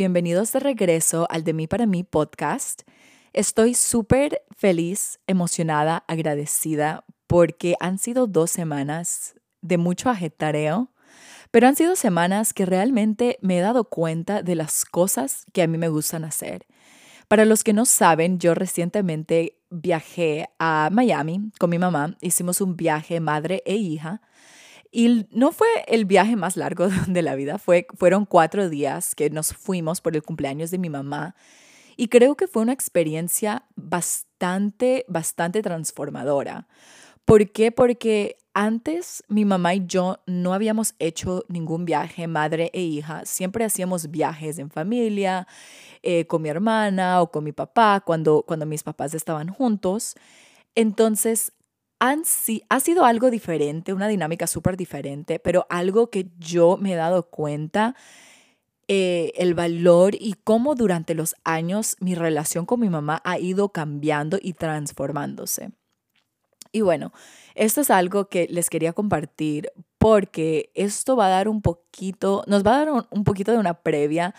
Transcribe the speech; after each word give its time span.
bienvenidos 0.00 0.50
de 0.52 0.60
regreso 0.60 1.26
al 1.28 1.44
De 1.44 1.52
mí 1.52 1.66
para 1.66 1.84
mí 1.84 2.04
podcast. 2.04 2.84
Estoy 3.34 3.74
súper 3.74 4.40
feliz, 4.56 5.20
emocionada, 5.26 6.04
agradecida 6.08 7.04
porque 7.26 7.74
han 7.80 7.98
sido 7.98 8.26
dos 8.26 8.50
semanas 8.50 9.34
de 9.60 9.76
mucho 9.76 10.08
ajetareo, 10.08 10.90
pero 11.50 11.68
han 11.68 11.76
sido 11.76 11.96
semanas 11.96 12.54
que 12.54 12.64
realmente 12.64 13.36
me 13.42 13.58
he 13.58 13.60
dado 13.60 13.84
cuenta 13.84 14.42
de 14.42 14.54
las 14.54 14.86
cosas 14.86 15.44
que 15.52 15.60
a 15.60 15.66
mí 15.66 15.76
me 15.76 15.90
gustan 15.90 16.24
hacer. 16.24 16.66
Para 17.28 17.44
los 17.44 17.62
que 17.62 17.74
no 17.74 17.84
saben, 17.84 18.38
yo 18.38 18.54
recientemente 18.54 19.58
viajé 19.68 20.48
a 20.58 20.88
Miami 20.90 21.52
con 21.58 21.68
mi 21.68 21.78
mamá, 21.78 22.16
hicimos 22.22 22.62
un 22.62 22.74
viaje 22.74 23.20
madre 23.20 23.62
e 23.66 23.74
hija 23.74 24.22
y 24.92 25.26
no 25.30 25.52
fue 25.52 25.68
el 25.86 26.04
viaje 26.04 26.36
más 26.36 26.56
largo 26.56 26.88
de 27.06 27.22
la 27.22 27.34
vida, 27.34 27.58
fue, 27.58 27.86
fueron 27.96 28.26
cuatro 28.26 28.68
días 28.68 29.14
que 29.14 29.30
nos 29.30 29.52
fuimos 29.52 30.00
por 30.00 30.16
el 30.16 30.22
cumpleaños 30.22 30.70
de 30.70 30.78
mi 30.78 30.90
mamá. 30.90 31.34
Y 31.96 32.08
creo 32.08 32.34
que 32.34 32.46
fue 32.46 32.62
una 32.62 32.72
experiencia 32.72 33.64
bastante, 33.76 35.04
bastante 35.06 35.60
transformadora. 35.60 36.66
¿Por 37.26 37.50
qué? 37.50 37.70
Porque 37.72 38.38
antes 38.54 39.22
mi 39.28 39.44
mamá 39.44 39.74
y 39.74 39.86
yo 39.86 40.18
no 40.26 40.54
habíamos 40.54 40.94
hecho 40.98 41.44
ningún 41.48 41.84
viaje, 41.84 42.26
madre 42.26 42.70
e 42.72 42.80
hija. 42.80 43.24
Siempre 43.26 43.64
hacíamos 43.64 44.10
viajes 44.10 44.58
en 44.58 44.70
familia, 44.70 45.46
eh, 46.02 46.26
con 46.26 46.42
mi 46.42 46.48
hermana 46.48 47.20
o 47.20 47.30
con 47.30 47.44
mi 47.44 47.52
papá, 47.52 48.00
cuando, 48.00 48.42
cuando 48.46 48.66
mis 48.66 48.82
papás 48.82 49.14
estaban 49.14 49.48
juntos. 49.48 50.16
Entonces, 50.74 51.52
ha 52.00 52.80
sido 52.80 53.04
algo 53.04 53.30
diferente, 53.30 53.92
una 53.92 54.08
dinámica 54.08 54.46
súper 54.46 54.76
diferente, 54.76 55.38
pero 55.38 55.66
algo 55.68 56.08
que 56.08 56.28
yo 56.38 56.78
me 56.80 56.94
he 56.94 56.96
dado 56.96 57.28
cuenta, 57.28 57.94
eh, 58.88 59.32
el 59.36 59.54
valor 59.54 60.14
y 60.18 60.34
cómo 60.42 60.74
durante 60.74 61.14
los 61.14 61.36
años 61.44 61.96
mi 62.00 62.14
relación 62.14 62.66
con 62.66 62.80
mi 62.80 62.88
mamá 62.88 63.20
ha 63.24 63.38
ido 63.38 63.68
cambiando 63.68 64.38
y 64.40 64.54
transformándose. 64.54 65.70
Y 66.72 66.80
bueno, 66.80 67.12
esto 67.54 67.82
es 67.82 67.90
algo 67.90 68.28
que 68.28 68.46
les 68.48 68.70
quería 68.70 68.92
compartir 68.92 69.70
porque 69.98 70.70
esto 70.74 71.16
va 71.16 71.26
a 71.26 71.30
dar 71.30 71.48
un 71.48 71.62
poquito, 71.62 72.42
nos 72.46 72.64
va 72.64 72.74
a 72.74 72.84
dar 72.84 73.06
un 73.10 73.24
poquito 73.24 73.52
de 73.52 73.58
una 73.58 73.74
previa 73.74 74.34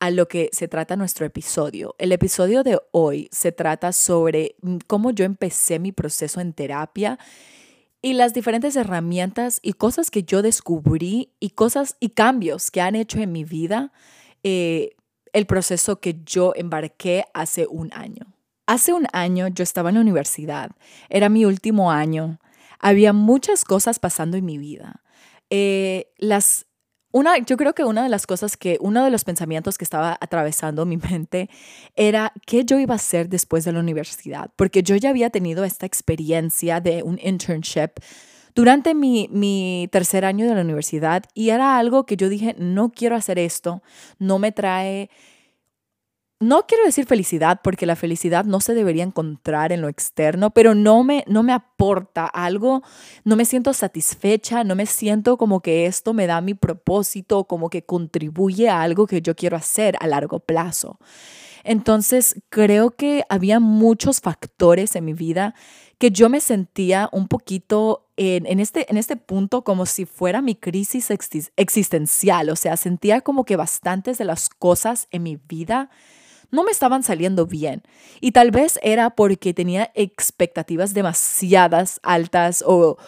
a 0.00 0.10
lo 0.10 0.28
que 0.28 0.48
se 0.52 0.66
trata 0.66 0.96
nuestro 0.96 1.26
episodio. 1.26 1.94
El 1.98 2.10
episodio 2.12 2.62
de 2.62 2.80
hoy 2.90 3.28
se 3.30 3.52
trata 3.52 3.92
sobre 3.92 4.56
mm, 4.62 4.78
cómo 4.86 5.10
yo 5.10 5.24
empecé 5.24 5.78
mi 5.78 5.92
proceso 5.92 6.40
en 6.40 6.54
terapia 6.54 7.18
y 8.02 8.14
las 8.14 8.32
diferentes 8.32 8.76
herramientas 8.76 9.60
y 9.62 9.74
cosas 9.74 10.10
que 10.10 10.22
yo 10.22 10.40
descubrí 10.40 11.32
y 11.38 11.50
cosas 11.50 11.96
y 12.00 12.10
cambios 12.10 12.70
que 12.70 12.80
han 12.80 12.96
hecho 12.96 13.20
en 13.20 13.30
mi 13.30 13.44
vida 13.44 13.92
eh, 14.42 14.96
el 15.34 15.46
proceso 15.46 16.00
que 16.00 16.18
yo 16.24 16.54
embarqué 16.56 17.26
hace 17.34 17.66
un 17.66 17.92
año. 17.92 18.34
Hace 18.66 18.94
un 18.94 19.06
año 19.12 19.48
yo 19.48 19.62
estaba 19.62 19.90
en 19.90 19.96
la 19.96 20.00
universidad, 20.00 20.70
era 21.10 21.28
mi 21.28 21.44
último 21.44 21.90
año, 21.92 22.40
había 22.78 23.12
muchas 23.12 23.64
cosas 23.64 23.98
pasando 23.98 24.36
en 24.38 24.46
mi 24.46 24.56
vida. 24.56 25.02
Eh, 25.50 26.12
las 26.16 26.66
una, 27.12 27.38
yo 27.38 27.56
creo 27.56 27.74
que 27.74 27.84
una 27.84 28.02
de 28.02 28.08
las 28.08 28.26
cosas 28.26 28.56
que, 28.56 28.78
uno 28.80 29.04
de 29.04 29.10
los 29.10 29.24
pensamientos 29.24 29.78
que 29.78 29.84
estaba 29.84 30.16
atravesando 30.20 30.86
mi 30.86 30.96
mente 31.10 31.48
era 31.96 32.32
qué 32.46 32.64
yo 32.64 32.78
iba 32.78 32.94
a 32.94 32.96
hacer 32.96 33.28
después 33.28 33.64
de 33.64 33.72
la 33.72 33.80
universidad, 33.80 34.50
porque 34.56 34.82
yo 34.82 34.96
ya 34.96 35.10
había 35.10 35.30
tenido 35.30 35.64
esta 35.64 35.86
experiencia 35.86 36.80
de 36.80 37.02
un 37.02 37.18
internship 37.22 38.00
durante 38.54 38.94
mi, 38.94 39.28
mi 39.30 39.88
tercer 39.92 40.24
año 40.24 40.46
de 40.46 40.54
la 40.54 40.62
universidad 40.62 41.24
y 41.34 41.50
era 41.50 41.78
algo 41.78 42.04
que 42.04 42.16
yo 42.16 42.28
dije, 42.28 42.54
no 42.58 42.90
quiero 42.90 43.16
hacer 43.16 43.38
esto, 43.38 43.82
no 44.18 44.38
me 44.38 44.52
trae 44.52 45.10
no 46.40 46.66
quiero 46.66 46.86
decir 46.86 47.04
felicidad 47.04 47.60
porque 47.62 47.84
la 47.84 47.96
felicidad 47.96 48.46
no 48.46 48.60
se 48.60 48.72
debería 48.72 49.04
encontrar 49.04 49.72
en 49.72 49.82
lo 49.82 49.88
externo, 49.88 50.50
pero 50.50 50.74
no 50.74 51.04
me, 51.04 51.22
no 51.26 51.42
me 51.42 51.52
aporta 51.52 52.24
algo, 52.24 52.82
no 53.24 53.36
me 53.36 53.44
siento 53.44 53.74
satisfecha, 53.74 54.64
no 54.64 54.74
me 54.74 54.86
siento 54.86 55.36
como 55.36 55.60
que 55.60 55.84
esto 55.84 56.14
me 56.14 56.26
da 56.26 56.40
mi 56.40 56.54
propósito, 56.54 57.44
como 57.44 57.68
que 57.68 57.84
contribuye 57.84 58.70
a 58.70 58.80
algo 58.80 59.06
que 59.06 59.20
yo 59.20 59.36
quiero 59.36 59.58
hacer 59.58 59.96
a 60.00 60.06
largo 60.06 60.40
plazo. 60.40 60.98
Entonces, 61.62 62.40
creo 62.48 62.92
que 62.92 63.22
había 63.28 63.60
muchos 63.60 64.22
factores 64.22 64.96
en 64.96 65.04
mi 65.04 65.12
vida 65.12 65.54
que 65.98 66.10
yo 66.10 66.30
me 66.30 66.40
sentía 66.40 67.10
un 67.12 67.28
poquito 67.28 68.08
en, 68.16 68.46
en, 68.46 68.60
este, 68.60 68.90
en 68.90 68.96
este 68.96 69.16
punto 69.16 69.62
como 69.62 69.84
si 69.84 70.06
fuera 70.06 70.40
mi 70.40 70.54
crisis 70.54 71.10
existencial, 71.56 72.48
o 72.48 72.56
sea, 72.56 72.78
sentía 72.78 73.20
como 73.20 73.44
que 73.44 73.56
bastantes 73.56 74.16
de 74.16 74.24
las 74.24 74.48
cosas 74.48 75.06
en 75.10 75.24
mi 75.24 75.36
vida 75.36 75.90
no 76.50 76.64
me 76.64 76.70
estaban 76.70 77.02
saliendo 77.02 77.46
bien. 77.46 77.82
Y 78.20 78.32
tal 78.32 78.50
vez 78.50 78.78
era 78.82 79.10
porque 79.10 79.54
tenía 79.54 79.90
expectativas 79.94 80.94
demasiadas 80.94 82.00
altas 82.02 82.64
o 82.66 82.98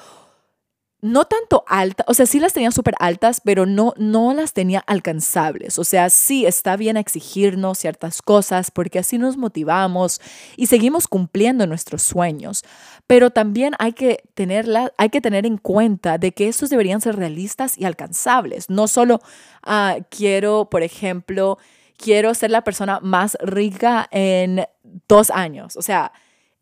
no 1.03 1.25
tanto 1.25 1.65
altas, 1.67 2.07
o 2.09 2.15
sea, 2.15 2.27
sí 2.27 2.39
las 2.39 2.53
tenía 2.53 2.71
súper 2.71 2.95
altas, 3.01 3.41
pero 3.45 3.67
no, 3.67 3.93
no 3.97 4.33
las 4.35 4.53
tenía 4.53 4.79
alcanzables. 4.87 5.77
O 5.81 5.85
sea, 5.85 6.09
sí 6.11 6.47
está 6.47 6.77
bien 6.77 6.97
exigirnos 6.97 7.79
ciertas 7.79 8.23
cosas 8.23 8.71
porque 8.71 9.01
así 9.01 9.19
nos 9.19 9.37
motivamos 9.37 10.21
y 10.57 10.67
seguimos 10.69 11.09
cumpliendo 11.09 11.67
nuestros 11.67 12.03
sueños. 12.03 12.63
Pero 13.09 13.31
también 13.31 13.75
hay 13.81 13.95
que, 13.95 14.23
tenerla, 14.35 14.93
hay 14.97 15.11
que 15.11 15.21
tener 15.21 15.45
en 15.45 15.59
cuenta 15.59 16.19
de 16.19 16.31
que 16.31 16.47
estos 16.47 16.71
deberían 16.71 17.01
ser 17.01 17.17
realistas 17.17 17.77
y 17.77 17.85
alcanzables. 17.85 18.71
No 18.71 18.87
solo 18.87 19.21
ah, 19.65 19.97
quiero, 20.09 20.71
por 20.71 20.85
ejemplo, 20.85 21.59
quiero 22.03 22.35
ser 22.35 22.51
la 22.51 22.65
persona 22.65 23.01
más 23.01 23.39
rica 23.41 24.09
en 24.11 24.67
dos 25.09 25.31
años. 25.31 25.77
O 25.77 25.83
sea, 25.83 26.13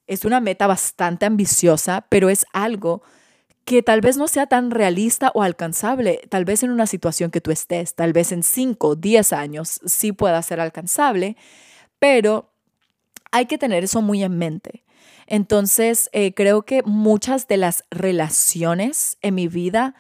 es 0.07 0.25
una 0.25 0.41
meta 0.41 0.67
bastante 0.67 1.27
ambiciosa, 1.27 2.07
pero 2.09 2.29
es 2.29 2.45
algo 2.53 3.03
que 3.65 3.83
tal 3.83 4.01
vez 4.01 4.17
no 4.17 4.29
sea 4.29 4.47
tan 4.47 4.71
realista 4.71 5.31
o 5.35 5.43
alcanzable, 5.43 6.21
tal 6.29 6.45
vez 6.45 6.63
en 6.63 6.71
una 6.71 6.87
situación 6.87 7.31
que 7.31 7.41
tú 7.41 7.51
estés, 7.51 7.95
tal 7.95 8.13
vez 8.13 8.33
en 8.33 8.43
cinco, 8.43 8.97
diez 8.97 9.33
años 9.33 9.81
sí 9.85 10.13
pueda 10.13 10.43
ser 10.43 10.61
alcanzable, 10.61 11.37
pero 11.99 12.51
hay 13.31 13.47
que 13.47 13.59
tener 13.59 13.85
eso 13.85 14.03
muy 14.03 14.23
en 14.25 14.39
mente. 14.39 14.85
Entonces, 15.27 16.11
eh, 16.13 16.35
creo 16.35 16.63
que 16.63 16.83
muchas 16.83 17.47
de 17.47 17.57
las 17.57 17.85
relaciones 17.91 19.17
en 19.23 19.37
mi 19.37 19.47
vida 19.47 19.95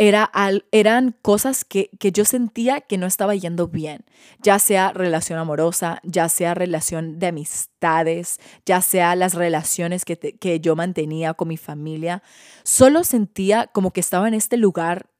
era 0.00 0.30
eran 0.72 1.14
cosas 1.20 1.62
que, 1.62 1.90
yo 2.00 2.24
sentía 2.24 2.80
que 2.80 2.96
no 2.96 3.06
estaba 3.06 3.34
yendo 3.34 3.68
bien, 3.68 4.06
ya 4.42 4.58
sea 4.58 4.94
relación 4.94 5.38
amorosa, 5.38 6.00
ya 6.04 6.30
sea 6.30 6.54
relación 6.54 7.18
de 7.18 7.26
amistades, 7.26 8.40
ya 8.64 8.80
sea 8.80 9.14
las 9.14 9.34
relaciones 9.34 10.06
que, 10.06 10.16
que 10.16 10.58
yo 10.58 10.74
mantenía 10.74 11.34
con 11.34 11.48
mi 11.48 11.58
familia. 11.58 12.22
Solo 12.62 13.04
sentía 13.04 13.66
como 13.66 13.90
que 13.90 14.00
estaba 14.00 14.26
en 14.26 14.32
este 14.32 14.56
lugar, 14.56 15.10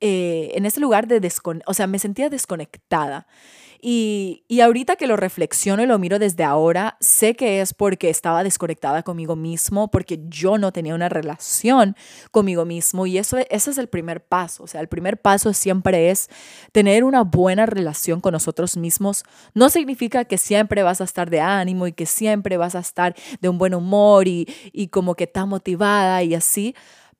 eh, 0.00 0.52
en 0.54 0.66
este 0.66 0.80
lugar 0.80 1.06
de 1.06 1.20
desconectada, 1.20 1.70
o 1.70 1.74
sea, 1.74 1.86
me 1.86 1.98
sentía 1.98 2.28
desconectada. 2.28 3.26
Y, 3.80 4.42
ahorita 4.62 4.96
que 4.96 5.06
lo 5.06 5.16
reflexiono 5.16 5.82
y 5.82 5.86
lo 5.86 5.98
miro 5.98 6.18
desde 6.18 6.44
ahora, 6.44 6.96
sé 7.00 7.34
que 7.34 7.60
es 7.60 7.74
porque 7.74 8.10
estaba 8.10 8.42
desconectada 8.42 9.02
conmigo 9.02 9.36
mismo, 9.36 9.90
porque 9.90 10.20
yo 10.28 10.58
no 10.58 10.72
tenía 10.72 10.94
una 10.94 11.08
relación 11.08 11.94
conmigo 12.30 12.64
mismo. 12.64 13.06
Y 13.06 13.18
eso, 13.18 13.38
ese 13.50 13.70
es 13.70 13.78
el 13.78 13.88
primer 13.88 14.24
paso. 14.24 14.64
O 14.64 14.66
sea, 14.66 14.80
el 14.80 14.88
primer 14.88 15.20
paso 15.20 15.52
siempre 15.52 16.10
es 16.10 16.28
tener 16.72 17.04
una 17.04 17.22
buena 17.22 17.66
relación 17.66 18.20
con 18.20 18.32
nosotros 18.32 18.76
mismos. 18.76 19.24
No 19.54 19.68
significa 19.68 20.24
que 20.24 20.38
siempre 20.38 20.82
vas 20.82 21.00
a 21.00 21.04
estar 21.04 21.30
de 21.30 21.40
ánimo 21.40 21.86
y 21.86 21.92
que 21.92 22.06
siempre 22.06 22.56
vas 22.56 22.74
a 22.74 22.80
estar 22.80 23.14
de 23.40 23.48
un 23.48 23.58
buen 23.58 23.74
humor 23.74 24.26
y, 24.26 24.48
y 24.72 24.88
como 24.88 25.14
que 25.14 25.26
tan 25.26 25.48
motivada 25.48 26.22
y 26.22 26.34
así 26.34 26.74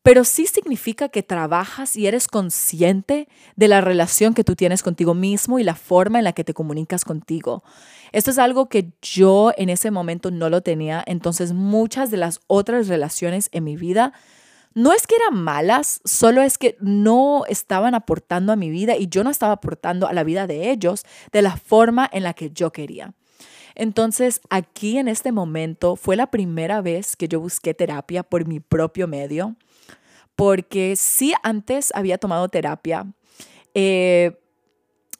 pero 0.06 0.22
sí 0.22 0.46
significa 0.46 1.08
que 1.08 1.24
trabajas 1.24 1.96
y 1.96 2.06
eres 2.06 2.28
consciente 2.28 3.26
de 3.56 3.66
la 3.66 3.80
relación 3.80 4.34
que 4.34 4.44
tú 4.44 4.54
tienes 4.54 4.84
contigo 4.84 5.14
mismo 5.14 5.58
y 5.58 5.64
la 5.64 5.74
forma 5.74 6.18
en 6.18 6.24
la 6.24 6.32
que 6.32 6.44
te 6.44 6.54
comunicas 6.54 7.04
contigo. 7.04 7.64
Esto 8.12 8.30
es 8.30 8.38
algo 8.38 8.68
que 8.68 8.92
yo 9.02 9.50
en 9.56 9.68
ese 9.68 9.90
momento 9.90 10.30
no 10.30 10.48
lo 10.48 10.60
tenía, 10.60 11.02
entonces 11.08 11.54
muchas 11.54 12.12
de 12.12 12.18
las 12.18 12.38
otras 12.46 12.86
relaciones 12.86 13.48
en 13.50 13.64
mi 13.64 13.76
vida 13.76 14.12
no 14.74 14.92
es 14.92 15.08
que 15.08 15.16
eran 15.16 15.42
malas, 15.42 16.02
solo 16.04 16.40
es 16.40 16.56
que 16.56 16.76
no 16.78 17.42
estaban 17.48 17.96
aportando 17.96 18.52
a 18.52 18.56
mi 18.56 18.70
vida 18.70 18.96
y 18.96 19.08
yo 19.08 19.24
no 19.24 19.30
estaba 19.30 19.54
aportando 19.54 20.06
a 20.06 20.12
la 20.12 20.22
vida 20.22 20.46
de 20.46 20.70
ellos 20.70 21.02
de 21.32 21.42
la 21.42 21.56
forma 21.56 22.08
en 22.12 22.22
la 22.22 22.32
que 22.32 22.52
yo 22.52 22.70
quería. 22.70 23.12
Entonces, 23.74 24.40
aquí 24.50 24.98
en 24.98 25.08
este 25.08 25.32
momento 25.32 25.96
fue 25.96 26.14
la 26.14 26.28
primera 26.28 26.80
vez 26.80 27.16
que 27.16 27.26
yo 27.26 27.40
busqué 27.40 27.74
terapia 27.74 28.22
por 28.22 28.46
mi 28.46 28.60
propio 28.60 29.08
medio 29.08 29.56
porque 30.36 30.94
sí 30.96 31.32
antes 31.42 31.90
había 31.94 32.18
tomado 32.18 32.48
terapia. 32.48 33.06
Eh, 33.74 34.38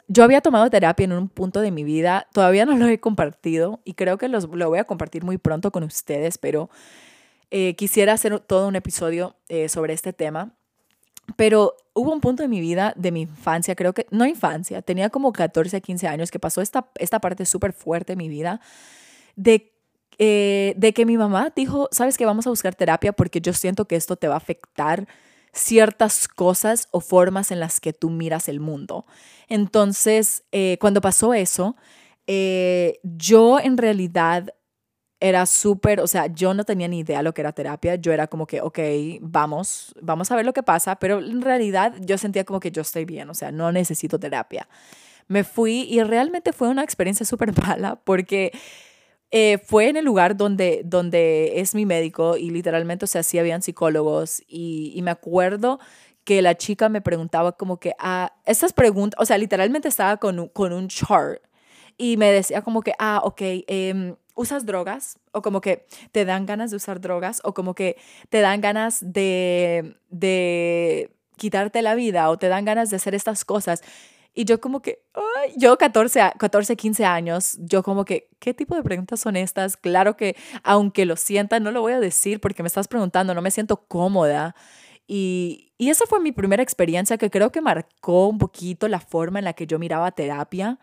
yo 0.08 0.22
había 0.22 0.40
tomado 0.40 0.70
terapia 0.70 1.04
en 1.04 1.12
un 1.12 1.28
punto 1.28 1.60
de 1.60 1.72
mi 1.72 1.82
vida, 1.82 2.28
todavía 2.32 2.64
no 2.64 2.76
lo 2.76 2.86
he 2.86 3.00
compartido 3.00 3.80
y 3.84 3.94
creo 3.94 4.18
que 4.18 4.28
lo 4.28 4.68
voy 4.68 4.78
a 4.78 4.84
compartir 4.84 5.24
muy 5.24 5.36
pronto 5.36 5.72
con 5.72 5.82
ustedes, 5.82 6.38
pero 6.38 6.70
eh, 7.50 7.74
quisiera 7.74 8.12
hacer 8.12 8.38
todo 8.40 8.68
un 8.68 8.76
episodio 8.76 9.34
eh, 9.48 9.68
sobre 9.68 9.94
este 9.94 10.12
tema. 10.12 10.52
Pero 11.34 11.74
hubo 11.92 12.12
un 12.12 12.20
punto 12.20 12.44
en 12.44 12.50
mi 12.50 12.60
vida, 12.60 12.92
de 12.96 13.10
mi 13.10 13.22
infancia, 13.22 13.74
creo 13.74 13.94
que, 13.94 14.06
no 14.10 14.26
infancia, 14.26 14.80
tenía 14.80 15.10
como 15.10 15.32
14, 15.32 15.80
15 15.80 16.06
años, 16.06 16.30
que 16.30 16.38
pasó 16.38 16.60
esta, 16.62 16.88
esta 16.96 17.18
parte 17.18 17.44
súper 17.46 17.72
fuerte 17.72 18.12
en 18.12 18.18
mi 18.18 18.28
vida, 18.28 18.60
de, 19.34 19.75
eh, 20.18 20.74
de 20.76 20.92
que 20.92 21.04
mi 21.04 21.16
mamá 21.16 21.52
dijo, 21.54 21.88
sabes 21.92 22.16
que 22.16 22.26
vamos 22.26 22.46
a 22.46 22.50
buscar 22.50 22.74
terapia 22.74 23.12
porque 23.12 23.40
yo 23.40 23.52
siento 23.52 23.86
que 23.86 23.96
esto 23.96 24.16
te 24.16 24.28
va 24.28 24.34
a 24.34 24.38
afectar 24.38 25.06
ciertas 25.52 26.28
cosas 26.28 26.88
o 26.90 27.00
formas 27.00 27.50
en 27.50 27.60
las 27.60 27.80
que 27.80 27.92
tú 27.92 28.10
miras 28.10 28.48
el 28.48 28.60
mundo. 28.60 29.06
Entonces, 29.48 30.44
eh, 30.52 30.76
cuando 30.80 31.00
pasó 31.00 31.34
eso, 31.34 31.76
eh, 32.26 32.98
yo 33.02 33.58
en 33.60 33.76
realidad 33.76 34.52
era 35.18 35.46
súper, 35.46 36.00
o 36.00 36.06
sea, 36.06 36.26
yo 36.26 36.52
no 36.52 36.64
tenía 36.64 36.88
ni 36.88 36.98
idea 36.98 37.22
lo 37.22 37.32
que 37.32 37.40
era 37.40 37.52
terapia, 37.52 37.94
yo 37.94 38.12
era 38.12 38.26
como 38.26 38.46
que, 38.46 38.60
ok, 38.60 38.78
vamos, 39.22 39.94
vamos 40.02 40.30
a 40.30 40.36
ver 40.36 40.44
lo 40.44 40.52
que 40.52 40.62
pasa, 40.62 40.96
pero 40.96 41.18
en 41.18 41.40
realidad 41.40 41.94
yo 42.00 42.18
sentía 42.18 42.44
como 42.44 42.60
que 42.60 42.70
yo 42.70 42.82
estoy 42.82 43.06
bien, 43.06 43.30
o 43.30 43.34
sea, 43.34 43.50
no 43.50 43.72
necesito 43.72 44.18
terapia. 44.18 44.68
Me 45.26 45.42
fui 45.42 45.86
y 45.90 46.02
realmente 46.02 46.52
fue 46.52 46.68
una 46.68 46.84
experiencia 46.84 47.24
súper 47.24 47.52
mala 47.66 47.96
porque 48.04 48.52
eh, 49.30 49.58
fue 49.58 49.88
en 49.88 49.96
el 49.96 50.04
lugar 50.04 50.36
donde, 50.36 50.82
donde 50.84 51.60
es 51.60 51.74
mi 51.74 51.86
médico 51.86 52.36
y 52.36 52.50
literalmente, 52.50 53.04
o 53.04 53.08
sea, 53.08 53.22
sí 53.22 53.38
habían 53.38 53.62
psicólogos 53.62 54.42
y, 54.48 54.92
y 54.94 55.02
me 55.02 55.10
acuerdo 55.10 55.78
que 56.24 56.42
la 56.42 56.56
chica 56.56 56.88
me 56.88 57.00
preguntaba 57.00 57.52
como 57.52 57.78
que, 57.78 57.94
ah, 57.98 58.32
estas 58.44 58.72
preguntas, 58.72 59.20
o 59.20 59.24
sea, 59.24 59.38
literalmente 59.38 59.88
estaba 59.88 60.16
con 60.18 60.38
un, 60.40 60.48
con 60.48 60.72
un 60.72 60.88
chart 60.88 61.40
y 61.98 62.16
me 62.16 62.30
decía 62.32 62.62
como 62.62 62.82
que, 62.82 62.92
ah, 62.98 63.20
ok, 63.24 63.40
eh, 63.40 64.14
¿usas 64.34 64.66
drogas? 64.66 65.18
O 65.32 65.42
como 65.42 65.60
que 65.60 65.86
te 66.12 66.24
dan 66.24 66.46
ganas 66.46 66.70
de 66.70 66.76
usar 66.76 67.00
drogas, 67.00 67.40
o 67.44 67.54
como 67.54 67.74
que 67.74 67.96
te 68.28 68.40
dan 68.40 68.60
ganas 68.60 68.98
de, 69.00 69.96
de 70.10 71.10
quitarte 71.36 71.82
la 71.82 71.94
vida, 71.94 72.28
o 72.30 72.38
te 72.38 72.48
dan 72.48 72.64
ganas 72.64 72.90
de 72.90 72.96
hacer 72.96 73.14
estas 73.14 73.44
cosas. 73.44 73.82
Y 74.38 74.44
yo 74.44 74.60
como 74.60 74.82
que, 74.82 75.02
ay, 75.14 75.54
yo 75.56 75.78
14, 75.78 76.20
14, 76.38 76.76
15 76.76 77.06
años, 77.06 77.56
yo 77.58 77.82
como 77.82 78.04
que, 78.04 78.28
¿qué 78.38 78.52
tipo 78.52 78.76
de 78.76 78.82
preguntas 78.82 79.18
son 79.18 79.34
estas? 79.34 79.78
Claro 79.78 80.14
que 80.18 80.36
aunque 80.62 81.06
lo 81.06 81.16
sienta, 81.16 81.58
no 81.58 81.70
lo 81.70 81.80
voy 81.80 81.94
a 81.94 82.00
decir 82.00 82.38
porque 82.38 82.62
me 82.62 82.66
estás 82.66 82.86
preguntando, 82.86 83.32
no 83.34 83.40
me 83.40 83.50
siento 83.50 83.86
cómoda. 83.88 84.54
Y, 85.06 85.72
y 85.78 85.88
esa 85.88 86.04
fue 86.04 86.20
mi 86.20 86.32
primera 86.32 86.62
experiencia 86.62 87.16
que 87.16 87.30
creo 87.30 87.50
que 87.50 87.62
marcó 87.62 88.28
un 88.28 88.36
poquito 88.36 88.88
la 88.88 89.00
forma 89.00 89.38
en 89.38 89.46
la 89.46 89.54
que 89.54 89.66
yo 89.66 89.78
miraba 89.78 90.12
terapia 90.12 90.78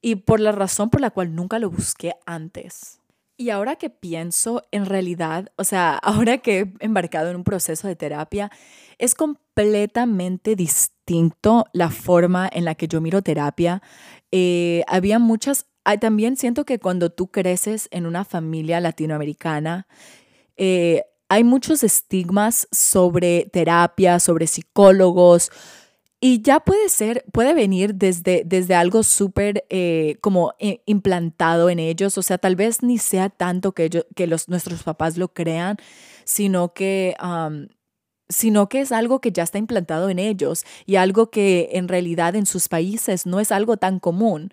y 0.00 0.14
por 0.16 0.40
la 0.40 0.52
razón 0.52 0.88
por 0.88 1.02
la 1.02 1.10
cual 1.10 1.34
nunca 1.34 1.58
lo 1.58 1.68
busqué 1.68 2.14
antes. 2.24 3.02
Y 3.36 3.50
ahora 3.50 3.76
que 3.76 3.90
pienso, 3.90 4.62
en 4.70 4.86
realidad, 4.86 5.52
o 5.56 5.64
sea, 5.64 5.96
ahora 6.02 6.38
que 6.38 6.60
he 6.60 6.72
embarcado 6.80 7.28
en 7.28 7.36
un 7.36 7.44
proceso 7.44 7.88
de 7.88 7.96
terapia, 7.96 8.50
es 8.96 9.14
completamente 9.14 10.56
distinto 10.56 10.95
la 11.72 11.90
forma 11.90 12.48
en 12.52 12.64
la 12.64 12.74
que 12.74 12.88
yo 12.88 13.00
miro 13.00 13.22
terapia. 13.22 13.82
Eh, 14.32 14.82
había 14.88 15.18
muchas, 15.18 15.66
también 16.00 16.36
siento 16.36 16.64
que 16.64 16.78
cuando 16.78 17.10
tú 17.10 17.28
creces 17.28 17.88
en 17.90 18.06
una 18.06 18.24
familia 18.24 18.80
latinoamericana, 18.80 19.86
eh, 20.56 21.04
hay 21.28 21.44
muchos 21.44 21.82
estigmas 21.82 22.68
sobre 22.70 23.48
terapia, 23.52 24.20
sobre 24.20 24.46
psicólogos, 24.46 25.50
y 26.18 26.40
ya 26.40 26.60
puede 26.60 26.88
ser, 26.88 27.24
puede 27.30 27.52
venir 27.52 27.94
desde, 27.94 28.42
desde 28.46 28.74
algo 28.74 29.02
súper 29.02 29.64
eh, 29.68 30.16
como 30.22 30.54
implantado 30.86 31.68
en 31.68 31.78
ellos, 31.78 32.16
o 32.16 32.22
sea, 32.22 32.38
tal 32.38 32.56
vez 32.56 32.82
ni 32.82 32.98
sea 32.98 33.28
tanto 33.28 33.72
que, 33.72 34.04
que 34.14 34.26
los, 34.26 34.48
nuestros 34.48 34.82
papás 34.82 35.18
lo 35.18 35.28
crean, 35.28 35.76
sino 36.24 36.72
que, 36.72 37.14
sino 38.28 38.68
que 38.68 38.80
es 38.80 38.92
algo 38.92 39.20
que 39.20 39.32
ya 39.32 39.42
está 39.42 39.58
implantado 39.58 40.10
en 40.10 40.18
ellos 40.18 40.64
y 40.84 40.96
algo 40.96 41.30
que 41.30 41.70
en 41.72 41.88
realidad 41.88 42.34
en 42.34 42.46
sus 42.46 42.68
países 42.68 43.26
no 43.26 43.40
es 43.40 43.52
algo 43.52 43.76
tan 43.76 44.00
común 44.00 44.50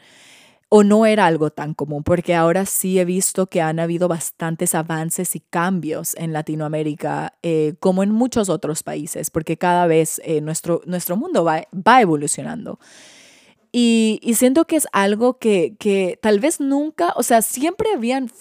o 0.76 0.84
no 0.84 1.06
era 1.06 1.28
algo 1.28 1.52
tan 1.52 1.76
común, 1.76 2.02
porque 2.02 2.34
ahora 2.34 2.66
sí 2.66 2.98
he 2.98 3.06
visto 3.06 3.46
que 3.46 3.62
han 3.62 3.80
habido 3.80 4.08
bastantes 4.08 4.74
avances 4.74 5.36
y 5.36 5.40
cambios 5.40 6.16
en 6.16 6.34
Latinoamérica, 6.34 7.36
eh, 7.44 7.76
como 7.80 8.02
en 8.02 8.10
muchos 8.10 8.50
otros 8.50 8.82
países, 8.82 9.30
porque 9.30 9.56
cada 9.56 9.86
vez 9.86 10.20
eh, 10.24 10.42
nuestro, 10.42 10.82
nuestro 10.88 11.16
mundo 11.16 11.44
va, 11.44 11.68
va 11.76 12.02
evolucionando. 12.02 12.80
Y, 13.72 14.20
y, 14.24 14.34
siento 14.34 14.66
que 14.66 14.78
es 14.78 14.88
algo 14.94 15.38
que, 15.38 15.76
que 15.78 16.18
tal 16.20 16.40
vez 16.40 16.60
nunca, 16.60 17.14
o 17.18 17.22
sea, 17.22 17.44
siempre 17.44 17.90
habían, 17.94 18.32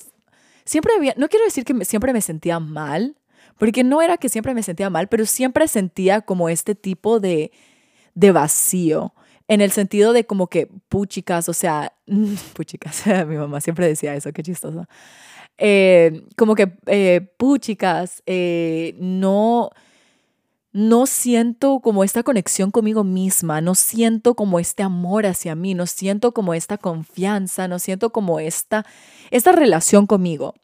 siempre 0.65 0.95
había, 0.97 1.13
no 1.19 1.29
quiero 1.29 1.45
decir 1.45 1.67
que 1.67 1.85
siempre 1.85 2.15
me 2.15 2.23
sentía 2.23 2.59
mal, 2.61 3.15
porque 3.63 3.85
no 3.85 4.03
era 4.03 4.17
que 4.17 4.29
siempre 4.29 4.55
me 4.55 4.65
sentía 4.65 4.91
mal, 4.91 5.07
pero 5.07 5.25
siempre 5.25 5.69
sentía 5.69 6.21
como 6.21 6.49
este 6.49 6.75
tipo 6.75 7.21
de, 7.21 7.53
de 8.13 8.33
vacío 8.33 9.15
en 9.47 9.61
el 9.61 9.71
sentido 9.71 10.13
de 10.13 10.27
como 10.27 10.49
que 10.49 10.67
puchicas, 10.89 11.49
o 11.49 11.53
sea, 11.53 11.93
puchicas, 12.55 13.07
mi 13.29 13.37
mamá 13.37 13.61
siempre 13.61 13.87
decía 13.87 14.17
eso, 14.17 14.33
qué 14.33 14.43
chistoso. 14.43 14.89
Eh, 15.59 16.27
como 16.37 16.57
que 16.57 16.73
eh, 16.87 17.21
puchicas, 17.37 18.25
eh, 18.27 18.97
no, 18.99 19.71
no 20.73 21.07
siento 21.07 21.79
como 21.79 22.03
esta 22.03 22.25
conexión 22.25 22.73
conmigo 22.73 23.05
misma, 23.05 23.61
no 23.61 23.77
siento 23.77 24.35
como 24.35 24.59
este 24.59 24.83
amor 24.83 25.25
hacia 25.25 25.55
mí, 25.55 25.75
no 25.75 25.87
siento 25.87 26.35
como 26.35 26.53
esta 26.55 26.79
confianza, 26.79 27.69
no 27.69 27.79
siento 27.79 28.11
como 28.11 28.41
esta, 28.41 28.85
esta 29.31 29.53
relación 29.53 30.09
conmigo. 30.09 30.57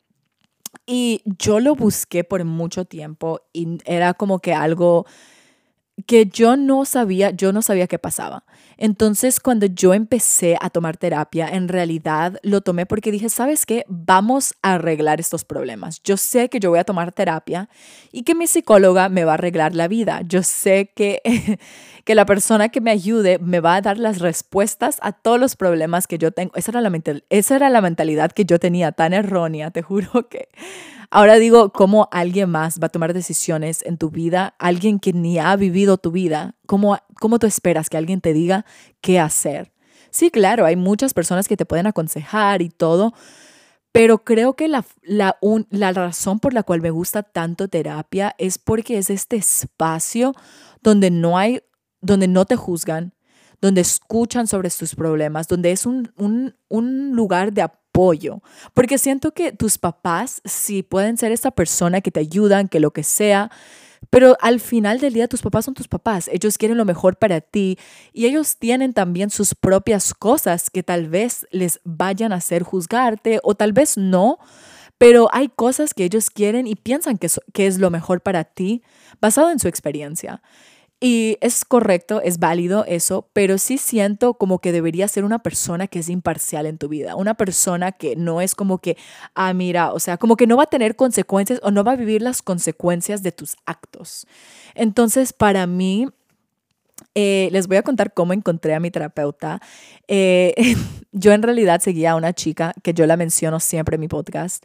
Y 0.90 1.20
yo 1.38 1.61
lo 1.61 1.75
busqué 1.75 2.25
por 2.25 2.43
mucho 2.46 2.87
tiempo 2.87 3.43
y 3.52 3.76
era 3.85 4.14
como 4.14 4.38
que 4.38 4.55
algo 4.55 5.05
que 6.06 6.25
yo 6.25 6.56
no 6.56 6.87
sabía, 6.87 7.29
yo 7.31 7.52
no 7.52 7.61
sabía 7.61 7.87
qué 7.87 7.99
pasaba. 7.99 8.44
Entonces, 8.79 9.41
cuando 9.41 9.67
yo 9.67 9.93
empecé 9.93 10.57
a 10.61 10.71
tomar 10.71 10.97
terapia, 10.97 11.49
en 11.49 11.67
realidad 11.67 12.39
lo 12.43 12.61
tomé 12.61 12.87
porque 12.87 13.11
dije, 13.11 13.29
¿sabes 13.29 13.67
qué? 13.67 13.85
Vamos 13.89 14.55
a 14.63 14.75
arreglar 14.75 15.19
estos 15.19 15.45
problemas. 15.45 16.01
Yo 16.05 16.17
sé 16.17 16.49
que 16.49 16.61
yo 16.61 16.71
voy 16.71 16.79
a 16.79 16.85
tomar 16.85 17.11
terapia 17.11 17.69
y 18.13 18.23
que 18.23 18.37
mi 18.37 18.47
psicóloga 18.47 19.09
me 19.09 19.25
va 19.25 19.33
a 19.33 19.35
arreglar 19.35 19.75
la 19.75 19.89
vida. 19.89 20.23
Yo 20.25 20.45
sé 20.45 20.93
que, 20.95 21.21
que 22.05 22.15
la 22.15 22.25
persona 22.25 22.69
que 22.69 22.81
me 22.81 22.93
ayude 22.93 23.39
me 23.41 23.59
va 23.59 23.75
a 23.75 23.81
dar 23.81 23.99
las 23.99 24.21
respuestas 24.21 24.99
a 25.03 25.11
todos 25.11 25.41
los 25.41 25.57
problemas 25.57 26.07
que 26.07 26.19
yo 26.19 26.31
tengo. 26.31 26.53
Esa 26.55 26.71
era 26.71 26.81
la, 26.81 26.93
esa 27.31 27.57
era 27.57 27.71
la 27.71 27.81
mentalidad 27.81 28.31
que 28.31 28.45
yo 28.45 28.61
tenía 28.61 28.93
tan 28.93 29.13
errónea, 29.13 29.73
te 29.73 29.83
juro 29.89 30.29
que 30.29 30.49
Ahora 31.11 31.37
digo, 31.37 31.73
¿cómo 31.73 32.07
alguien 32.13 32.51
más 32.51 32.81
va 32.83 32.89
a 32.89 32.91
tomar 32.91 33.15
decisiones 33.15 33.83
en 33.87 33.97
tu 33.97 34.11
vida? 34.11 34.55
Alguien 34.59 34.99
que 35.00 35.14
ni 35.14 35.38
ha 35.38 35.57
vivido 35.57 35.97
tu 35.97 36.11
vida. 36.11 36.55
¿Cómo, 36.69 36.99
cómo 37.19 37.39
tú 37.39 37.47
esperas 37.47 37.89
que 37.89 37.97
alguien 37.97 38.21
te 38.21 38.33
diga 38.33 38.67
qué 39.01 39.19
hacer? 39.19 39.73
Sí, 40.11 40.31
claro, 40.31 40.67
hay 40.67 40.77
muchas 40.77 41.15
personas 41.15 41.49
que 41.49 41.57
te 41.57 41.65
pueden 41.65 41.87
aconsejar 41.87 42.61
y 42.63 42.69
todo, 42.69 43.15
pero 43.91 44.19
creo 44.19 44.55
que 44.55 44.69
la, 44.69 44.85
la, 45.03 45.39
la 45.71 45.93
razón 45.93 46.39
por 46.39 46.53
la 46.53 46.63
cual 46.63 46.83
me 46.83 46.91
gusta 46.91 47.23
tanto 47.23 47.69
terapia 47.69 48.35
es 48.39 48.59
porque 48.59 48.99
es 48.99 49.09
este 49.09 49.37
espacio 49.37 50.35
donde 50.83 51.11
no 51.11 51.39
hay, 51.39 51.63
donde 52.03 52.29
no 52.29 52.45
te 52.45 52.57
juzgan, 52.57 53.15
donde 53.61 53.81
escuchan 53.81 54.47
sobre 54.47 54.69
tus 54.69 54.95
problemas, 54.95 55.49
donde 55.49 55.73
es 55.73 55.87
un, 55.87 56.13
un, 56.17 56.55
un 56.69 57.17
lugar 57.17 57.53
de 57.53 57.63
apoyo 57.63 57.79
porque 58.75 58.97
siento 58.99 59.33
que 59.33 59.51
tus 59.53 59.77
papás 59.77 60.41
sí 60.45 60.83
pueden 60.85 61.17
ser 61.17 61.33
esa 61.33 61.51
persona 61.51 62.01
que 62.01 62.13
te 62.13 62.21
ayudan, 62.21 62.69
que 62.69 62.79
lo 62.79 62.93
que 62.93 63.03
sea, 63.03 63.51
pero 64.11 64.37
al 64.40 64.61
final 64.61 65.00
del 65.00 65.12
día 65.12 65.28
tus 65.28 65.43
papás 65.43 65.64
son 65.64 65.75
tus 65.75 65.88
papás, 65.88 66.28
ellos 66.33 66.59
quieren 66.59 66.78
lo 66.78 66.85
mejor 66.85 67.17
para 67.17 67.40
ti. 67.40 67.78
Y 68.12 68.26
ellos 68.26 68.57
tienen 68.57 68.95
también 68.95 69.31
sus 69.31 69.55
propias 69.55 70.14
cosas 70.14 70.71
que 70.71 70.83
tal 70.83 71.09
vez 71.09 71.47
les 71.50 71.81
vayan 71.85 72.33
a 72.33 72.37
hacer 72.37 72.62
juzgarte 72.62 73.40
o 73.43 73.55
tal 73.55 73.73
vez 73.73 73.97
no, 73.97 74.38
pero 74.99 75.28
hay 75.33 75.49
cosas 75.49 75.95
que 75.95 76.05
ellos 76.05 76.31
quieren 76.31 76.67
y 76.67 76.75
piensan 76.75 77.19
que, 77.19 77.28
que 77.52 77.67
es 77.67 77.78
lo 77.78 77.90
mejor 77.90 78.21
para 78.21 78.45
ti 78.45 78.83
basado 79.21 79.50
en 79.50 79.59
su 79.59 79.69
experiencia. 79.69 80.43
Y 81.00 81.38
es 81.40 81.64
correcto, 81.64 82.21
es 82.23 82.40
válido 82.40 82.85
eso, 82.88 83.28
pero 83.33 83.59
sí 83.59 83.78
siento 83.78 84.35
como 84.35 84.59
que 84.59 84.73
debería 84.73 85.07
ser 85.07 85.25
una 85.25 85.38
persona 85.38 85.87
que 85.87 86.00
es 86.00 86.09
imparcial 86.09 86.67
en 86.67 86.76
tu 86.76 86.88
vida, 86.88 87.14
una 87.14 87.35
persona 87.35 87.93
que 87.93 88.17
no 88.17 88.40
es 88.40 88.57
como 88.57 88.78
que, 88.78 88.97
ah, 89.35 89.55
mira, 89.55 89.93
o 89.93 90.00
sea, 90.00 90.17
como 90.17 90.35
que 90.37 90.49
no 90.49 90.57
va 90.57 90.64
a 90.64 90.67
tener 90.67 90.97
consecuencias 90.97 91.61
o 91.62 91.71
no 91.71 91.85
va 91.85 91.93
a 91.93 91.97
vivir 91.97 92.21
las 92.21 92.43
consecuencias 92.43 93.23
de 93.23 93.31
tus 93.31 93.57
actos. 93.64 94.26
Entonces, 94.75 95.33
para 95.33 95.69
mí, 95.69 96.09
eh, 97.14 97.49
les 97.52 97.69
voy 97.69 97.76
a 97.76 97.83
contar 97.83 98.12
cómo 98.12 98.33
encontré 98.33 98.75
a 98.75 98.81
mi 98.81 98.90
terapeuta. 98.90 99.61
Eh, 100.09 100.55
yo 101.12 101.33
en 101.33 101.43
realidad 101.43 101.81
seguía 101.81 102.12
a 102.12 102.17
una 102.17 102.33
chica 102.33 102.75
que 102.83 102.93
yo 102.93 103.07
la 103.07 103.17
menciono 103.17 103.61
siempre 103.61 103.95
en 103.95 104.00
mi 104.00 104.09
podcast. 104.09 104.64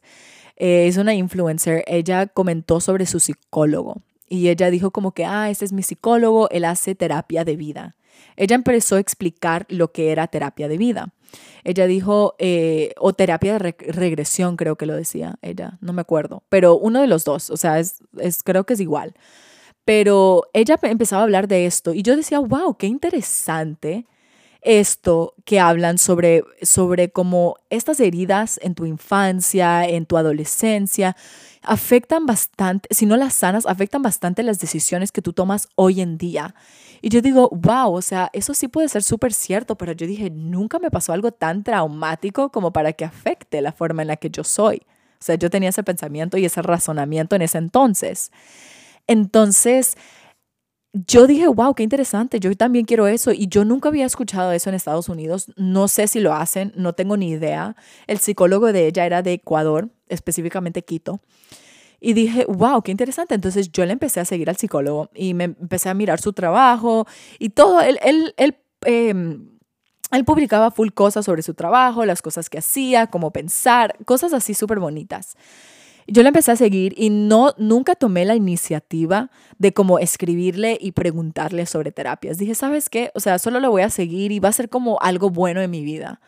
Eh, 0.57 0.87
es 0.87 0.97
una 0.97 1.13
influencer. 1.13 1.83
Ella 1.85 2.25
comentó 2.25 2.79
sobre 2.81 3.05
su 3.05 3.19
psicólogo 3.19 4.01
y 4.33 4.49
ella 4.49 4.71
dijo 4.71 4.89
como 4.89 5.11
que, 5.11 5.25
ah, 5.25 5.51
este 5.51 5.63
es 5.63 5.73
mi 5.73 5.83
psicólogo, 5.83 6.49
él 6.49 6.65
hace 6.65 6.95
terapia 6.95 7.45
de 7.45 7.55
vida. 7.55 7.95
Ella 8.35 8.55
empezó 8.55 8.95
a 8.95 8.99
explicar 8.99 9.67
lo 9.69 9.91
que 9.91 10.11
era 10.11 10.25
terapia 10.25 10.67
de 10.67 10.79
vida. 10.79 11.13
Ella 11.63 11.85
dijo, 11.85 12.33
eh, 12.39 12.95
o 12.97 13.13
terapia 13.13 13.59
de 13.59 13.75
regresión, 13.77 14.57
creo 14.57 14.75
que 14.75 14.87
lo 14.87 14.95
decía 14.95 15.35
ella, 15.43 15.77
no 15.81 15.93
me 15.93 16.01
acuerdo, 16.01 16.41
pero 16.49 16.75
uno 16.75 17.01
de 17.01 17.05
los 17.05 17.25
dos, 17.25 17.51
o 17.51 17.57
sea, 17.57 17.77
es, 17.77 17.97
es, 18.17 18.41
creo 18.41 18.63
que 18.63 18.73
es 18.73 18.79
igual. 18.79 19.13
Pero 19.85 20.45
ella 20.53 20.79
empezaba 20.81 21.21
a 21.21 21.25
hablar 21.25 21.47
de 21.47 21.67
esto 21.67 21.93
y 21.93 22.01
yo 22.01 22.15
decía, 22.15 22.39
wow, 22.39 22.75
qué 22.75 22.87
interesante 22.87 24.07
esto 24.63 25.35
que 25.45 25.59
hablan 25.59 25.97
sobre, 25.97 26.43
sobre 26.61 27.11
cómo 27.11 27.57
estas 27.69 27.99
heridas 27.99 28.59
en 28.63 28.75
tu 28.75 28.85
infancia, 28.85 29.87
en 29.87 30.05
tu 30.05 30.17
adolescencia, 30.17 31.15
afectan 31.61 32.25
bastante, 32.25 32.87
si 32.93 33.05
no 33.05 33.17
las 33.17 33.33
sanas, 33.33 33.65
afectan 33.65 34.01
bastante 34.01 34.43
las 34.43 34.59
decisiones 34.59 35.11
que 35.11 35.21
tú 35.21 35.33
tomas 35.33 35.67
hoy 35.75 36.01
en 36.01 36.17
día. 36.17 36.55
Y 37.01 37.09
yo 37.09 37.21
digo, 37.21 37.49
wow, 37.51 37.93
o 37.93 38.01
sea, 38.01 38.29
eso 38.33 38.53
sí 38.53 38.67
puede 38.67 38.87
ser 38.87 39.03
súper 39.03 39.33
cierto, 39.33 39.75
pero 39.77 39.91
yo 39.91 40.07
dije, 40.07 40.29
nunca 40.29 40.79
me 40.79 40.89
pasó 40.91 41.13
algo 41.13 41.31
tan 41.31 41.63
traumático 41.63 42.49
como 42.49 42.71
para 42.71 42.93
que 42.93 43.05
afecte 43.05 43.61
la 43.61 43.73
forma 43.73 44.01
en 44.01 44.07
la 44.07 44.15
que 44.15 44.29
yo 44.29 44.43
soy. 44.43 44.83
O 45.19 45.25
sea, 45.25 45.35
yo 45.35 45.49
tenía 45.49 45.69
ese 45.69 45.83
pensamiento 45.83 46.37
y 46.37 46.45
ese 46.45 46.61
razonamiento 46.61 47.35
en 47.35 47.41
ese 47.41 47.57
entonces. 47.57 48.31
Entonces, 49.07 49.97
yo 50.93 51.25
dije, 51.25 51.47
wow, 51.47 51.73
qué 51.73 51.81
interesante, 51.81 52.39
yo 52.39 52.55
también 52.55 52.85
quiero 52.85 53.07
eso. 53.07 53.31
Y 53.31 53.47
yo 53.47 53.65
nunca 53.65 53.89
había 53.89 54.05
escuchado 54.05 54.51
eso 54.51 54.69
en 54.69 54.75
Estados 54.75 55.09
Unidos. 55.09 55.51
No 55.57 55.87
sé 55.87 56.07
si 56.07 56.19
lo 56.19 56.33
hacen, 56.33 56.71
no 56.75 56.93
tengo 56.93 57.17
ni 57.17 57.29
idea. 57.29 57.75
El 58.05 58.19
psicólogo 58.19 58.71
de 58.71 58.87
ella 58.87 59.05
era 59.05 59.23
de 59.23 59.33
Ecuador, 59.33 59.89
específicamente 60.07 60.83
Quito. 60.83 61.19
Y 61.99 62.13
dije, 62.13 62.45
wow, 62.45 62.83
qué 62.83 62.91
interesante. 62.91 63.33
Entonces 63.33 63.71
yo 63.71 63.85
le 63.85 63.93
empecé 63.93 64.19
a 64.19 64.25
seguir 64.25 64.49
al 64.49 64.57
psicólogo 64.57 65.09
y 65.15 65.33
me 65.33 65.45
empecé 65.45 65.89
a 65.89 65.95
mirar 65.95 66.21
su 66.21 66.31
trabajo 66.31 67.07
y 67.39 67.49
todo. 67.49 67.81
Él, 67.81 67.97
él, 68.03 68.35
él, 68.37 68.57
em, 68.85 69.49
él 70.11 70.25
publicaba 70.25 70.69
full 70.69 70.89
cosas 70.89 71.25
sobre 71.25 71.41
su 71.41 71.55
trabajo, 71.55 72.05
las 72.05 72.21
cosas 72.21 72.51
que 72.51 72.59
hacía, 72.59 73.07
cómo 73.07 73.31
pensar, 73.31 73.97
cosas 74.05 74.31
así 74.33 74.53
súper 74.53 74.79
bonitas. 74.79 75.37
Yo 76.07 76.21
le 76.21 76.29
empecé 76.29 76.51
a 76.51 76.55
seguir 76.55 76.93
y 76.97 77.09
no, 77.09 77.53
nunca 77.57 77.95
tomé 77.95 78.25
la 78.25 78.35
iniciativa 78.35 79.29
de 79.57 79.73
como 79.73 79.99
escribirle 79.99 80.77
y 80.79 80.91
preguntarle 80.91 81.65
sobre 81.65 81.91
terapias. 81.91 82.37
Dije, 82.37 82.55
¿sabes 82.55 82.89
qué? 82.89 83.11
O 83.15 83.19
sea, 83.19 83.39
solo 83.39 83.59
lo 83.59 83.71
voy 83.71 83.83
a 83.83 83.89
seguir 83.89 84.31
y 84.31 84.39
va 84.39 84.49
a 84.49 84.53
ser 84.53 84.69
como 84.69 84.99
algo 85.01 85.29
bueno 85.29 85.61
en 85.61 85.71
mi 85.71 85.83
vida. 85.83 86.19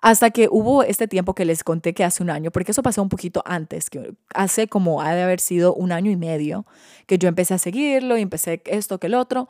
Hasta 0.00 0.30
que 0.30 0.48
hubo 0.50 0.84
este 0.84 1.08
tiempo 1.08 1.34
que 1.34 1.44
les 1.44 1.64
conté 1.64 1.92
que 1.92 2.04
hace 2.04 2.22
un 2.22 2.30
año, 2.30 2.52
porque 2.52 2.70
eso 2.70 2.82
pasó 2.82 3.02
un 3.02 3.08
poquito 3.08 3.42
antes, 3.44 3.90
que 3.90 4.14
hace 4.32 4.68
como 4.68 5.02
ha 5.02 5.12
de 5.12 5.22
haber 5.22 5.40
sido 5.40 5.74
un 5.74 5.90
año 5.90 6.10
y 6.10 6.16
medio, 6.16 6.66
que 7.06 7.18
yo 7.18 7.28
empecé 7.28 7.54
a 7.54 7.58
seguirlo 7.58 8.16
y 8.16 8.22
empecé 8.22 8.62
esto 8.66 8.98
que 8.98 9.08
el 9.08 9.14
otro. 9.14 9.48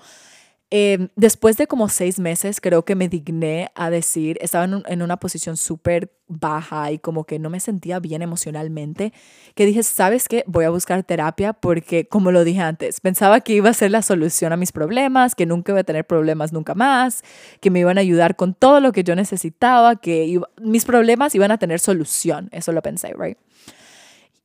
Em, 0.70 1.08
después 1.16 1.56
de 1.56 1.66
como 1.66 1.88
seis 1.88 2.18
meses, 2.18 2.60
creo 2.60 2.84
que 2.84 2.94
me 2.94 3.08
digné 3.08 3.72
a 3.74 3.88
decir, 3.88 4.36
estaba 4.42 4.64
en, 4.64 5.02
una 5.02 5.16
posición 5.16 5.56
súper 5.56 6.12
baja 6.26 6.92
y 6.92 6.98
como 6.98 7.24
que 7.24 7.38
no 7.38 7.48
me 7.48 7.58
sentía 7.58 8.00
bien 8.00 8.20
emocionalmente, 8.20 9.14
que 9.54 9.64
dije, 9.64 9.82
¿sabes 9.82 10.28
qué? 10.28 10.44
Voy 10.46 10.66
a 10.66 10.70
buscar 10.70 11.02
terapia 11.04 11.54
porque, 11.54 12.06
como 12.06 12.32
lo 12.32 12.44
dije 12.44 12.60
antes, 12.60 13.00
pensaba 13.00 13.40
que 13.40 13.54
iba 13.54 13.70
a 13.70 13.72
ser 13.72 13.90
la 13.90 14.02
solución 14.02 14.52
a 14.52 14.58
mis 14.58 14.72
problemas, 14.72 15.34
que 15.34 15.46
nunca 15.46 15.72
iba 15.72 15.80
a 15.80 15.84
tener 15.84 16.06
problemas 16.06 16.52
nunca 16.52 16.74
más, 16.74 17.22
que 17.60 17.70
me 17.70 17.80
iban 17.80 17.96
a 17.96 18.02
ayudar 18.02 18.36
con 18.36 18.52
todo 18.52 18.80
lo 18.80 18.92
que 18.92 19.04
yo 19.04 19.14
necesitaba, 19.14 19.96
que 19.96 20.38
mis 20.60 20.84
problemas 20.84 21.34
iban 21.34 21.50
a 21.50 21.56
tener 21.56 21.80
solución, 21.80 22.50
eso 22.52 22.72
lo 22.72 22.82
pensé, 22.82 23.14
¿right? 23.18 23.38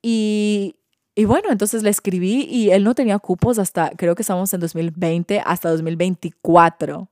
Y 0.02 0.78
y 1.16 1.26
bueno, 1.26 1.52
entonces 1.52 1.84
le 1.84 1.90
escribí 1.90 2.48
y 2.50 2.72
él 2.72 2.84
no 2.84 2.96
tenía 2.96 3.20
cupos 3.20 3.60
hasta, 3.60 3.92
creo 3.92 4.16
que 4.16 4.24
estamos 4.24 4.54
en 4.54 4.60
2020, 4.60 5.42
hasta 5.46 5.70
2024. 5.70 7.08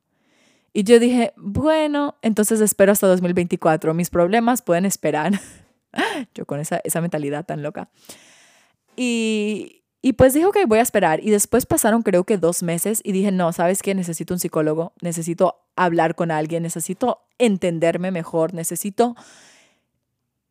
Y 0.73 0.83
yo 0.83 0.99
dije, 0.99 1.33
bueno, 1.35 2.15
entonces 2.21 2.61
espero 2.61 2.91
hasta 2.91 3.07
2024. 3.07 3.93
Mis 3.93 4.09
problemas 4.09 4.61
pueden 4.61 4.85
esperar. 4.85 5.33
yo 6.33 6.45
con 6.45 6.59
esa, 6.59 6.81
esa 6.83 7.01
mentalidad 7.01 7.45
tan 7.45 7.61
loca. 7.61 7.89
Y, 8.95 9.83
y 10.01 10.13
pues 10.13 10.33
dijo 10.33 10.51
que 10.51 10.65
voy 10.65 10.79
a 10.79 10.83
esperar. 10.83 11.23
Y 11.23 11.29
después 11.29 11.67
pasaron 11.67 12.01
creo 12.01 12.23
que 12.23 12.37
dos 12.37 12.63
meses 12.63 13.01
y 13.03 13.11
dije, 13.11 13.31
no, 13.31 13.53
¿sabes 13.53 13.83
qué? 13.83 13.93
Necesito 13.93 14.33
un 14.33 14.39
psicólogo, 14.39 14.93
necesito 15.01 15.61
hablar 15.75 16.15
con 16.15 16.31
alguien, 16.31 16.63
necesito 16.63 17.21
entenderme 17.37 18.09
mejor, 18.09 18.53
necesito 18.53 19.15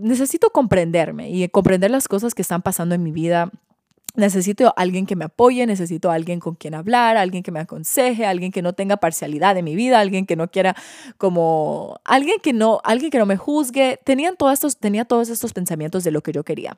necesito 0.00 0.50
comprenderme 0.50 1.30
y 1.30 1.48
comprender 1.48 1.90
las 1.90 2.08
cosas 2.08 2.34
que 2.34 2.42
están 2.42 2.62
pasando 2.62 2.94
en 2.94 3.02
mi 3.02 3.12
vida. 3.12 3.50
Necesito 4.16 4.74
alguien 4.76 5.06
que 5.06 5.14
me 5.14 5.26
apoye, 5.26 5.64
necesito 5.66 6.10
alguien 6.10 6.40
con 6.40 6.56
quien 6.56 6.74
hablar, 6.74 7.16
alguien 7.16 7.44
que 7.44 7.52
me 7.52 7.60
aconseje, 7.60 8.26
alguien 8.26 8.50
que 8.50 8.60
no 8.60 8.72
tenga 8.72 8.96
parcialidad 8.96 9.56
en 9.56 9.64
mi 9.64 9.76
vida, 9.76 10.00
alguien 10.00 10.26
que 10.26 10.34
no 10.34 10.48
quiera 10.48 10.74
como 11.16 12.00
alguien 12.04 12.40
que 12.42 12.52
no, 12.52 12.80
alguien 12.82 13.10
que 13.10 13.18
no 13.18 13.26
me 13.26 13.36
juzgue. 13.36 14.00
Tenían 14.02 14.36
todos 14.36 14.54
estos, 14.54 14.76
tenía 14.78 15.04
todos 15.04 15.28
estos 15.28 15.52
pensamientos 15.52 16.02
de 16.02 16.10
lo 16.10 16.22
que 16.22 16.32
yo 16.32 16.42
quería. 16.42 16.76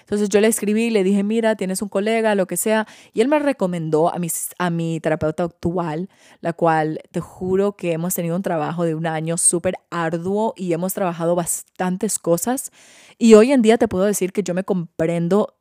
Entonces 0.00 0.28
yo 0.28 0.40
le 0.40 0.48
escribí 0.48 0.84
y 0.84 0.90
le 0.90 1.04
dije, 1.04 1.22
mira, 1.22 1.56
tienes 1.56 1.82
un 1.82 1.88
colega, 1.88 2.34
lo 2.34 2.46
que 2.46 2.56
sea. 2.56 2.86
Y 3.12 3.20
él 3.20 3.28
me 3.28 3.38
recomendó 3.38 4.12
a 4.12 4.18
mi, 4.18 4.28
a 4.58 4.70
mi 4.70 5.00
terapeuta 5.00 5.44
actual, 5.44 6.08
la 6.40 6.52
cual 6.52 7.00
te 7.10 7.20
juro 7.20 7.76
que 7.76 7.92
hemos 7.92 8.14
tenido 8.14 8.36
un 8.36 8.42
trabajo 8.42 8.84
de 8.84 8.94
un 8.94 9.06
año 9.06 9.36
súper 9.36 9.76
arduo 9.90 10.54
y 10.56 10.72
hemos 10.72 10.94
trabajado 10.94 11.34
bastantes 11.34 12.18
cosas. 12.18 12.70
Y 13.18 13.34
hoy 13.34 13.52
en 13.52 13.62
día 13.62 13.78
te 13.78 13.88
puedo 13.88 14.04
decir 14.04 14.32
que 14.32 14.42
yo 14.42 14.54
me 14.54 14.64
comprendo 14.64 15.56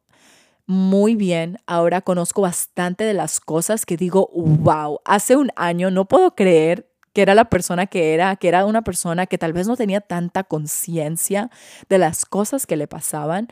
muy 0.69 1.15
bien. 1.15 1.58
Ahora 1.65 2.01
conozco 2.01 2.41
bastante 2.41 3.03
de 3.03 3.15
las 3.15 3.39
cosas 3.39 3.88
que 3.88 3.98
digo, 3.98 4.29
wow, 4.34 5.00
hace 5.03 5.36
un 5.36 5.51
año 5.55 5.89
no 5.89 6.05
puedo 6.05 6.36
creer 6.36 6.89
que 7.13 7.24
era 7.24 7.34
la 7.34 7.46
persona 7.46 7.88
que 7.88 8.13
era, 8.13 8.36
que 8.36 8.48
era 8.48 8.65
una 8.65 8.84
persona 8.84 9.25
que 9.25 9.39
tal 9.39 9.51
vez 9.51 9.67
no 9.67 9.75
tenía 9.75 10.00
tanta 10.00 10.43
conciencia 10.43 11.50
de 11.89 11.98
las 11.98 12.24
cosas 12.24 12.67
que 12.67 12.77
le 12.77 12.88
pasaban 12.88 13.48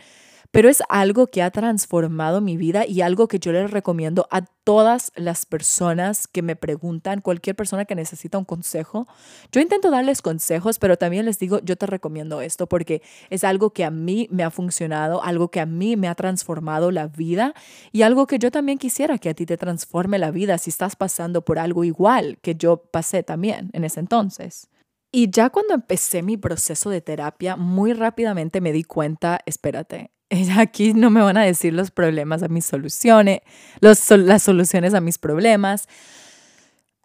pero 0.51 0.69
es 0.69 0.83
algo 0.89 1.27
que 1.27 1.41
ha 1.41 1.51
transformado 1.51 2.41
mi 2.41 2.57
vida 2.57 2.85
y 2.85 3.01
algo 3.01 3.27
que 3.27 3.39
yo 3.39 3.51
les 3.51 3.71
recomiendo 3.71 4.27
a 4.31 4.41
todas 4.41 5.11
las 5.15 5.45
personas 5.45 6.27
que 6.27 6.41
me 6.41 6.55
preguntan, 6.55 7.21
cualquier 7.21 7.55
persona 7.55 7.85
que 7.85 7.95
necesita 7.95 8.37
un 8.37 8.45
consejo. 8.45 9.07
Yo 9.51 9.61
intento 9.61 9.91
darles 9.91 10.21
consejos, 10.21 10.79
pero 10.79 10.97
también 10.97 11.25
les 11.25 11.39
digo, 11.39 11.59
yo 11.59 11.75
te 11.77 11.85
recomiendo 11.85 12.41
esto 12.41 12.67
porque 12.67 13.01
es 13.29 13.43
algo 13.43 13.71
que 13.71 13.85
a 13.85 13.91
mí 13.91 14.27
me 14.31 14.43
ha 14.43 14.51
funcionado, 14.51 15.23
algo 15.23 15.49
que 15.49 15.59
a 15.59 15.65
mí 15.65 15.95
me 15.95 16.07
ha 16.07 16.15
transformado 16.15 16.91
la 16.91 17.07
vida 17.07 17.53
y 17.91 18.01
algo 18.01 18.27
que 18.27 18.39
yo 18.39 18.51
también 18.51 18.77
quisiera 18.77 19.17
que 19.17 19.29
a 19.29 19.33
ti 19.33 19.45
te 19.45 19.57
transforme 19.57 20.19
la 20.19 20.31
vida 20.31 20.57
si 20.57 20.69
estás 20.69 20.95
pasando 20.95 21.43
por 21.43 21.59
algo 21.59 21.83
igual 21.83 22.37
que 22.41 22.55
yo 22.55 22.77
pasé 22.77 23.23
también 23.23 23.69
en 23.73 23.83
ese 23.83 23.99
entonces. 23.99 24.69
Y 25.11 25.31
ya 25.31 25.49
cuando 25.49 25.73
empecé 25.73 26.21
mi 26.21 26.37
proceso 26.37 26.89
de 26.89 27.01
terapia, 27.01 27.55
muy 27.55 27.93
rápidamente 27.93 28.59
me 28.59 28.73
di 28.73 28.83
cuenta, 28.83 29.39
espérate, 29.45 30.11
Aquí 30.57 30.93
no 30.93 31.09
me 31.09 31.21
van 31.21 31.37
a 31.37 31.43
decir 31.43 31.73
los 31.73 31.91
problemas 31.91 32.43
a 32.43 32.47
mis 32.47 32.65
soluciones, 32.65 33.39
los, 33.79 34.09
las 34.11 34.43
soluciones 34.43 34.93
a 34.93 35.01
mis 35.01 35.17
problemas. 35.17 35.87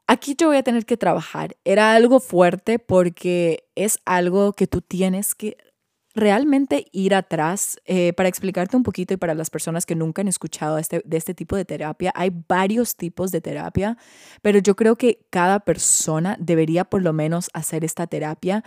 Aquí 0.07 0.35
yo 0.37 0.49
voy 0.49 0.57
a 0.57 0.63
tener 0.63 0.85
que 0.85 0.97
trabajar. 0.97 1.57
Era 1.65 1.95
algo 1.95 2.21
fuerte 2.21 2.79
porque 2.79 3.65
es 3.77 4.01
algo 4.05 4.53
que 4.53 4.67
tú 4.67 4.81
tienes 4.81 5.35
que 5.35 5.57
realmente 6.15 6.87
ir 6.93 7.15
atrás. 7.15 7.81
Eh, 7.87 8.13
para 8.13 8.29
explicarte 8.29 8.77
un 8.77 8.83
poquito 8.83 9.15
y 9.15 9.17
para 9.17 9.35
las 9.35 9.51
personas 9.51 9.87
que 9.87 9.95
nunca 9.95 10.23
han 10.23 10.29
escuchado 10.29 10.79
este, 10.79 11.03
de 11.05 11.17
este 11.17 11.35
tipo 11.35 11.57
de 11.57 11.65
terapia, 11.65 12.13
hay 12.15 12.31
varios 12.49 12.97
tipos 12.97 13.31
de 13.31 13.41
terapia, 13.41 13.97
pero 14.43 14.59
yo 14.59 14.77
creo 14.77 14.97
que 14.97 15.25
cada 15.31 15.61
persona 15.61 16.37
debería 16.39 16.85
por 16.85 17.03
lo 17.03 17.13
menos 17.13 17.51
hacer 17.55 17.85
esta 17.85 18.07
terapia 18.07 18.65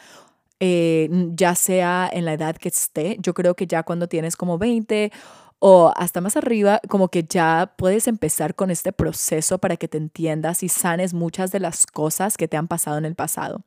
eh, 0.60 1.10
ya 1.34 1.56
sea 1.56 2.10
en 2.12 2.26
la 2.26 2.34
edad 2.34 2.56
que 2.56 2.70
esté. 2.70 3.18
Yo 3.20 3.34
creo 3.34 3.56
que 3.56 3.68
ya 3.68 3.84
cuando 3.84 4.08
tienes 4.08 4.36
como 4.36 4.58
20 4.58 5.12
o 5.60 5.92
hasta 5.96 6.22
más 6.22 6.38
arriba, 6.38 6.80
como 6.90 7.10
que 7.10 7.24
ya 7.24 7.74
puedes 7.78 8.08
empezar 8.08 8.56
con 8.56 8.72
este 8.72 8.92
proceso 8.92 9.58
para 9.58 9.78
que 9.78 9.88
te 9.88 9.98
entiendas 9.98 10.64
y 10.64 10.70
sanes 10.70 11.14
muchas 11.14 11.52
de 11.52 11.60
las 11.60 11.86
cosas 11.86 12.38
que 12.38 12.48
te 12.48 12.58
han 12.58 12.68
pasado 12.68 12.98
en 12.98 13.06
el 13.06 13.16
pasado. 13.16 13.64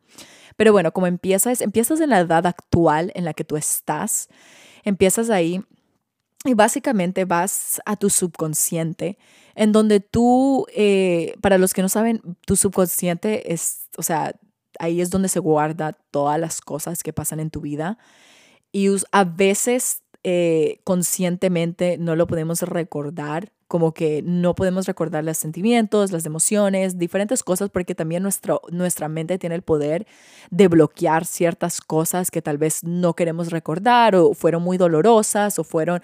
Pero 0.56 0.72
bueno, 0.72 0.92
como 0.92 1.06
empiezas, 1.06 1.60
empiezas 1.60 2.00
en 2.00 2.10
la 2.10 2.20
edad 2.20 2.46
actual 2.46 3.12
en 3.14 3.24
la 3.24 3.34
que 3.34 3.44
tú 3.44 3.56
estás, 3.56 4.28
empiezas 4.84 5.30
ahí 5.30 5.62
y 6.44 6.54
básicamente 6.54 7.24
vas 7.24 7.80
a 7.84 7.96
tu 7.96 8.10
subconsciente, 8.10 9.18
en 9.54 9.72
donde 9.72 10.00
tú, 10.00 10.66
eh, 10.74 11.34
para 11.40 11.58
los 11.58 11.74
que 11.74 11.82
no 11.82 11.88
saben, 11.88 12.22
tu 12.46 12.54
subconsciente 12.54 13.52
es, 13.52 13.88
o 13.96 14.02
sea, 14.02 14.34
ahí 14.78 15.00
es 15.00 15.10
donde 15.10 15.28
se 15.28 15.40
guarda 15.40 15.92
todas 16.10 16.38
las 16.38 16.60
cosas 16.60 17.02
que 17.02 17.12
pasan 17.12 17.40
en 17.40 17.50
tu 17.50 17.60
vida. 17.60 17.98
Y 18.72 18.88
a 19.12 19.24
veces 19.24 20.02
eh, 20.24 20.80
conscientemente 20.84 21.96
no 21.98 22.16
lo 22.16 22.26
podemos 22.26 22.62
recordar, 22.62 23.52
como 23.68 23.92
que 23.92 24.22
no 24.22 24.54
podemos 24.54 24.86
recordar 24.86 25.24
los 25.24 25.38
sentimientos, 25.38 26.10
las 26.10 26.26
emociones, 26.26 26.98
diferentes 26.98 27.42
cosas, 27.42 27.70
porque 27.70 27.94
también 27.94 28.22
nuestra 28.22 29.08
mente 29.08 29.38
tiene 29.38 29.54
el 29.54 29.62
poder 29.62 30.06
de 30.50 30.68
bloquear 30.68 31.24
ciertas 31.24 31.80
cosas 31.80 32.30
que 32.30 32.42
tal 32.42 32.58
vez 32.58 32.82
no 32.82 33.14
queremos 33.14 33.50
recordar 33.50 34.16
o 34.16 34.34
fueron 34.34 34.62
muy 34.62 34.76
dolorosas 34.78 35.58
o 35.58 35.64
fueron 35.64 36.00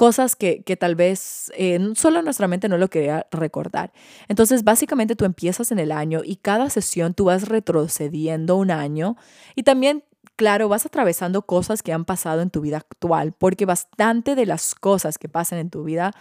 cosas 0.00 0.34
que, 0.34 0.62
que 0.62 0.78
tal 0.78 0.94
vez 0.94 1.52
eh, 1.54 1.78
solo 1.94 2.22
nuestra 2.22 2.48
mente 2.48 2.70
no 2.70 2.78
lo 2.78 2.88
quería 2.88 3.26
recordar. 3.30 3.92
Entonces, 4.28 4.64
básicamente 4.64 5.14
tú 5.14 5.26
empiezas 5.26 5.72
en 5.72 5.78
el 5.78 5.92
año 5.92 6.22
y 6.24 6.36
cada 6.36 6.70
sesión 6.70 7.12
tú 7.12 7.26
vas 7.26 7.48
retrocediendo 7.48 8.56
un 8.56 8.70
año 8.70 9.18
y 9.54 9.62
también 9.62 10.02
claro, 10.36 10.70
vas 10.70 10.86
atravesando 10.86 11.42
cosas 11.42 11.82
que 11.82 11.92
han 11.92 12.06
pasado 12.06 12.40
en 12.40 12.48
tu 12.48 12.62
vida 12.62 12.78
actual, 12.78 13.34
porque 13.36 13.66
bastante 13.66 14.34
de 14.36 14.46
las 14.46 14.74
cosas 14.74 15.18
que 15.18 15.28
pasan 15.28 15.58
en 15.58 15.68
tu 15.68 15.84
vida 15.84 16.12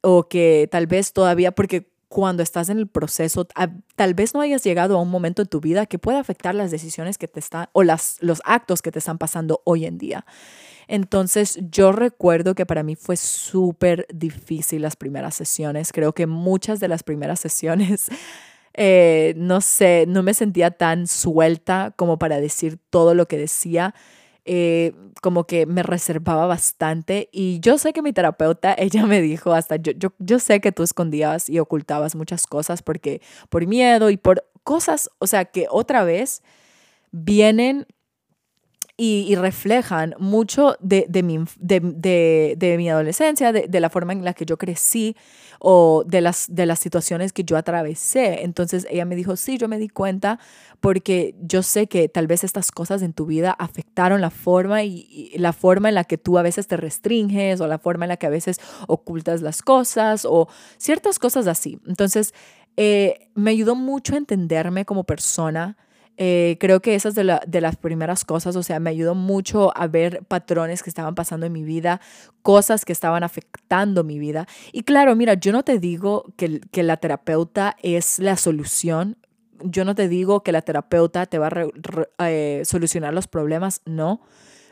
o 0.00 0.26
que 0.26 0.66
tal 0.72 0.86
vez 0.86 1.12
todavía, 1.12 1.52
porque 1.52 1.92
cuando 2.10 2.42
estás 2.42 2.68
en 2.70 2.78
el 2.78 2.88
proceso, 2.88 3.46
tal 3.94 4.14
vez 4.14 4.34
no 4.34 4.40
hayas 4.40 4.64
llegado 4.64 4.98
a 4.98 5.00
un 5.00 5.10
momento 5.10 5.42
en 5.42 5.48
tu 5.48 5.60
vida 5.60 5.86
que 5.86 6.00
pueda 6.00 6.18
afectar 6.18 6.56
las 6.56 6.72
decisiones 6.72 7.18
que 7.18 7.28
te 7.28 7.38
están 7.38 7.68
o 7.70 7.84
las, 7.84 8.16
los 8.18 8.42
actos 8.44 8.82
que 8.82 8.90
te 8.90 8.98
están 8.98 9.16
pasando 9.16 9.62
hoy 9.64 9.86
en 9.86 9.96
día. 9.96 10.26
Entonces 10.88 11.60
yo 11.70 11.92
recuerdo 11.92 12.56
que 12.56 12.66
para 12.66 12.82
mí 12.82 12.96
fue 12.96 13.16
súper 13.16 14.08
difícil 14.12 14.82
las 14.82 14.96
primeras 14.96 15.36
sesiones. 15.36 15.92
Creo 15.92 16.12
que 16.12 16.26
muchas 16.26 16.80
de 16.80 16.88
las 16.88 17.04
primeras 17.04 17.38
sesiones, 17.48 18.08
eh, 18.74 19.34
no 19.36 19.60
sé, 19.60 20.06
no 20.08 20.24
me 20.24 20.34
sentía 20.34 20.72
tan 20.72 21.06
suelta 21.06 21.94
como 21.94 22.18
para 22.18 22.40
decir 22.40 22.80
todo 22.90 23.14
lo 23.14 23.28
que 23.28 23.38
decía. 23.38 23.94
Eh, 24.46 24.94
como 25.20 25.44
que 25.44 25.66
me 25.66 25.82
reservaba 25.82 26.46
bastante 26.46 27.28
y 27.30 27.60
yo 27.60 27.76
sé 27.76 27.92
que 27.92 28.00
mi 28.00 28.12
terapeuta, 28.12 28.74
ella 28.78 29.04
me 29.06 29.20
dijo 29.20 29.52
hasta, 29.52 29.76
yo, 29.76 29.92
yo, 29.92 30.14
yo 30.18 30.38
sé 30.38 30.60
que 30.60 30.72
tú 30.72 30.82
escondías 30.82 31.50
y 31.50 31.58
ocultabas 31.58 32.16
muchas 32.16 32.46
cosas 32.46 32.82
porque 32.82 33.20
por 33.50 33.66
miedo 33.66 34.08
y 34.08 34.16
por 34.16 34.46
cosas, 34.64 35.10
o 35.18 35.26
sea, 35.26 35.44
que 35.44 35.66
otra 35.70 36.04
vez 36.04 36.42
vienen 37.12 37.86
y, 39.02 39.34
reflejan 39.34 40.14
mucho 40.18 40.76
de, 40.78 41.06
mi, 41.22 41.38
de, 41.56 42.74
mi 42.76 42.90
adolescencia, 42.90 43.50
de, 43.50 43.80
la 43.80 43.88
forma 43.88 44.12
en 44.12 44.26
la 44.26 44.34
que 44.34 44.44
yo 44.44 44.58
crecí 44.58 45.16
o 45.58 46.04
de 46.06 46.20
las, 46.20 46.54
de 46.54 46.66
las 46.66 46.80
situaciones 46.80 47.32
que 47.32 47.42
yo 47.42 47.56
atravesé. 47.56 48.42
Entonces 48.42 48.86
ella 48.90 49.06
me 49.06 49.16
dijo, 49.16 49.36
sí, 49.36 49.56
yo 49.56 49.68
me 49.68 49.78
di 49.78 49.88
cuenta 49.88 50.38
porque 50.80 51.34
yo 51.40 51.62
sé 51.62 51.86
que 51.86 52.10
tal 52.10 52.26
vez 52.26 52.44
estas 52.44 52.70
cosas 52.70 53.00
en 53.00 53.14
tu 53.14 53.24
vida 53.24 53.52
afectaron 53.52 54.20
la 54.20 54.28
forma 54.28 54.82
y, 54.82 55.32
la 55.38 55.54
forma 55.54 55.88
en 55.88 55.94
la 55.94 56.04
que 56.04 56.18
tú 56.18 56.36
a 56.36 56.42
veces 56.42 56.66
te 56.66 56.76
restringes 56.76 57.62
o 57.62 57.66
la 57.66 57.78
forma 57.78 58.04
en 58.04 58.10
la 58.10 58.18
que 58.18 58.26
a 58.26 58.30
veces 58.30 58.60
ocultas 58.86 59.40
las 59.40 59.62
cosas 59.62 60.26
o 60.26 60.46
ciertas 60.76 61.18
cosas 61.18 61.46
así. 61.46 61.80
Entonces 61.86 62.34
eh, 62.76 63.30
me 63.34 63.52
ayudó 63.52 63.76
mucho 63.76 64.12
a 64.12 64.18
entenderme 64.18 64.84
como 64.84 65.04
persona 65.04 65.78
eh, 66.22 66.58
creo 66.60 66.80
que 66.80 66.94
esas 66.94 67.16
la, 67.16 67.40
de 67.46 67.62
las 67.62 67.76
primeras 67.76 68.26
cosas, 68.26 68.54
o 68.54 68.62
sea, 68.62 68.78
me 68.78 68.90
ayudó 68.90 69.14
mucho 69.14 69.74
a 69.74 69.86
ver 69.86 70.22
patrones 70.28 70.82
que 70.82 70.90
estaban 70.90 71.14
pasando 71.14 71.46
en 71.46 71.52
mi 71.54 71.64
vida, 71.64 72.02
cosas 72.42 72.84
que 72.84 72.92
estaban 72.92 73.22
afectando 73.22 74.04
mi 74.04 74.18
vida. 74.18 74.46
Y 74.70 74.82
claro, 74.82 75.16
mira, 75.16 75.32
yo 75.32 75.50
no 75.50 75.62
te 75.62 75.78
digo 75.78 76.26
que, 76.36 76.60
que 76.72 76.82
la 76.82 76.98
terapeuta 76.98 77.74
es 77.82 78.18
la 78.18 78.36
solución, 78.36 79.16
yo 79.62 79.86
no 79.86 79.94
te 79.94 80.08
digo 80.08 80.42
que 80.42 80.52
la 80.52 80.60
terapeuta 80.60 81.24
te 81.24 81.38
va 81.38 81.48
a 82.18 82.30
eh, 82.30 82.62
solucionar 82.66 83.14
los 83.14 83.26
problemas, 83.26 83.80
no. 83.86 84.20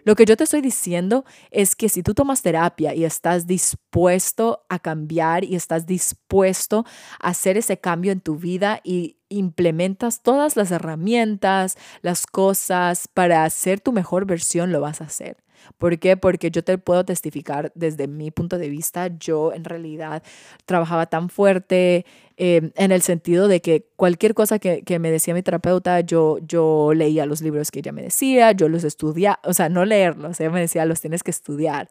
Lo 0.09 0.15
que 0.15 0.25
yo 0.25 0.39
te 0.39 0.45
estoy 0.45 0.63
diciendo 0.63 1.27
es 1.51 1.77
que 1.77 1.91
si 1.91 2.03
tú 2.03 2.15
tomas 2.15 2.41
terapia 2.41 2.95
y 2.95 3.05
estás 3.05 3.47
dispuesto 3.47 4.65
a 4.71 4.79
cambiar 4.79 5.45
y 5.45 5.55
estás 5.55 5.85
dispuesto 5.85 6.87
a 7.21 7.29
hacer 7.29 7.59
ese 7.59 7.79
cambio 7.79 8.11
en 8.11 8.23
tu 8.23 8.37
vida 8.37 8.81
y 8.83 9.19
implementas 9.29 10.23
todas 10.23 10.57
las 10.57 10.71
herramientas, 10.71 11.77
las 12.01 12.27
cosas 12.27 13.07
para 13.07 13.45
hacer 13.45 13.81
tu 13.81 13.93
mejor 13.93 14.25
versión, 14.25 14.73
lo 14.73 14.81
vas 14.81 15.03
a 15.03 15.05
hacer. 15.05 15.37
¿Por 15.79 15.99
qué? 15.99 16.17
Porque 16.17 16.51
yo 16.51 16.63
te 16.65 16.79
puedo 16.79 17.05
testificar 17.05 17.73
desde 17.75 18.09
mi 18.09 18.31
punto 18.31 18.59
de 18.59 18.69
vista, 18.69 19.09
yo 19.19 19.53
en 19.53 19.65
realidad 19.65 20.23
trabajaba 20.67 21.07
tan 21.07 21.29
fuerte 21.29 22.05
em, 22.37 22.71
en 22.77 22.93
el 22.93 23.03
sentido 23.03 23.49
de 23.49 23.61
que 23.61 23.87
cualquier 23.97 24.35
cosa 24.35 24.59
que, 24.59 24.83
que, 24.83 24.99
me 24.99 25.11
decía 25.11 25.35
mi 25.35 25.43
terapeuta, 25.43 26.01
yo, 26.01 26.39
yo 26.47 26.93
leía 26.95 27.27
los 27.27 27.43
libros 27.43 27.71
que 27.71 27.81
ella 27.81 27.93
me 27.93 28.03
decía, 28.03 28.53
yo 28.53 28.69
los 28.69 28.85
estudiaba, 28.85 29.39
o 29.45 29.53
sea, 29.53 29.69
no 29.69 29.85
leerlos, 29.85 30.41
ella 30.41 30.51
me 30.51 30.61
decía, 30.61 30.85
los 30.85 31.01
tienes 31.01 31.23
que 31.23 31.31
estudiar. 31.31 31.89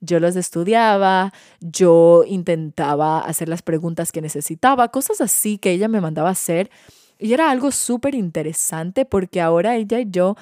Yo 0.00 0.20
los 0.20 0.36
estudiaba, 0.36 1.32
yo 1.60 2.22
intentaba 2.26 3.18
hacer 3.20 3.48
las 3.48 3.62
preguntas 3.62 4.12
que 4.12 4.22
necesitaba, 4.22 4.88
cosas 4.88 5.20
así 5.20 5.58
que 5.58 5.72
ella 5.72 5.88
me 5.88 6.00
mandaba 6.00 6.30
hacer. 6.30 6.70
Y 7.18 7.32
era 7.32 7.50
algo 7.50 7.72
súper 7.72 8.14
interesante 8.14 9.04
porque 9.04 9.40
ahora 9.40 9.74
ella 9.74 9.98
y 9.98 10.06
yo 10.08 10.36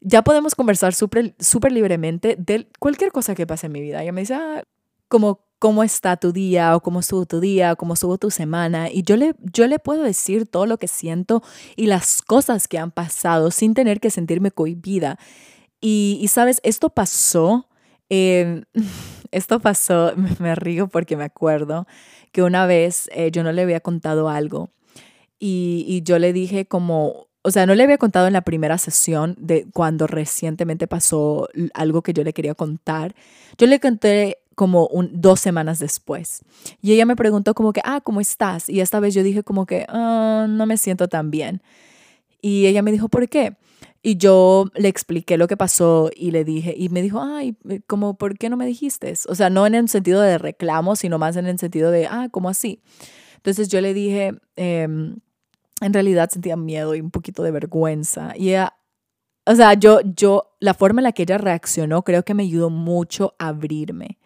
ya 0.00 0.22
podemos 0.22 0.54
conversar 0.54 0.94
súper 0.94 1.34
super 1.38 1.72
libremente 1.72 2.36
de 2.38 2.68
cualquier 2.78 3.12
cosa 3.12 3.34
que 3.34 3.46
pase 3.46 3.66
en 3.66 3.72
mi 3.72 3.80
vida. 3.80 4.02
Ella 4.02 4.12
me 4.12 4.22
dice, 4.22 4.34
ah, 4.34 4.62
como, 5.08 5.40
¿cómo 5.58 5.82
está 5.82 6.16
tu 6.16 6.32
día? 6.32 6.76
O 6.76 6.80
cómo 6.80 7.00
estuvo 7.00 7.26
tu 7.26 7.40
día, 7.40 7.76
cómo 7.76 7.94
estuvo 7.94 8.18
tu 8.18 8.30
semana. 8.30 8.90
Y 8.90 9.02
yo 9.02 9.16
le, 9.16 9.34
yo 9.52 9.66
le 9.66 9.78
puedo 9.78 10.02
decir 10.02 10.46
todo 10.46 10.66
lo 10.66 10.78
que 10.78 10.88
siento 10.88 11.42
y 11.76 11.86
las 11.86 12.22
cosas 12.22 12.68
que 12.68 12.78
han 12.78 12.90
pasado 12.90 13.50
sin 13.50 13.74
tener 13.74 14.00
que 14.00 14.10
sentirme 14.10 14.50
cohibida. 14.50 15.18
Y, 15.80 16.18
y 16.20 16.28
sabes, 16.28 16.60
esto 16.62 16.90
pasó, 16.90 17.68
em, 18.08 18.64
esto 19.30 19.60
pasó, 19.60 20.12
me 20.40 20.54
río 20.54 20.88
porque 20.88 21.16
me 21.16 21.24
acuerdo 21.24 21.86
que 22.32 22.42
una 22.42 22.66
vez 22.66 23.08
eh, 23.12 23.30
yo 23.30 23.42
no 23.42 23.52
le 23.52 23.62
había 23.62 23.80
contado 23.80 24.28
algo. 24.28 24.70
Y, 25.38 25.84
y, 25.86 26.02
yo 26.02 26.18
le 26.18 26.32
dije 26.32 26.66
como, 26.66 27.25
o 27.46 27.50
sea, 27.52 27.64
no 27.64 27.76
le 27.76 27.84
había 27.84 27.96
contado 27.96 28.26
en 28.26 28.32
la 28.32 28.40
primera 28.40 28.76
sesión 28.76 29.36
de 29.38 29.68
cuando 29.72 30.08
recientemente 30.08 30.88
pasó 30.88 31.48
algo 31.74 32.02
que 32.02 32.12
yo 32.12 32.24
le 32.24 32.32
quería 32.32 32.56
contar. 32.56 33.14
Yo 33.56 33.68
le 33.68 33.78
conté 33.78 34.38
como 34.56 34.88
un, 34.88 35.10
dos 35.12 35.38
semanas 35.38 35.78
después. 35.78 36.42
Y 36.82 36.92
ella 36.92 37.06
me 37.06 37.14
preguntó 37.14 37.54
como 37.54 37.72
que, 37.72 37.80
ah, 37.84 38.00
¿cómo 38.02 38.20
estás? 38.20 38.68
Y 38.68 38.80
esta 38.80 38.98
vez 38.98 39.14
yo 39.14 39.22
dije 39.22 39.44
como 39.44 39.64
que, 39.64 39.86
ah, 39.88 40.46
no 40.48 40.66
me 40.66 40.76
siento 40.76 41.06
tan 41.06 41.30
bien. 41.30 41.62
Y 42.42 42.66
ella 42.66 42.82
me 42.82 42.90
dijo, 42.90 43.08
¿por 43.08 43.28
qué? 43.28 43.54
Y 44.02 44.16
yo 44.16 44.64
le 44.74 44.88
expliqué 44.88 45.38
lo 45.38 45.46
que 45.46 45.56
pasó 45.56 46.10
y 46.16 46.32
le 46.32 46.42
dije, 46.42 46.74
y 46.76 46.88
me 46.88 47.00
dijo, 47.00 47.22
ay, 47.22 47.56
como, 47.86 48.14
¿por 48.14 48.36
qué 48.36 48.50
no 48.50 48.56
me 48.56 48.66
dijiste? 48.66 49.14
O 49.28 49.36
sea, 49.36 49.50
no 49.50 49.68
en 49.68 49.76
el 49.76 49.88
sentido 49.88 50.20
de 50.20 50.38
reclamo, 50.38 50.96
sino 50.96 51.16
más 51.18 51.36
en 51.36 51.46
el 51.46 51.60
sentido 51.60 51.92
de, 51.92 52.08
ah, 52.08 52.26
¿cómo 52.28 52.48
así? 52.48 52.80
Entonces 53.36 53.68
yo 53.68 53.80
le 53.80 53.94
dije, 53.94 54.32
eh, 54.56 54.88
en 55.80 55.92
realidad 55.92 56.30
sentía 56.30 56.56
miedo 56.56 56.94
y 56.94 57.00
un 57.00 57.10
poquito 57.10 57.42
de 57.42 57.50
vergüenza. 57.50 58.32
Y 58.36 58.50
ella, 58.50 58.76
o 59.46 59.54
sea, 59.54 59.74
yo, 59.74 60.00
yo, 60.02 60.56
la 60.60 60.74
forma 60.74 61.00
en 61.00 61.04
la 61.04 61.12
que 61.12 61.24
ella 61.24 61.38
reaccionó 61.38 62.02
creo 62.02 62.24
que 62.24 62.34
me 62.34 62.44
ayudó 62.44 62.70
mucho 62.70 63.34
a 63.38 63.48
abrirme. 63.48 64.18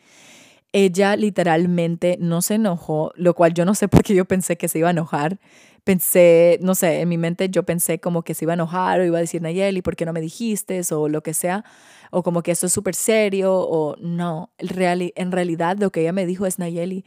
Ella 0.73 1.17
literalmente 1.17 2.17
no 2.21 2.43
se 2.43 2.55
enojó, 2.55 3.13
lo 3.17 3.35
cual 3.35 3.55
yo 3.55 3.65
no 3.65 3.75
sé 3.75 3.89
por 3.89 4.05
qué 4.05 4.15
yo 4.15 4.25
pensé 4.25 4.57
que 4.57 4.69
se 4.69 4.79
iba 4.79 4.89
a 4.89 4.93
enojar. 4.93 5.41
Pensé, 5.83 6.59
no 6.63 6.75
sé, 6.77 7.01
en 7.01 7.09
mi 7.09 7.19
mente 7.19 7.49
yo 7.49 7.65
pensé 7.65 7.99
como 7.99 8.23
que 8.23 8.35
se 8.35 8.45
iba 8.45 8.53
a 8.53 8.55
enojar 8.55 9.01
o 9.01 9.05
iba 9.05 9.19
a 9.19 9.21
decir, 9.21 9.43
Nayeli, 9.43 9.83
¿por 9.83 9.97
qué 9.97 10.07
no 10.07 10.13
me 10.13 10.21
dijiste? 10.21 10.81
O 10.93 11.09
lo 11.09 11.23
que 11.23 11.35
sea, 11.35 11.65
o 12.13 12.23
como 12.23 12.43
que 12.43 12.53
esto 12.53 12.67
es 12.67 12.73
súper 12.73 12.95
serio, 12.95 13.55
o 13.55 13.97
no. 13.99 14.53
En 14.59 15.33
realidad 15.33 15.79
lo 15.79 15.91
que 15.91 16.03
ella 16.03 16.13
me 16.13 16.27
dijo 16.27 16.47
es, 16.47 16.59
Nayeli, 16.61 17.05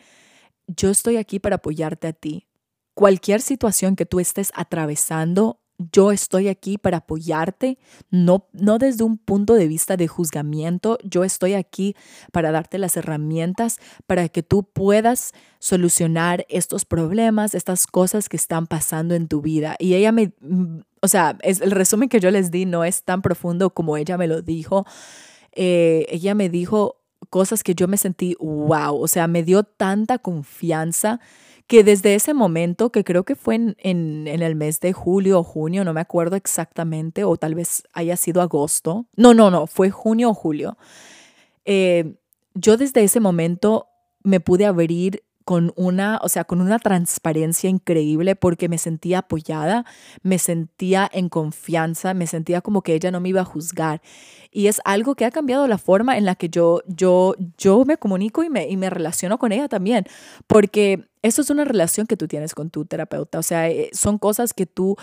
yo 0.67 0.89
estoy 0.89 1.17
aquí 1.17 1.39
para 1.39 1.57
apoyarte 1.57 2.07
a 2.07 2.13
ti 2.13 2.47
cualquier 2.93 3.41
situación 3.41 3.95
que 3.95 4.05
tú 4.05 4.19
estés 4.19 4.51
atravesando, 4.55 5.59
yo 5.91 6.11
estoy 6.11 6.47
aquí 6.47 6.77
para 6.77 6.97
apoyarte, 6.97 7.77
no, 8.11 8.47
no 8.53 8.77
desde 8.77 9.03
un 9.03 9.17
punto 9.17 9.55
de 9.55 9.67
vista 9.67 9.97
de 9.97 10.07
juzgamiento, 10.07 10.97
yo 11.03 11.23
estoy 11.23 11.55
aquí 11.55 11.95
para 12.31 12.51
darte 12.51 12.77
las 12.77 12.95
herramientas 12.95 13.79
para 14.05 14.29
que 14.29 14.43
tú 14.43 14.63
puedas 14.63 15.33
solucionar 15.59 16.45
estos 16.49 16.85
problemas, 16.85 17.55
estas 17.55 17.87
cosas 17.87 18.29
que 18.29 18.37
están 18.37 18.67
pasando 18.67 19.15
en 19.15 19.27
tu 19.27 19.41
vida. 19.41 19.75
Y 19.79 19.95
ella 19.95 20.11
me, 20.11 20.33
o 21.01 21.07
sea, 21.07 21.37
es, 21.41 21.59
el 21.61 21.71
resumen 21.71 22.09
que 22.09 22.19
yo 22.19 22.29
les 22.31 22.51
di 22.51 22.65
no 22.65 22.83
es 22.83 23.03
tan 23.03 23.21
profundo 23.21 23.71
como 23.71 23.97
ella 23.97 24.17
me 24.17 24.27
lo 24.27 24.41
dijo. 24.41 24.85
Eh, 25.53 26.05
ella 26.09 26.35
me 26.35 26.49
dijo 26.49 26.97
cosas 27.29 27.63
que 27.63 27.73
yo 27.73 27.87
me 27.87 27.97
sentí, 27.97 28.35
wow, 28.39 28.95
o 28.95 29.07
sea, 29.07 29.27
me 29.27 29.43
dio 29.43 29.63
tanta 29.63 30.19
confianza 30.19 31.19
que 31.67 31.83
desde 31.83 32.15
ese 32.15 32.33
momento, 32.33 32.91
que 32.91 33.03
creo 33.03 33.23
que 33.23 33.35
fue 33.35 33.55
en, 33.55 33.75
en, 33.79 34.27
el 34.27 34.55
mes 34.55 34.79
de 34.79 34.93
julio 34.93 35.39
o 35.39 35.43
junio, 35.43 35.83
no 35.83 35.93
me 35.93 36.01
acuerdo 36.01 36.35
exactamente, 36.35 37.23
o 37.23 37.37
tal 37.37 37.55
vez 37.55 37.83
haya 37.93 38.17
sido 38.17 38.41
agosto, 38.41 39.07
no, 39.15 39.33
no, 39.33 39.49
no, 39.49 39.67
fue 39.67 39.89
junio 39.89 40.29
o 40.29 40.33
julio, 40.33 40.77
eh, 41.65 42.15
yo 42.53 42.77
desde 42.77 43.03
ese 43.03 43.19
momento 43.19 43.87
me 44.23 44.39
pude 44.39 44.65
abrir 44.65 45.23
con 45.45 45.73
una, 45.75 46.19
o 46.21 46.29
sea, 46.29 46.43
con 46.43 46.61
una 46.61 46.79
transparencia 46.79 47.69
increíble 47.69 48.35
porque 48.35 48.69
me 48.69 48.77
sentía 48.77 49.19
apoyada, 49.19 49.85
me 50.21 50.39
sentía 50.39 51.09
en 51.11 51.29
confianza, 51.29 52.13
me 52.13 52.27
sentía 52.27 52.61
como 52.61 52.81
que 52.81 52.93
ella 52.93 53.11
no 53.11 53.19
me 53.19 53.29
iba 53.29 53.41
a 53.41 53.45
juzgar. 53.45 54.01
Y 54.51 54.67
es 54.67 54.81
algo 54.85 55.15
que 55.15 55.25
ha 55.25 55.31
cambiado 55.31 55.67
la 55.67 55.77
forma 55.77 56.17
en 56.17 56.25
la 56.25 56.35
que 56.35 56.49
yo, 56.49 56.81
yo, 56.87 57.35
yo 57.57 57.85
me 57.85 57.97
comunico 57.97 58.43
y 58.43 58.49
me, 58.49 58.69
y 58.69 58.77
me 58.77 58.89
relaciono 58.89 59.37
con 59.37 59.51
ella 59.51 59.67
también, 59.67 60.05
porque 60.47 61.07
eso 61.21 61.41
es 61.41 61.49
una 61.49 61.65
relación 61.65 62.05
que 62.05 62.17
tú 62.17 62.27
tienes 62.27 62.53
con 62.53 62.69
tu 62.69 62.85
terapeuta, 62.85 63.39
o 63.39 63.43
sea, 63.43 63.69
eh, 63.69 63.89
son 63.93 64.17
cosas 64.17 64.53
que 64.53 64.65
tú 64.65 64.95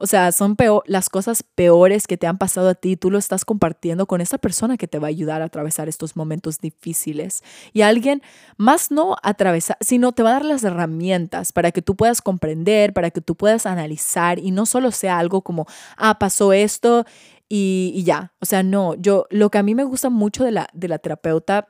o 0.00 0.06
sea, 0.06 0.30
son 0.30 0.54
peor, 0.54 0.84
las 0.86 1.10
cosas 1.10 1.42
peores 1.42 2.06
que 2.06 2.16
te 2.16 2.28
han 2.28 2.38
pasado 2.38 2.68
a 2.68 2.74
ti, 2.74 2.96
tú 2.96 3.10
lo 3.10 3.18
estás 3.18 3.44
compartiendo 3.44 4.06
con 4.06 4.20
esa 4.20 4.38
persona 4.38 4.76
que 4.76 4.86
te 4.86 5.00
va 5.00 5.08
a 5.08 5.10
ayudar 5.10 5.42
a 5.42 5.46
atravesar 5.46 5.88
estos 5.88 6.16
momentos 6.16 6.60
difíciles. 6.60 7.42
Y 7.72 7.82
alguien 7.82 8.22
más 8.56 8.92
no 8.92 9.16
atravesar, 9.22 9.76
sino 9.80 10.12
te 10.12 10.22
va 10.22 10.30
a 10.30 10.32
dar 10.34 10.44
las 10.44 10.62
herramientas 10.62 11.52
para 11.52 11.72
que 11.72 11.82
tú 11.82 11.96
puedas 11.96 12.22
comprender, 12.22 12.92
para 12.92 13.10
que 13.10 13.20
tú 13.20 13.34
puedas 13.34 13.66
analizar 13.66 14.38
y 14.38 14.52
no 14.52 14.66
solo 14.66 14.92
sea 14.92 15.18
algo 15.18 15.42
como, 15.42 15.66
ah, 15.96 16.18
pasó 16.18 16.52
esto 16.52 17.04
y, 17.48 18.02
ya. 18.04 18.32
O 18.40 18.46
sea, 18.46 18.62
no, 18.62 18.94
yo 18.94 19.26
lo 19.30 19.50
que 19.50 19.58
a 19.58 19.64
mí 19.64 19.74
me 19.74 19.84
gusta 19.84 20.10
mucho 20.10 20.44
de 20.44 20.52
la, 20.52 20.68
de 20.72 20.88
la 20.88 20.98
terapeuta 20.98 21.68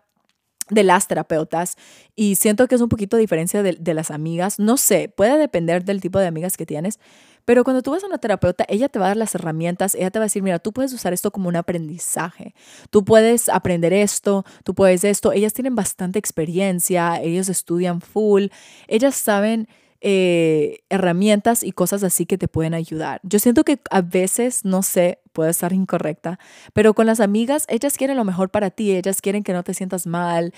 de 0.70 0.84
las 0.84 1.08
terapeutas 1.08 1.76
y 2.14 2.34
siento 2.34 2.68
que 2.68 2.74
es 2.74 2.82
un 2.82 2.90
poquito 2.90 3.16
diferencia 3.16 3.62
de, 3.62 3.72
de, 3.80 3.94
las 3.94 4.10
amigas. 4.10 4.58
No 4.58 4.76
sé, 4.76 5.08
puede 5.08 5.38
depender 5.38 5.82
del 5.82 6.02
tipo 6.02 6.18
de 6.18 6.26
amigas 6.26 6.58
que 6.58 6.66
tienes, 6.66 7.00
pero 7.48 7.64
cuando 7.64 7.80
tú 7.80 7.92
vas 7.92 8.04
a 8.04 8.06
una 8.06 8.18
terapeuta, 8.18 8.66
ella 8.68 8.90
te 8.90 8.98
va 8.98 9.06
a 9.06 9.08
dar 9.08 9.16
las 9.16 9.34
herramientas, 9.34 9.94
ella 9.94 10.10
te 10.10 10.18
va 10.18 10.24
a 10.24 10.26
decir, 10.26 10.42
mira, 10.42 10.58
tú 10.58 10.74
puedes 10.74 10.92
usar 10.92 11.14
esto 11.14 11.30
como 11.30 11.48
un 11.48 11.56
aprendizaje, 11.56 12.54
tú 12.90 13.06
puedes 13.06 13.48
aprender 13.48 13.94
esto, 13.94 14.44
tú 14.64 14.74
puedes 14.74 15.02
esto. 15.02 15.32
Ellas 15.32 15.54
tienen 15.54 15.74
bastante 15.74 16.18
experiencia, 16.18 17.18
ellos 17.22 17.48
estudian 17.48 18.02
full, 18.02 18.48
ellas 18.86 19.14
saben 19.14 19.66
eh, 20.00 20.80
herramientas 20.90 21.64
y 21.64 21.72
cosas 21.72 22.04
así 22.04 22.24
que 22.24 22.38
te 22.38 22.46
pueden 22.46 22.72
ayudar. 22.72 23.20
Yo 23.24 23.38
siento 23.40 23.64
que 23.64 23.80
a 23.90 24.00
veces, 24.00 24.64
no 24.64 24.82
sé, 24.84 25.18
puedo 25.32 25.50
estar 25.50 25.72
incorrecta, 25.72 26.38
pero 26.72 26.94
con 26.94 27.06
las 27.06 27.18
amigas, 27.18 27.64
ellas 27.68 27.96
quieren 27.96 28.16
lo 28.16 28.24
mejor 28.24 28.50
para 28.50 28.70
ti, 28.70 28.94
ellas 28.94 29.20
quieren 29.20 29.42
que 29.42 29.52
no 29.52 29.64
te 29.64 29.74
sientas 29.74 30.06
mal. 30.06 30.52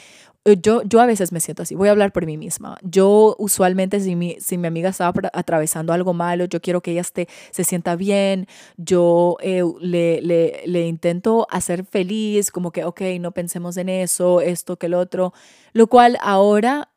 Eh, 0.44 0.56
yo, 0.60 0.82
yo 0.82 1.00
a 1.00 1.06
veces 1.06 1.32
me 1.32 1.40
siento 1.40 1.62
así, 1.62 1.74
voy 1.74 1.88
a 1.88 1.90
hablar 1.92 2.12
por 2.12 2.26
mí 2.26 2.36
misma. 2.36 2.76
Yo 2.82 3.34
usualmente 3.38 4.00
si 4.00 4.14
mi, 4.14 4.36
si 4.40 4.58
mi 4.58 4.68
amiga 4.68 4.90
estaba 4.90 5.18
atravesando 5.32 5.92
algo 5.94 6.12
malo, 6.12 6.44
yo 6.44 6.60
quiero 6.60 6.82
que 6.82 6.92
ella 6.92 7.00
esté, 7.02 7.26
se 7.50 7.64
sienta 7.64 7.96
bien, 7.96 8.46
yo 8.76 9.38
eh, 9.40 9.62
le, 9.80 10.20
le, 10.66 10.86
intento 10.86 11.46
hacer 11.50 11.84
feliz, 11.86 12.50
como 12.50 12.72
que, 12.72 12.84
ok, 12.84 13.00
no 13.20 13.32
pensemos 13.32 13.78
en 13.78 13.88
eso, 13.88 14.42
esto 14.42 14.76
que 14.76 14.86
el 14.86 14.94
otro, 14.94 15.32
lo 15.72 15.86
cual 15.86 16.18
ahora... 16.20 16.90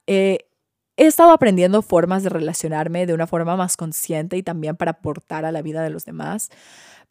He 0.96 1.06
estado 1.08 1.32
aprendiendo 1.32 1.82
formas 1.82 2.24
de 2.24 2.30
relacionarme 2.30 3.06
de 3.06 3.14
una 3.14 3.28
forma 3.28 3.56
más 3.56 3.78
consciente 3.78 4.38
y 4.38 4.44
también 4.44 4.76
para 4.76 4.92
aportar 4.92 5.46
a 5.46 5.52
la 5.52 5.62
vida 5.62 5.82
de 5.82 5.90
los 5.90 6.06
demás, 6.06 6.50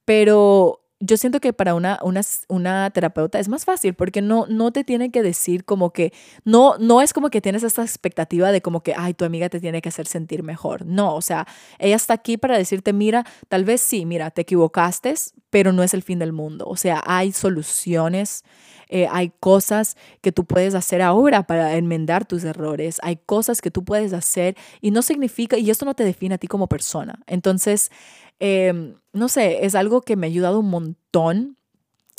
pero 0.04 0.82
yo 1.04 1.16
siento 1.16 1.40
que 1.40 1.52
para 1.52 1.74
una, 1.74 1.98
una, 2.04 2.20
una, 2.48 2.90
terapeuta 2.90 3.40
es 3.40 3.48
más 3.48 3.64
fácil 3.64 3.94
porque 3.94 4.22
no, 4.22 4.46
no 4.48 4.70
te 4.70 4.84
tiene 4.84 5.10
que 5.10 5.22
decir 5.22 5.64
como 5.64 5.92
que, 5.92 6.12
no, 6.44 6.76
no 6.78 7.02
es 7.02 7.12
como 7.12 7.28
que 7.28 7.40
tienes 7.40 7.64
esta 7.64 7.82
expectativa 7.82 8.52
de 8.52 8.62
como 8.62 8.84
que, 8.84 8.94
ay, 8.96 9.12
tu 9.12 9.24
amiga 9.24 9.48
te 9.48 9.58
tiene 9.58 9.82
que 9.82 9.88
hacer 9.88 10.06
sentir 10.06 10.44
mejor. 10.44 10.86
No, 10.86 11.16
o 11.16 11.20
sea, 11.20 11.48
ella 11.80 11.96
está 11.96 12.14
aquí 12.14 12.36
para 12.36 12.56
decirte, 12.56 12.92
mira, 12.92 13.26
tal 13.48 13.64
vez 13.64 13.80
sí, 13.80 14.06
mira, 14.06 14.30
te 14.30 14.42
equivocaste, 14.42 15.14
pero 15.50 15.72
no 15.72 15.82
es 15.82 15.92
el 15.92 16.04
fin 16.04 16.20
del 16.20 16.32
mundo. 16.32 16.66
O 16.68 16.76
sea, 16.76 17.02
hay 17.04 17.32
soluciones 17.32 18.44
eh, 18.94 19.08
hay 19.10 19.32
cosas 19.40 19.96
que 20.20 20.32
tú 20.32 20.44
puedes 20.44 20.74
hacer 20.74 21.00
ahora 21.00 21.44
para 21.44 21.76
enmendar 21.78 22.26
tus 22.26 22.44
errores, 22.44 22.98
hay 23.02 23.16
cosas 23.16 23.62
que 23.62 23.70
tú 23.70 23.86
puedes 23.86 24.12
hacer 24.12 24.54
y 24.82 24.90
no 24.90 25.00
significa, 25.00 25.56
y 25.56 25.70
esto 25.70 25.86
no 25.86 25.94
te 25.94 26.04
define 26.04 26.34
a 26.34 26.38
ti 26.38 26.46
como 26.46 26.66
persona. 26.66 27.18
Entonces, 27.26 27.90
em, 28.38 28.96
no 29.14 29.30
sé, 29.30 29.64
es 29.64 29.74
algo 29.74 30.02
que 30.02 30.14
me 30.14 30.26
ha 30.26 30.28
ayudado 30.28 30.60
un 30.60 30.68
montón. 30.68 31.56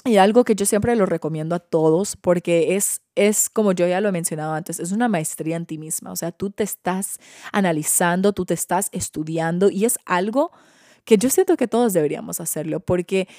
Y 0.05 0.17
algo 0.17 0.43
que 0.43 0.55
yo 0.55 0.65
siempre 0.65 0.95
lo 0.97 1.05
recomiendo 1.05 1.55
a 1.55 1.59
todos 1.59 2.17
porque 2.17 2.75
es, 2.75 3.01
es, 3.15 3.49
como 3.49 3.71
yo 3.71 3.87
ya 3.87 4.01
lo 4.01 4.09
he 4.09 4.11
mencionado 4.11 4.53
antes, 4.53 4.79
es 4.81 4.91
una 4.91 5.07
maestría 5.07 5.55
en 5.55 5.65
ti 5.65 5.77
misma. 5.77 6.11
O 6.11 6.15
sea, 6.15 6.31
tú 6.31 6.49
te 6.49 6.63
estás 6.63 7.19
analizando, 7.53 8.33
tú 8.33 8.45
te 8.45 8.53
estás 8.53 8.89
estudiando 8.91 9.69
y 9.69 9.85
es 9.85 9.99
algo 10.05 10.51
que 11.05 11.17
yo 11.17 11.29
siento 11.29 11.55
que 11.55 11.67
todos 11.67 11.93
deberíamos 11.93 12.41
hacerlo 12.41 12.79
porque 12.79 13.29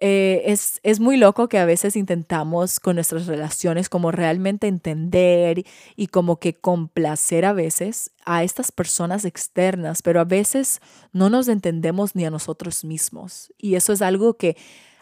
eh, 0.00 0.42
es, 0.46 0.80
es 0.82 0.98
muy 0.98 1.18
loco 1.18 1.48
que 1.48 1.58
a 1.58 1.66
veces 1.66 1.94
intentamos 1.94 2.80
con 2.80 2.96
nuestras 2.96 3.26
relaciones 3.26 3.90
como 3.90 4.10
realmente 4.10 4.66
entender 4.66 5.64
y 5.94 6.06
como 6.06 6.40
que 6.40 6.56
complacer 6.56 7.44
a 7.44 7.52
veces 7.52 8.10
a 8.24 8.42
estas 8.42 8.72
personas 8.72 9.26
externas, 9.26 10.00
pero 10.00 10.20
a 10.20 10.24
veces 10.24 10.80
no 11.12 11.28
nos 11.28 11.48
entendemos 11.48 12.16
ni 12.16 12.24
a 12.24 12.30
nosotros 12.30 12.82
mismos. 12.82 13.52
Y 13.58 13.74
eso 13.74 13.92
es 13.92 14.00
algo 14.00 14.34
que 14.34 14.56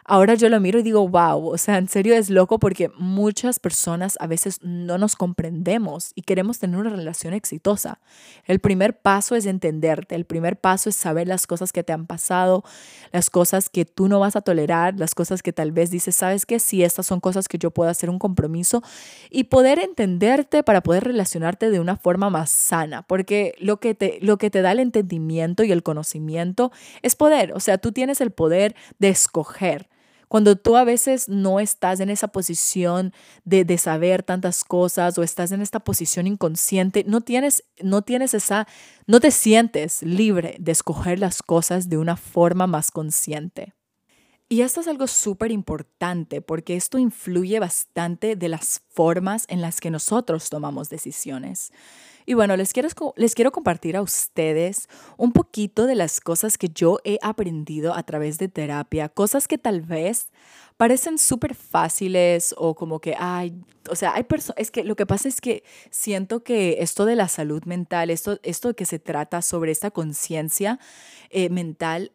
ahora 0.09 0.35
yo 0.35 0.49
lo 0.49 0.59
miro 0.59 0.79
y 0.79 0.83
digo, 0.83 1.07
wow, 1.07 1.51
o 1.51 1.59
sea, 1.59 1.77
en 1.77 1.87
serio 1.87 2.15
es 2.15 2.31
loco 2.31 2.59
porque 2.59 2.91
muchas 2.97 3.61
personas 3.61 4.17
a 4.21 4.27
veces 4.27 4.59
no 4.63 4.97
nos 4.97 5.17
comprendemos 5.17 6.13
y 6.15 6.23
queremos 6.23 6.59
tener 6.59 6.81
una 6.81 6.89
relación 6.89 7.35
exitosa. 7.35 8.01
El 8.47 8.59
primer 8.59 8.99
paso 8.99 9.37
es 9.37 9.45
entenderte, 9.45 10.15
el 10.15 10.25
primer 10.25 10.59
paso 10.59 10.89
es 10.89 10.97
saber 10.97 11.29
las 11.29 11.47
cosas 11.47 11.73
que 11.73 11.85
te 11.85 11.93
han 11.93 12.07
pasado, 12.07 12.65
las 13.13 13.29
cosas 13.29 13.69
que 13.69 13.85
tú 13.85 14.09
no 14.09 14.19
vas 14.19 14.35
a 14.35 14.41
tolerar, 14.41 14.99
las 14.99 15.15
cosas 15.15 15.43
que 15.43 15.53
tal 15.53 15.73
vez 15.73 15.91
dices, 15.91 16.17
sabes 16.17 16.47
que 16.47 16.59
sí, 16.59 16.83
estas 16.83 17.05
son 17.05 17.21
cosas 17.21 17.47
que 17.47 17.59
yo 17.59 17.71
puedo 17.71 17.91
hacer 17.91 18.09
un 18.09 18.19
compromiso 18.19 18.83
y 19.31 19.45
poder 19.45 19.79
entenderte 19.79 20.63
para 20.63 20.81
poder 20.81 21.05
relacionarte 21.05 21.69
de 21.71 21.81
una 21.81 21.97
forma 21.97 22.31
más 22.31 22.49
sana, 22.49 23.03
porque 23.03 23.55
lo 23.59 23.79
que 23.79 23.95
te, 23.95 24.19
lo 24.23 24.39
que 24.39 24.49
te 24.49 24.63
da 24.63 24.73
el 24.73 24.81
entendimiento 24.81 25.65
y 25.65 25.73
el 25.73 25.83
conocimiento 25.83 26.73
es 27.03 27.15
poder, 27.15 27.53
o 27.53 27.61
sea, 27.61 27.77
tú 27.77 27.93
tienes 27.93 28.23
el 28.23 28.31
poder 28.31 28.75
de 28.99 29.11
escoger 29.11 29.87
cuando 30.29 30.57
tú 30.57 30.77
a 30.77 30.85
veces 30.85 31.29
no 31.29 31.61
estás 31.61 32.01
en 32.01 32.11
esa 32.11 32.29
posición 32.29 33.13
de, 33.45 33.65
de, 33.65 33.79
saber 33.79 34.23
tantas 34.23 34.65
cosas 34.65 35.19
o 35.19 35.23
estás 35.23 35.53
en 35.53 35.61
esta 35.61 35.81
posición 35.81 36.27
inconsciente, 36.27 37.05
no 37.07 37.21
tienes, 37.23 37.65
no 37.83 38.03
tienes 38.03 38.35
esa, 38.35 38.69
no 39.07 39.21
te 39.21 39.31
sientes 39.31 40.03
libre 40.03 40.57
de 40.61 40.73
escoger 40.73 41.19
las 41.19 41.43
cosas 41.43 41.89
de 41.89 41.97
una 41.97 42.17
forma 42.17 42.67
más 42.67 42.91
consciente. 42.91 43.78
Y 44.51 44.63
esto 44.63 44.81
es 44.81 44.89
algo 44.89 45.07
súper 45.07 45.51
importante 45.51 46.41
porque 46.41 46.75
esto 46.75 46.97
influye 46.97 47.61
bastante 47.61 48.35
de 48.35 48.49
las 48.49 48.81
formas 48.89 49.45
en 49.49 49.61
las 49.61 49.79
que 49.79 49.91
nosotros 49.91 50.49
tomamos 50.49 50.89
decisiones. 50.89 51.71
Y 52.25 52.33
bueno, 52.33 52.57
les 52.57 52.73
quiero, 52.73 52.89
les 53.17 53.35
quiero 53.35 53.53
compartir 53.53 53.97
a 53.97 54.03
ustedes 54.03 54.89
un 55.19 55.33
poquito 55.33 55.87
de 55.87 55.95
las 55.95 56.21
cosas 56.21 56.57
que 56.57 56.69
yo 56.69 56.99
he 57.05 57.19
aprendido 57.23 57.95
a 57.95 58.03
través 58.03 58.39
de 58.39 58.49
terapia, 58.49 59.09
cosas 59.11 59.49
que 59.49 59.59
tal 59.59 59.83
vez 59.83 60.29
parecen 60.79 61.19
súper 61.19 61.55
fáciles 61.55 62.55
o 62.57 62.75
como 62.75 63.01
que, 63.01 63.17
ay, 63.19 63.55
o 63.91 63.97
sea, 63.97 64.15
hay 64.15 64.25
personas, 64.25 64.59
es 64.59 64.71
que 64.71 64.85
lo 64.85 64.95
que 64.95 65.07
pasa 65.07 65.29
es 65.29 65.41
que 65.41 65.63
siento 65.91 66.43
que 66.43 66.77
esto 66.81 67.05
de 67.05 67.17
la 67.17 67.29
salud 67.29 67.65
mental, 67.65 68.11
esto, 68.11 68.39
esto 68.43 68.75
que 68.75 68.87
se 68.87 68.99
trata 68.99 69.43
sobre 69.43 69.73
esta 69.73 69.91
conciencia 69.91 70.79
eh, 71.31 71.51
mental, 71.51 72.13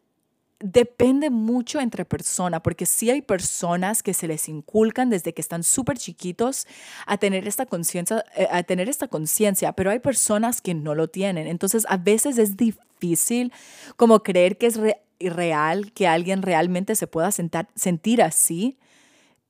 depende 0.63 1.29
mucho 1.29 1.81
entre 1.81 2.05
personas, 2.05 2.61
porque 2.61 2.85
sí 2.85 3.09
hay 3.09 3.21
personas 3.21 4.01
que 4.01 4.13
se 4.13 4.27
les 4.27 4.47
inculcan 4.47 5.09
desde 5.09 5.33
que 5.33 5.41
están 5.41 5.61
súper 5.61 5.97
chiquitos 5.97 6.67
a 7.05 7.17
tener 7.17 7.47
esta 7.47 7.65
conciencia, 7.65 8.23
eh, 8.35 8.47
a 8.49 8.63
tener 8.63 8.87
esta 8.87 9.09
conciencia, 9.09 9.73
pero 9.73 9.91
hay 9.91 9.99
personas 9.99 10.61
que 10.61 10.73
no 10.73 10.95
lo 10.95 11.09
tienen. 11.09 11.47
Entonces, 11.47 11.85
a 11.89 11.97
veces 11.97 12.37
es 12.37 12.55
difícil 12.55 13.51
como 13.97 14.23
creer 14.23 14.57
que 14.57 14.67
es 14.67 14.79
real, 15.19 15.91
que 15.91 16.07
alguien 16.07 16.41
realmente 16.41 16.95
se 16.95 17.07
pueda 17.07 17.31
sentar, 17.31 17.67
sentir 17.75 18.21
así 18.21 18.77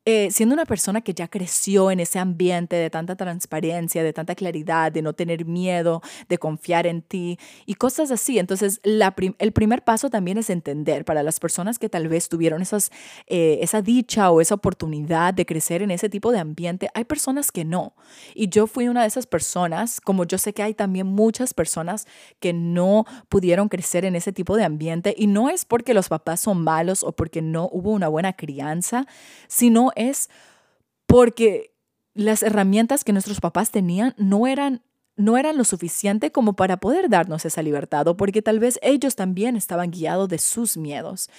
eh, 0.05 0.29
siendo 0.31 0.53
una 0.53 0.65
persona 0.65 0.99
que 1.01 1.13
ya 1.13 1.29
creció 1.29 1.89
en 1.89 2.01
ese 2.01 2.19
ambiente 2.19 2.75
de 2.75 2.89
tanta 2.89 3.15
transparencia, 3.15 4.03
de 4.03 4.11
tanta 4.11 4.35
claridad, 4.35 4.91
de 4.91 5.01
no 5.01 5.13
tener 5.13 5.45
miedo, 5.45 6.01
de 6.27 6.37
confiar 6.37 6.87
en 6.87 7.01
ti 7.01 7.39
y 7.65 7.75
cosas 7.75 8.11
así. 8.11 8.37
Entonces, 8.37 8.81
la 8.83 9.15
el 9.39 9.51
primer 9.53 9.83
paso 9.83 10.09
también 10.09 10.37
es 10.37 10.49
entender 10.49 11.05
para 11.05 11.23
las 11.23 11.39
personas 11.39 11.79
que 11.79 11.87
tal 11.87 12.09
vez 12.09 12.27
tuvieron 12.27 12.61
esas, 12.61 12.91
eh, 13.27 13.59
esa 13.61 13.81
dicha 13.81 14.29
o 14.31 14.41
esa 14.41 14.55
oportunidad 14.55 15.33
de 15.33 15.45
crecer 15.45 15.81
en 15.81 15.91
ese 15.91 16.09
tipo 16.09 16.31
de 16.33 16.39
ambiente, 16.39 16.89
hay 16.93 17.05
personas 17.05 17.51
que 17.51 17.63
no. 17.63 17.93
Y 18.35 18.49
yo 18.49 18.67
fui 18.67 18.89
una 18.89 19.03
de 19.03 19.07
esas 19.07 19.25
personas, 19.25 20.01
como 20.01 20.25
yo 20.25 20.37
sé 20.37 20.53
que 20.53 20.63
hay 20.63 20.73
también 20.73 21.07
muchas 21.07 21.53
personas 21.53 22.07
que 22.41 22.51
no 22.51 23.05
pudieron 23.29 23.69
crecer 23.69 24.03
en 24.03 24.15
ese 24.15 24.33
tipo 24.33 24.57
de 24.57 24.65
ambiente 24.65 25.15
y 25.17 25.27
no 25.27 25.49
es 25.49 25.63
porque 25.63 25.93
los 25.93 26.09
papás 26.09 26.41
son 26.41 26.61
malos 26.61 27.03
o 27.03 27.13
porque 27.13 27.41
no 27.41 27.69
hubo 27.71 27.91
una 27.91 28.09
buena 28.09 28.33
crianza, 28.33 29.05
sino 29.47 29.92
es 29.95 30.29
porque 31.05 31.73
las 32.13 32.43
herramientas 32.43 33.03
que 33.03 33.13
nuestros 33.13 33.39
papás 33.39 33.71
tenían 33.71 34.13
no 34.17 34.47
eran 34.47 34.81
no 35.15 35.37
eran 35.37 35.57
lo 35.57 35.63
suficiente 35.63 36.31
como 36.31 36.53
para 36.55 36.77
poder 36.77 37.07
darnos 37.07 37.45
esa 37.45 37.61
libertad 37.61 38.07
o 38.07 38.17
porque 38.17 38.41
tal 38.41 38.59
vez 38.59 38.79
ellos 38.81 39.15
también 39.15 39.55
estaban 39.55 39.91
guiados 39.91 40.27
de 40.27 40.39
sus 40.39 40.75
miedos. 40.75 41.29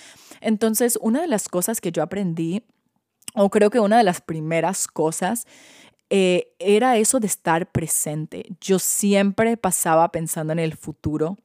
Entonces, 0.40 0.96
una 1.02 1.20
de 1.20 1.26
las 1.26 1.48
cosas 1.48 1.80
que 1.80 1.90
yo 1.90 2.02
aprendí, 2.02 2.62
o 3.34 3.50
creo 3.50 3.70
que 3.70 3.80
una 3.80 3.98
de 3.98 4.04
las 4.04 4.20
primeras 4.20 4.86
cosas, 4.86 5.46
eh, 6.08 6.54
era 6.60 6.98
eso 6.98 7.18
de 7.18 7.26
estar 7.26 7.72
presente. 7.72 8.46
Yo 8.60 8.78
siempre 8.78 9.56
pasaba 9.56 10.12
pensando 10.12 10.52
en 10.52 10.60
el 10.60 10.76
futuro 10.76 11.36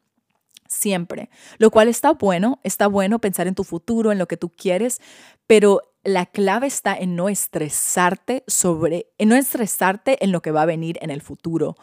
siempre, 0.67 1.31
lo 1.57 1.71
cual 1.71 1.87
está 1.87 2.13
bueno, 2.13 2.59
está 2.63 2.85
bueno 2.85 3.17
pensar 3.19 3.47
en 3.47 3.55
tu 3.55 3.63
futuro, 3.63 4.11
en 4.11 4.19
lo 4.19 4.27
que 4.27 4.37
tú 4.37 4.49
quieres, 4.49 5.01
pero 5.47 5.81
la 6.03 6.25
clave 6.25 6.67
está 6.67 6.95
en 6.95 7.15
no 7.15 7.29
estresarte 7.29 8.43
sobre, 8.47 9.07
en 9.17 9.29
no 9.29 9.35
estresarte 9.35 10.23
en 10.23 10.31
lo 10.31 10.41
que 10.41 10.51
va 10.51 10.63
a 10.63 10.65
venir 10.65 10.97
en 11.01 11.09
el 11.09 11.21
futuro. 11.21 11.75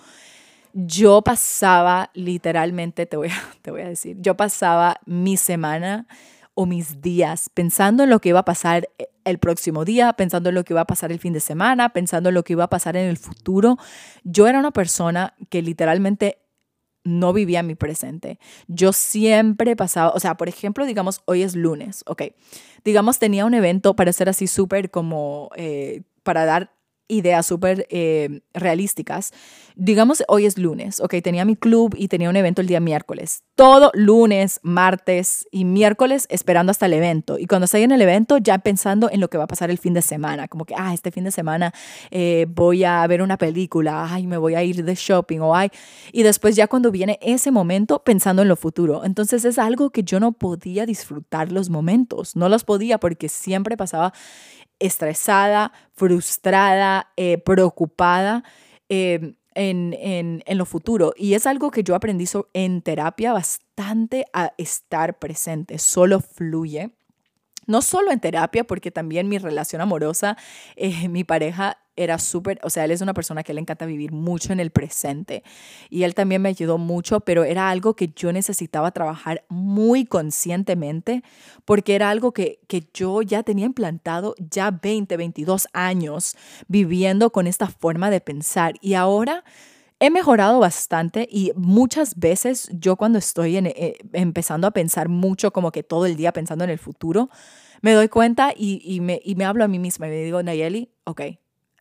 Yo 0.73 1.23
pasaba 1.23 2.11
literalmente, 2.15 3.07
te 3.07 3.17
voy 3.17 3.29
a, 3.29 3.43
te 3.63 3.71
voy 3.71 3.83
a 3.83 3.89
decir, 3.89 4.17
yo 4.21 4.37
pasaba 4.37 5.01
mi 5.07 5.37
semana 5.37 6.07
o 6.55 6.65
mis 6.65 7.03
días 7.03 7.51
pensando 7.53 8.05
en 8.05 8.11
lo 8.11 8.21
que 8.21 8.31
iba 8.31 8.41
a 8.41 8.45
pasar 8.45 8.89
el 9.25 9.39
próximo 9.39 9.85
día, 9.85 10.13
pensando 10.15 10.49
en 10.49 10.55
lo 10.55 10.65
que 10.65 10.73
iba 10.73 10.81
a 10.81 10.87
pasar 10.87 11.13
el 11.13 11.19
fin 11.19 11.33
de 11.33 11.41
semana, 11.41 11.91
pensando 11.91 12.31
en 12.31 12.35
lo 12.35 12.45
que 12.45 12.55
iba 12.55 12.65
a 12.65 12.71
pasar 12.71 12.97
en 12.97 13.09
el 13.09 13.19
futuro. 13.19 13.77
Yo 14.25 14.47
era 14.47 14.59
una 14.59 14.71
persona 14.71 15.35
que 15.51 15.61
literalmente 15.61 16.39
no 17.07 17.33
vivía 17.33 17.62
mi 17.62 17.75
presente. 17.75 18.38
Yo 18.66 18.92
siempre 18.92 19.77
pasaba, 19.77 20.11
o 20.11 20.21
sea, 20.21 20.37
por 20.37 20.49
ejemplo, 20.49 20.85
digamos, 20.85 21.23
hoy 21.25 21.42
es 21.42 21.55
lunes, 21.55 22.03
ok. 22.07 22.23
Digamos, 22.85 23.19
tenía 23.19 23.47
un 23.47 23.55
evento 23.55 23.95
para 23.97 24.12
ser 24.12 24.29
así 24.29 24.47
súper 24.47 24.90
como, 24.90 25.51
eh, 25.57 26.03
para 26.23 26.45
dar 26.45 26.76
ideas 27.09 27.47
súper 27.47 27.87
eh, 27.90 28.40
realísticas. 28.55 29.33
Digamos, 29.75 30.25
hoy 30.29 30.47
es 30.47 30.57
lunes, 30.57 31.01
ok, 31.01 31.16
tenía 31.23 31.45
mi 31.45 31.55
club 31.55 31.95
y 31.99 32.09
tenía 32.09 32.31
un 32.31 32.37
evento 32.37 32.62
el 32.62 32.66
día 32.66 32.81
miércoles. 32.81 33.42
Todo 33.55 33.90
lunes, 33.95 34.59
martes 34.62 35.47
y 35.51 35.66
miércoles 35.66 36.27
esperando 36.31 36.71
hasta 36.71 36.87
el 36.87 36.95
evento. 36.95 37.38
Y 37.38 37.47
cuando 37.47 37.66
estoy 37.66 37.83
en 37.83 37.92
el 37.92 38.01
evento, 38.01 38.38
ya 38.38 38.59
pensando 38.59 39.11
en 39.11 39.21
lo 39.21 39.29
que 39.29 39.37
va 39.37 39.45
a 39.45 39.49
pasar 39.49 39.71
el 39.71 39.79
fin 39.79 39.92
de 39.92 40.01
semana. 40.01 40.49
Como 40.49 40.64
que, 40.64 40.75
ah, 40.77 40.95
este 40.95 41.11
fin 41.11 41.25
de 41.25 41.31
semana 41.31 41.75
eh, 42.11 42.47
voy 42.49 42.85
a 42.85 43.07
ver 43.07 43.21
una 43.21 43.37
película, 43.37 44.07
ay, 44.11 44.27
me 44.27 44.38
voy 44.38 44.55
a 44.55 44.62
ir 44.62 44.83
de 44.83 44.95
shopping, 44.95 45.40
o 45.40 45.55
ay. 45.55 45.69
Y 46.12 46.23
después 46.23 46.57
ya 46.57 46.69
cuando 46.69 46.90
viene 46.90 47.19
ese 47.21 47.51
momento, 47.51 48.03
pensando 48.03 48.42
en 48.42 48.49
lo 48.49 48.57
futuro. 48.57 49.05
Entonces 49.05 49.45
es 49.45 49.59
algo 49.59 49.90
que 49.90 50.03
yo 50.03 50.21
no 50.21 50.33
podía 50.33 50.87
disfrutar 50.87 51.53
los 51.53 51.69
momentos. 51.69 52.35
No 52.35 52.49
los 52.49 52.64
podía 52.64 52.99
porque 52.99 53.29
siempre 53.29 53.77
pasaba 53.77 54.12
estresada, 54.79 55.73
frustrada, 55.95 57.12
eh, 57.17 57.39
preocupada 57.39 58.45
em, 58.89 59.35
en, 59.55 60.43
en, 60.47 60.59
lo 60.59 60.67
futuro. 60.67 61.15
Y 61.17 61.35
es 61.35 61.47
algo 61.47 61.71
que 61.71 61.83
yo 61.83 61.95
aprendí 61.95 62.27
en 62.53 62.83
terapia 62.83 63.33
bastante 63.33 64.27
a 64.33 64.53
estar 64.59 65.19
presente, 65.19 65.79
solo 65.79 66.21
fluye. 66.21 66.91
No 67.67 67.83
solo 67.83 68.12
en 68.12 68.21
terapia, 68.21 68.65
porque 68.65 68.91
también 68.91 69.29
mi 69.29 69.39
relación 69.39 69.81
amorosa, 69.81 70.37
eh, 70.77 71.09
mi 71.09 71.25
pareja 71.25 71.79
era 71.97 72.19
súper, 72.19 72.61
o 72.63 72.71
sea, 72.71 72.85
él 72.85 72.91
es 72.91 73.01
una 73.01 73.15
persona 73.15 73.43
que 73.43 73.55
le 73.55 73.61
encanta 73.61 73.87
vivir 73.87 74.13
mucho 74.13 74.53
en 74.53 74.61
el 74.61 74.71
presente 74.71 75.43
y 75.91 76.03
él 76.05 76.15
también 76.15 76.43
me 76.43 76.49
ayudó 76.49 76.79
mucho, 76.79 77.21
pero 77.21 77.45
era 77.45 77.71
algo 77.71 77.95
que 77.95 78.13
yo 78.15 78.33
necesitaba 78.33 78.91
trabajar 78.91 79.45
muy 79.49 80.05
conscientemente 80.05 81.23
porque 81.65 81.95
era 81.95 82.11
algo 82.11 82.33
que, 82.33 82.61
que 82.69 82.89
yo 82.93 83.23
ya 83.23 83.43
tenía 83.43 83.67
implantado 83.67 84.35
ya 84.39 84.71
20, 84.71 85.17
22 85.17 85.69
años 85.73 86.37
viviendo 86.69 87.31
con 87.31 87.47
esta 87.47 87.67
forma 87.67 88.11
de 88.11 88.21
pensar 88.21 88.75
y 88.81 88.95
ahora... 88.95 89.45
He 89.99 90.11
mejorado 90.11 90.61
bastante 90.61 91.27
y 91.31 91.53
muchas 91.57 92.19
veces 92.19 92.69
yo 92.71 92.97
cuando 92.97 93.19
estoy 93.19 93.57
en, 93.57 93.69
eh, 93.69 93.97
empezando 94.13 94.67
a 94.67 94.71
pensar 94.71 95.09
mucho, 95.09 95.55
como 95.55 95.73
que 95.73 95.83
todo 95.83 96.05
el 96.05 96.17
día 96.17 96.35
pensando 96.35 96.65
en 96.65 96.71
el 96.71 96.79
futuro, 96.79 97.31
me 97.81 97.93
doy 97.93 98.09
cuenta 98.09 98.53
y, 98.55 99.01
me, 99.01 99.21
y 99.25 99.37
me 99.37 99.45
hablo 99.45 99.65
a 99.65 99.69
mí 99.69 99.79
misma 99.79 100.07
y 100.07 100.11
me 100.11 100.23
digo, 100.23 100.43
Nayeli, 100.43 100.91
ok, 101.05 101.23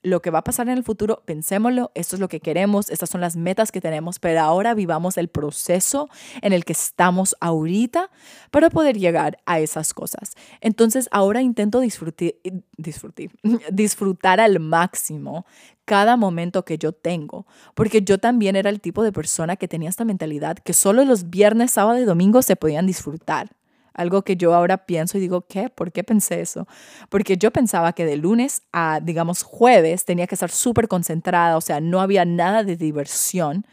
lo 0.05 0.21
que 0.21 0.29
va 0.29 0.39
a 0.39 0.43
pasar 0.43 0.69
en 0.69 0.77
el 0.77 0.83
futuro, 0.83 1.23
pensémoslo, 1.25 1.91
esto 1.95 2.15
es 2.15 2.19
lo 2.19 2.29
que 2.29 2.39
queremos, 2.39 2.89
estas 2.89 3.09
son 3.09 3.21
las 3.21 3.35
metas 3.35 3.71
que 3.71 3.81
tenemos, 3.81 4.19
pero 4.19 4.39
ahora 4.41 4.75
vivamos 4.75 5.17
el 5.17 5.29
proceso 5.29 6.09
en 6.41 6.53
el 6.53 6.63
que 6.63 6.73
estamos 6.73 7.35
ahorita 7.39 8.11
para 8.51 8.69
poder 8.69 8.97
llegar 8.97 9.39
a 9.45 9.59
esas 9.59 9.93
cosas. 9.93 10.35
Entonces 10.61 11.09
ahora 11.11 11.41
intento 11.41 11.79
disfrutar, 11.79 12.35
disfrutar 13.71 14.39
al 14.39 14.59
máximo 14.59 15.45
cada 15.85 16.17
momento 16.17 16.65
que 16.65 16.77
yo 16.77 16.91
tengo, 16.91 17.47
porque 17.73 18.03
yo 18.03 18.19
también 18.19 18.55
era 18.55 18.69
el 18.69 18.81
tipo 18.81 19.03
de 19.03 19.11
persona 19.11 19.55
que 19.55 19.67
tenía 19.67 19.89
esta 19.89 20.05
mentalidad 20.05 20.57
que 20.57 20.73
solo 20.73 21.03
los 21.03 21.31
viernes, 21.31 21.71
sábado 21.71 21.99
y 21.99 22.05
domingo 22.05 22.43
se 22.43 22.55
podían 22.55 22.85
disfrutar. 22.85 23.49
Algo 23.95 24.23
que 24.23 24.35
yo 24.35 24.53
ahora 24.53 24.85
pienso 24.85 25.17
y 25.17 25.21
digo, 25.21 25.47
¿qué? 25.47 25.69
¿Por 25.69 25.91
qué 25.91 26.03
pensé 26.03 26.41
eso? 26.41 26.67
Porque 27.09 27.37
yo 27.37 27.51
pensaba 27.51 27.93
que 27.93 28.05
de 28.05 28.17
lunes 28.17 28.61
a, 28.71 28.99
digamos, 29.01 29.41
jueves 29.41 30.05
tenía 30.05 30.27
que 30.27 30.35
estar 30.35 30.51
súper 30.51 30.87
concentrada, 30.87 31.57
o 31.57 31.61
sea, 31.61 31.79
no 31.79 32.01
había 32.01 32.25
nada 32.25 32.63
de 32.63 32.75
diversión. 32.75 33.65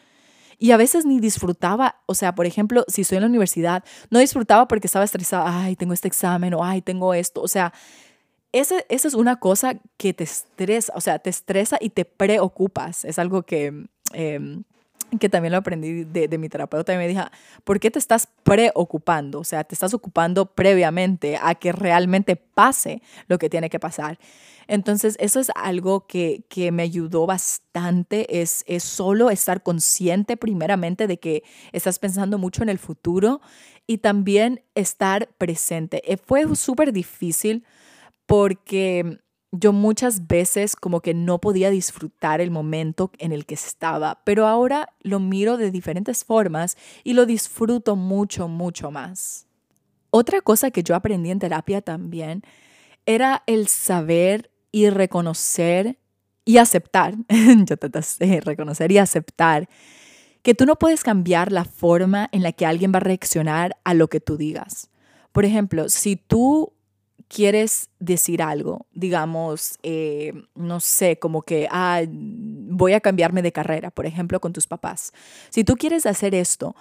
Y 0.58 0.70
a 0.70 0.76
veces 0.76 1.04
ni 1.04 1.18
disfrutaba, 1.18 1.96
o 2.06 2.14
sea, 2.14 2.34
por 2.36 2.46
ejemplo, 2.46 2.84
si 2.86 3.02
estoy 3.02 3.16
en 3.16 3.22
la 3.22 3.28
universidad, 3.28 3.82
no 4.10 4.20
disfrutaba 4.20 4.68
porque 4.68 4.86
estaba 4.86 5.04
estresada, 5.04 5.64
ay, 5.64 5.74
tengo 5.74 5.92
este 5.92 6.06
examen 6.06 6.54
o 6.54 6.64
ay, 6.64 6.82
tengo 6.82 7.14
esto, 7.14 7.42
o 7.42 7.48
sea, 7.48 7.72
esa, 8.52 8.76
esa 8.88 9.08
es 9.08 9.14
una 9.14 9.36
cosa 9.36 9.80
que 9.96 10.14
te 10.14 10.24
estresa, 10.24 10.92
o 10.94 11.00
sea, 11.00 11.18
te 11.18 11.30
estresa 11.30 11.78
y 11.80 11.90
te 11.90 12.04
preocupas. 12.04 13.04
Es 13.04 13.18
algo 13.18 13.42
que... 13.42 13.86
Em, 14.12 14.64
que 15.18 15.28
también 15.28 15.52
lo 15.52 15.58
aprendí 15.58 16.04
de, 16.04 16.38
mi 16.38 16.48
terapeuta 16.48 16.94
y 16.94 16.96
me 16.96 17.08
dijo, 17.08 17.22
¿por 17.64 17.80
qué 17.80 17.90
te 17.90 17.98
estás 17.98 18.28
preocupando? 18.42 19.40
O 19.40 19.44
sea, 19.44 19.64
te 19.64 19.74
estás 19.74 19.94
ocupando 19.94 20.46
previamente 20.46 21.38
a 21.40 21.54
que 21.54 21.72
realmente 21.72 22.36
pase 22.36 23.02
lo 23.28 23.38
que 23.38 23.50
tiene 23.50 23.70
que 23.70 23.78
pasar. 23.78 24.18
Entonces, 24.68 25.16
eso 25.20 25.40
es 25.40 25.50
algo 25.54 26.06
que, 26.06 26.44
que 26.48 26.72
me 26.72 26.82
ayudó 26.82 27.26
bastante, 27.26 28.40
es, 28.40 28.64
es 28.66 28.84
solo 28.84 29.30
estar 29.30 29.62
consciente 29.62 30.36
primeramente 30.36 31.06
de 31.06 31.18
que 31.18 31.42
estás 31.72 31.98
pensando 31.98 32.38
mucho 32.38 32.62
en 32.62 32.68
el 32.68 32.78
futuro 32.78 33.40
y 33.86 33.98
también 33.98 34.62
estar 34.74 35.28
presente. 35.38 36.02
Eh, 36.10 36.16
fue 36.16 36.54
súper 36.56 36.92
difícil 36.92 37.64
porque 38.26 39.18
yo 39.52 39.72
muchas 39.72 40.26
veces 40.26 40.74
como 40.74 41.00
que 41.00 41.12
no 41.12 41.38
podía 41.38 41.70
disfrutar 41.70 42.40
el 42.40 42.50
momento 42.50 43.12
en 43.18 43.32
el 43.32 43.44
que 43.44 43.54
estaba, 43.54 44.22
pero 44.24 44.46
ahora 44.46 44.88
lo 45.02 45.20
miro 45.20 45.58
de 45.58 45.70
diferentes 45.70 46.24
formas 46.24 46.76
y 47.04 47.12
lo 47.12 47.26
disfruto 47.26 47.94
mucho, 47.94 48.48
mucho 48.48 48.90
más. 48.90 49.46
Otra 50.10 50.40
cosa 50.40 50.70
que 50.70 50.82
yo 50.82 50.94
aprendí 50.94 51.30
en 51.30 51.38
terapia 51.38 51.82
también 51.82 52.42
era 53.04 53.42
el 53.46 53.68
saber 53.68 54.50
y 54.72 54.88
reconocer 54.88 55.98
y 56.46 56.56
aceptar, 56.56 57.14
yo 57.66 57.76
te 57.76 58.40
reconocer 58.40 58.90
y 58.90 58.98
aceptar 58.98 59.68
que 60.42 60.54
tú 60.54 60.64
no 60.66 60.76
puedes 60.76 61.04
cambiar 61.04 61.52
la 61.52 61.64
forma 61.64 62.28
en 62.32 62.42
la 62.42 62.52
que 62.52 62.66
alguien 62.66 62.90
va 62.92 62.96
a 62.96 63.00
reaccionar 63.00 63.76
a 63.84 63.94
lo 63.94 64.08
que 64.08 64.18
tú 64.18 64.36
digas. 64.36 64.90
Por 65.30 65.44
ejemplo, 65.44 65.88
si 65.88 66.16
tú 66.16 66.72
quieres 67.34 67.88
decir 67.98 68.42
algo, 68.42 68.86
digamos, 68.92 69.78
eh, 69.82 70.32
no 70.54 70.80
sé, 70.80 71.18
como 71.18 71.42
que, 71.42 71.66
ah, 71.70 72.02
voy 72.08 72.92
a 72.92 73.00
cambiarme 73.00 73.42
de 73.42 73.52
carrera, 73.52 73.90
por 73.90 74.06
ejemplo, 74.06 74.40
con 74.40 74.52
tus 74.52 74.66
papás. 74.66 75.12
Si 75.48 75.64
tú 75.64 75.76
quieres 75.76 76.04
hacer 76.04 76.34
esto, 76.34 76.76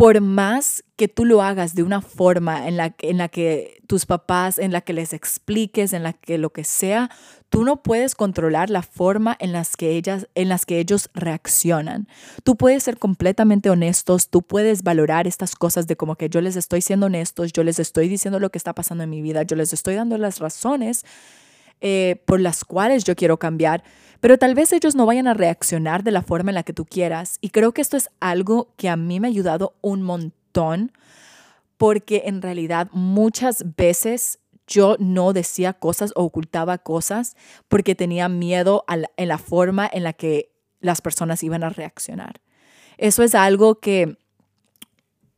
por 0.00 0.22
más 0.22 0.82
que 0.96 1.08
tú 1.08 1.26
lo 1.26 1.42
hagas 1.42 1.74
de 1.74 1.82
una 1.82 2.00
forma 2.00 2.66
en 2.66 2.78
la, 2.78 2.94
en 3.00 3.18
la 3.18 3.28
que 3.28 3.82
tus 3.86 4.06
papás, 4.06 4.58
en 4.58 4.72
la 4.72 4.80
que 4.80 4.94
les 4.94 5.12
expliques, 5.12 5.92
en 5.92 6.02
la 6.02 6.14
que 6.14 6.38
lo 6.38 6.54
que 6.54 6.64
sea, 6.64 7.10
tú 7.50 7.64
no 7.64 7.82
puedes 7.82 8.14
controlar 8.14 8.70
la 8.70 8.80
forma 8.80 9.36
en 9.40 9.52
las 9.52 9.76
que 9.76 9.90
ellas, 9.90 10.26
en 10.34 10.48
las 10.48 10.64
que 10.64 10.78
ellos 10.78 11.10
reaccionan. 11.12 12.08
Tú 12.44 12.56
puedes 12.56 12.82
ser 12.82 12.96
completamente 12.96 13.68
honestos, 13.68 14.30
tú 14.30 14.40
puedes 14.40 14.84
valorar 14.84 15.26
estas 15.26 15.54
cosas 15.54 15.86
de 15.86 15.96
como 15.96 16.16
que 16.16 16.30
yo 16.30 16.40
les 16.40 16.56
estoy 16.56 16.80
siendo 16.80 17.04
honestos, 17.04 17.52
yo 17.52 17.62
les 17.62 17.78
estoy 17.78 18.08
diciendo 18.08 18.40
lo 18.40 18.48
que 18.48 18.56
está 18.56 18.74
pasando 18.74 19.04
en 19.04 19.10
mi 19.10 19.20
vida, 19.20 19.42
yo 19.42 19.54
les 19.54 19.74
estoy 19.74 19.96
dando 19.96 20.16
las 20.16 20.38
razones 20.38 21.04
eh, 21.80 22.22
por 22.26 22.40
las 22.40 22.64
cuales 22.64 23.04
yo 23.04 23.16
quiero 23.16 23.38
cambiar, 23.38 23.82
pero 24.20 24.38
tal 24.38 24.54
vez 24.54 24.72
ellos 24.72 24.94
no 24.94 25.06
vayan 25.06 25.26
a 25.26 25.34
reaccionar 25.34 26.02
de 26.02 26.10
la 26.10 26.22
forma 26.22 26.50
en 26.50 26.56
la 26.56 26.62
que 26.62 26.72
tú 26.72 26.84
quieras. 26.84 27.38
Y 27.40 27.50
creo 27.50 27.72
que 27.72 27.80
esto 27.80 27.96
es 27.96 28.10
algo 28.20 28.74
que 28.76 28.88
a 28.88 28.96
mí 28.96 29.18
me 29.18 29.28
ha 29.28 29.30
ayudado 29.30 29.74
un 29.80 30.02
montón, 30.02 30.92
porque 31.78 32.24
en 32.26 32.42
realidad 32.42 32.88
muchas 32.92 33.64
veces 33.76 34.38
yo 34.66 34.96
no 34.98 35.32
decía 35.32 35.72
cosas 35.72 36.12
o 36.14 36.22
ocultaba 36.22 36.78
cosas 36.78 37.36
porque 37.68 37.94
tenía 37.94 38.28
miedo 38.28 38.84
en 39.16 39.28
la 39.28 39.38
forma 39.38 39.88
en 39.92 40.04
la 40.04 40.12
que 40.12 40.52
las 40.80 41.00
personas 41.00 41.42
iban 41.42 41.64
a 41.64 41.70
reaccionar. 41.70 42.40
Eso 42.96 43.22
es 43.22 43.34
algo 43.34 43.80
que 43.80 44.18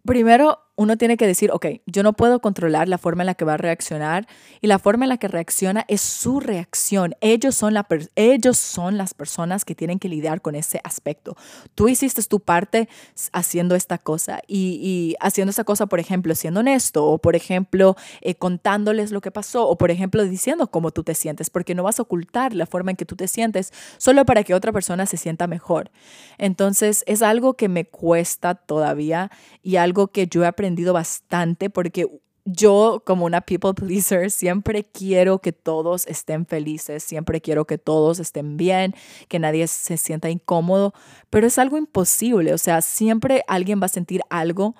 primero 0.04 0.58
uno 0.82 0.96
tiene 0.96 1.16
que 1.16 1.26
decir, 1.26 1.50
ok, 1.52 1.66
yo 1.86 2.02
no 2.02 2.12
puedo 2.12 2.40
controlar 2.40 2.88
la 2.88 2.98
forma 2.98 3.22
en 3.22 3.26
la 3.26 3.34
que 3.34 3.44
va 3.44 3.54
a 3.54 3.56
reaccionar 3.56 4.26
y 4.60 4.66
la 4.66 4.78
forma 4.78 5.04
en 5.04 5.10
la 5.10 5.16
que 5.16 5.28
reacciona 5.28 5.84
es 5.88 6.00
su 6.00 6.40
reacción. 6.40 7.14
Ellos 7.20 7.54
son, 7.54 7.74
la 7.74 7.86
ellos 8.16 8.58
son 8.58 8.98
las 8.98 9.14
personas 9.14 9.64
que 9.64 9.74
tienen 9.74 9.98
que 9.98 10.08
lidiar 10.08 10.42
con 10.42 10.54
ese 10.54 10.80
aspecto. 10.84 11.36
Tú 11.74 11.88
hiciste 11.88 12.22
tu 12.24 12.40
parte 12.40 12.88
haciendo 13.32 13.74
esta 13.74 13.98
cosa 13.98 14.40
y, 14.46 15.16
haciendo 15.20 15.50
esa 15.50 15.64
cosa, 15.64 15.86
por 15.86 16.00
ejemplo, 16.00 16.34
siendo 16.34 16.60
honesto 16.60 17.06
o, 17.06 17.18
por 17.18 17.36
ejemplo, 17.36 17.96
eh, 18.20 18.34
contándoles 18.34 19.12
lo 19.12 19.20
que 19.20 19.30
pasó 19.30 19.68
o, 19.68 19.76
por 19.78 19.90
ejemplo, 19.90 20.24
diciendo 20.24 20.70
cómo 20.70 20.90
tú 20.90 21.04
te 21.04 21.14
sientes, 21.14 21.50
porque 21.50 21.74
no 21.74 21.82
vas 21.82 21.98
a 21.98 22.02
ocultar 22.02 22.54
la 22.54 22.66
forma 22.66 22.90
en 22.90 22.96
que 22.96 23.04
tú 23.04 23.16
te 23.16 23.28
sientes 23.28 23.72
solo 23.98 24.24
para 24.24 24.44
que 24.44 24.54
otra 24.54 24.72
persona 24.72 25.06
se 25.06 25.16
sienta 25.16 25.46
mejor. 25.46 25.90
Entonces, 26.38 27.04
es 27.06 27.22
algo 27.22 27.54
que 27.54 27.68
me 27.68 27.84
cuesta 27.84 28.54
todavía 28.54 29.30
y 29.62 29.76
algo 29.76 30.08
que 30.08 30.26
yo 30.26 30.44
he 30.44 30.46
aprendido 30.46 30.71
bastante 30.92 31.70
porque 31.70 32.06
yo 32.44 33.02
como 33.06 33.24
una 33.24 33.40
people 33.40 33.72
pleaser 33.74 34.30
siempre 34.30 34.84
quiero 34.84 35.38
que 35.38 35.52
todos 35.52 36.06
estén 36.06 36.46
felices, 36.46 37.04
siempre 37.04 37.40
quiero 37.40 37.66
que 37.66 37.78
todos 37.78 38.18
estén 38.18 38.56
bien, 38.56 38.94
que 39.28 39.38
nadie 39.38 39.66
se 39.68 39.96
sienta 39.96 40.28
incómodo, 40.28 40.92
pero 41.30 41.46
es 41.46 41.58
algo 41.58 41.76
imposible, 41.76 42.52
o 42.52 42.58
sea, 42.58 42.82
siempre 42.82 43.44
alguien 43.46 43.80
va 43.80 43.86
a 43.86 43.88
sentir 43.88 44.22
algo. 44.30 44.74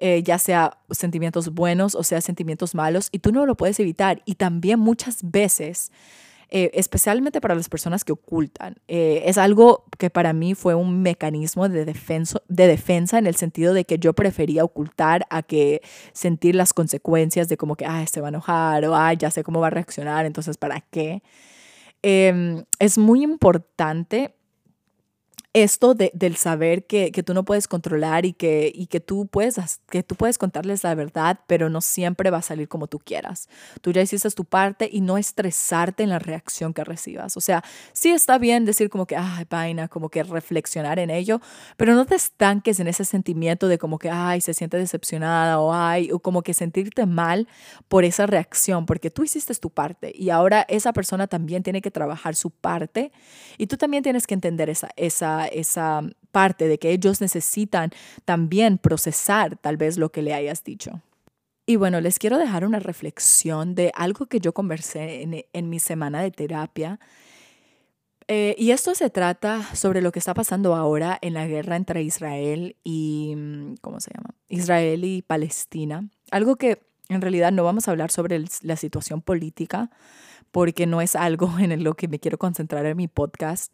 Eh, 0.00 0.22
ya 0.22 0.38
sea 0.38 0.78
sentimientos 0.92 1.52
buenos 1.52 1.96
o 1.96 2.04
sea 2.04 2.20
sentimientos 2.20 2.76
malos, 2.76 3.08
y 3.10 3.18
tú 3.18 3.32
no 3.32 3.46
lo 3.46 3.56
puedes 3.56 3.80
evitar. 3.80 4.22
Y 4.26 4.36
también 4.36 4.78
muchas 4.78 5.18
veces 5.28 5.90
eh, 6.50 6.70
especialmente 6.74 7.40
para 7.40 7.54
las 7.54 7.68
personas 7.68 8.04
que 8.04 8.12
ocultan. 8.12 8.76
Eh, 8.88 9.22
es 9.26 9.36
algo 9.36 9.84
que 9.98 10.08
para 10.08 10.32
mí 10.32 10.54
fue 10.54 10.74
un 10.74 11.02
mecanismo 11.02 11.68
de, 11.68 11.84
defensa, 11.84 12.40
de 12.48 12.66
defensa 12.66 13.18
en 13.18 13.26
el 13.26 13.36
sentido 13.36 13.74
de 13.74 13.84
que 13.84 13.98
yo 13.98 14.14
prefería 14.14 14.64
ocultar 14.64 15.26
a 15.28 15.42
que 15.42 15.82
sentir 16.12 16.54
las 16.54 16.72
consecuencias 16.72 17.48
de 17.48 17.56
como 17.56 17.76
que, 17.76 17.84
ay, 17.84 18.06
se 18.06 18.20
va 18.20 18.28
a 18.28 18.30
enojar 18.30 18.84
o, 18.86 19.12
ya 19.12 19.30
sé 19.30 19.44
cómo 19.44 19.60
va 19.60 19.66
a 19.66 19.70
reaccionar, 19.70 20.24
entonces, 20.26 20.56
¿para 20.56 20.80
qué? 20.80 21.22
em, 22.02 22.64
es 22.78 22.98
muy 22.98 23.22
importante 23.22 24.37
esto 25.54 25.94
de, 25.94 26.10
del 26.14 26.36
saber 26.36 26.84
que, 26.86 27.10
que, 27.10 27.22
tú 27.22 27.32
no 27.32 27.44
puedes 27.44 27.68
controlar 27.68 28.26
y, 28.26 28.32
que, 28.34 28.70
y 28.74 28.86
que, 28.86 29.00
tú 29.00 29.26
puedes, 29.26 29.80
que 29.88 30.02
tú 30.02 30.14
puedes 30.14 30.36
contarles 30.36 30.84
la 30.84 30.94
verdad, 30.94 31.40
pero 31.46 31.70
no 31.70 31.80
siempre 31.80 32.30
va 32.30 32.38
a 32.38 32.42
salir 32.42 32.68
como 32.68 32.86
tú 32.86 32.98
quieras. 32.98 33.48
Tú 33.80 33.92
ya 33.92 34.02
hiciste 34.02 34.28
tu 34.30 34.44
parte 34.44 34.88
y 34.92 35.00
no 35.00 35.16
estresarte 35.16 36.02
en 36.02 36.10
la 36.10 36.18
reacción 36.18 36.74
que 36.74 36.84
recibas. 36.84 37.36
O 37.36 37.40
sea, 37.40 37.64
sí 37.92 38.10
está 38.10 38.38
bien 38.38 38.64
decir 38.64 38.90
como 38.90 39.06
que, 39.06 39.16
ay, 39.16 39.46
vaina, 39.48 39.88
como 39.88 40.10
que 40.10 40.22
reflexionar 40.22 40.98
en 40.98 41.10
ello, 41.10 41.40
pero 41.76 41.94
no 41.94 42.04
te 42.04 42.14
estanques 42.14 42.78
en 42.80 42.88
ese 42.88 43.04
sentimiento 43.04 43.68
de 43.68 43.78
como 43.78 43.98
que, 43.98 44.10
ay, 44.10 44.40
se 44.40 44.52
siente 44.52 44.76
decepcionada 44.76 45.60
o 45.60 45.72
ay, 45.72 46.12
o 46.12 46.18
como 46.18 46.42
que 46.42 46.52
sentirte 46.52 47.06
mal 47.06 47.48
por 47.88 48.04
esa 48.04 48.26
reacción, 48.26 48.84
porque 48.84 49.10
tú 49.10 49.24
hiciste 49.24 49.54
tu 49.54 49.70
parte 49.70 50.12
y 50.14 50.28
ahora 50.28 50.66
esa 50.68 50.92
persona 50.92 51.26
también 51.26 51.62
tiene 51.62 51.80
que 51.80 51.90
trabajar 51.90 52.34
su 52.34 52.50
parte 52.50 53.12
y 53.56 53.66
tú 53.66 53.78
también 53.78 54.02
tienes 54.02 54.26
que 54.26 54.34
entender 54.34 54.68
esa, 54.68 54.90
esa 54.96 55.37
esa, 55.46 56.02
parte 56.30 56.68
de 56.68 56.78
que 56.78 56.90
ellos 56.90 57.20
necesitan 57.20 57.90
también 58.24 58.78
procesar 58.78 59.56
tal 59.56 59.76
vez 59.76 59.98
lo 59.98 60.10
que 60.10 60.22
le 60.22 60.34
hayas 60.34 60.64
dicho. 60.64 61.02
Y 61.66 61.76
bueno, 61.76 62.00
les 62.00 62.18
quiero 62.18 62.38
dejar 62.38 62.64
una 62.64 62.78
reflexión 62.78 63.74
de 63.74 63.92
algo 63.94 64.26
que 64.26 64.40
yo 64.40 64.54
conversé 64.54 65.44
en, 65.52 65.68
mi 65.68 65.80
semana 65.80 66.22
de 66.22 66.30
terapia. 66.30 66.98
Eh, 68.26 68.54
y 68.58 68.70
esto 68.70 68.94
se 68.94 69.10
trata 69.10 69.74
sobre 69.74 70.00
lo 70.00 70.12
que 70.12 70.18
está 70.18 70.32
pasando 70.34 70.74
ahora 70.74 71.18
en 71.20 71.34
la 71.34 71.46
guerra 71.46 71.76
entre 71.76 72.02
Israel 72.02 72.76
y, 72.84 73.34
mm, 73.36 73.74
¿cómo 73.80 74.00
se 74.00 74.12
llama? 74.14 74.34
Israel 74.48 75.04
y 75.04 75.22
Palestina. 75.22 76.08
Algo 76.30 76.56
que 76.56 76.82
en 77.08 77.20
realidad 77.20 77.52
no 77.52 77.64
vamos 77.64 77.88
a 77.88 77.90
hablar 77.90 78.10
sobre 78.10 78.44
la 78.62 78.76
situación 78.76 79.22
política, 79.22 79.90
porque 80.50 80.86
no 80.86 81.00
es 81.00 81.16
algo 81.16 81.50
en 81.58 81.82
lo 81.82 81.94
que 81.94 82.08
me 82.08 82.18
quiero 82.18 82.38
concentrar 82.38 82.86
en 82.86 82.96
mi 82.96 83.08
podcast, 83.08 83.72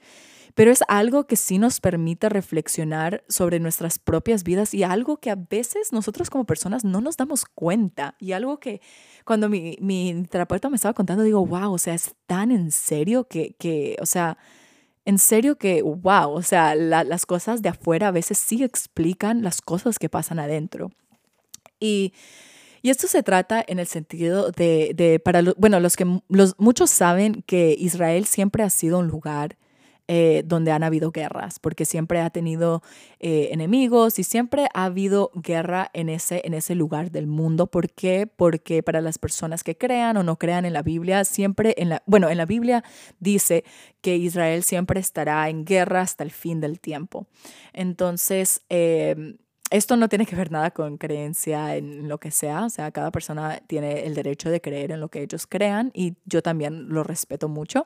pero 0.55 0.71
es 0.71 0.83
algo 0.89 1.27
que 1.27 1.37
sí 1.37 1.59
nos 1.59 1.81
permite 1.81 2.29
reflexionar 2.29 3.25
sobre 3.29 3.59
nuestras 3.59 3.99
propias 3.99 4.45
vidas 4.45 4.73
y 4.73 4.85
algo 4.85 5.17
que 5.17 5.31
a 5.31 5.37
veces 5.37 5.93
nosotros 5.93 6.31
como 6.31 6.45
personas 6.45 6.85
no 6.85 7.01
nos 7.01 7.17
damos 7.17 7.45
cuenta 7.45 8.15
y 8.21 8.33
algo 8.33 8.61
que 8.61 8.81
cuando 9.25 9.49
mi, 9.49 9.77
mi 9.81 10.25
terapeuta 10.31 10.71
me 10.71 10.77
estaba 10.77 10.95
contando 10.95 11.25
digo, 11.25 11.45
wow, 11.45 11.73
o 11.73 11.79
sea, 11.79 11.95
es 11.95 12.15
tan 12.27 12.53
en 12.53 12.71
serio 12.71 13.27
que, 13.27 13.57
que 13.59 13.97
o 14.01 14.07
sea, 14.07 14.39
en 15.05 15.19
serio 15.19 15.57
que, 15.59 15.83
wow, 15.83 16.31
o 16.31 16.43
sea, 16.43 16.75
las 16.75 17.27
cosas 17.27 17.61
de 17.61 17.69
afuera 17.69 18.09
a 18.09 18.13
veces 18.13 18.39
sí 18.39 18.63
explican 18.63 19.43
las 19.43 19.61
cosas 19.61 19.99
que 19.99 20.09
pasan 20.09 20.39
adentro. 20.39 20.91
Y 21.79 22.15
y 22.85 22.91
esto 22.91 23.09
se 23.09 23.23
trata 23.23 23.65
en 23.67 23.79
el 23.79 23.87
sentido 23.87 24.51
de, 24.51 25.19
para 25.25 25.41
bueno, 25.57 25.81
los 25.81 25.97
que 25.97 26.05
los, 26.29 26.55
muchos 26.59 26.91
saben 26.91 27.43
que 27.47 27.75
Israel 27.79 28.27
siempre 28.27 28.63
ha 28.63 28.69
sido 28.69 28.99
un 28.99 29.09
lugar 29.09 29.57
eh, 30.07 30.43
donde 30.45 30.71
han 30.71 30.83
habido 30.83 31.11
guerras, 31.11 31.59
porque 31.59 31.87
siempre 31.87 32.21
ha 32.21 32.29
tenido 32.29 32.83
eh, 33.21 33.49
enemigos 33.53 34.19
y 34.19 34.23
siempre 34.23 34.67
ha 34.75 34.85
habido 34.85 35.31
guerra 35.35 35.89
en 35.95 36.11
ese, 36.11 36.43
en 36.45 36.53
ese 36.53 36.75
lugar 36.75 37.11
del 37.11 37.27
mundo. 37.27 37.69
¿Por 37.69 37.89
qué? 37.89 38.27
Porque 38.27 38.83
para 38.83 39.01
las 39.01 39.17
personas 39.17 39.65
que 39.65 39.79
crean 39.79 40.19
o 40.19 40.23
no 40.23 40.37
crean 40.37 40.67
en 40.67 40.75
la 40.75 40.83
Biblia, 40.83 41.25
siempre 41.25 41.75
en 41.79 41.89
la, 41.89 42.03
bueno, 42.05 42.29
en 42.29 42.37
la 42.37 42.45
Biblia 42.45 42.85
dice 43.19 43.65
que 44.03 44.17
Israel 44.17 44.63
siempre 44.63 45.01
estará 45.01 45.49
en 45.49 45.65
guerra 45.65 46.03
hasta 46.03 46.23
el 46.23 46.33
fin 46.33 46.61
del 46.61 46.81
tiempo. 46.81 47.27
Entonces, 47.73 48.61
em, 48.69 49.39
esto 49.75 49.97
no 49.97 50.09
tiene 50.09 50.25
que 50.25 50.37
ver 50.37 50.53
nada 50.53 50.71
con 50.71 50.99
creencia 50.99 51.75
en 51.75 52.09
lo 52.09 52.19
que 52.19 52.31
sea, 52.31 52.65
o 52.65 52.71
sea, 52.71 52.93
cada 52.93 53.11
persona 53.11 53.61
tiene 53.67 54.07
el 54.07 54.15
derecho 54.15 54.49
de 54.49 54.61
creer 54.61 54.93
en 54.93 55.01
lo 55.01 55.09
que 55.09 55.21
ellos 55.21 55.49
crean 55.49 55.91
y 55.93 56.15
yo 56.27 56.43
también 56.43 56.91
lo 56.91 57.03
respeto 57.03 57.49
mucho. 57.49 57.85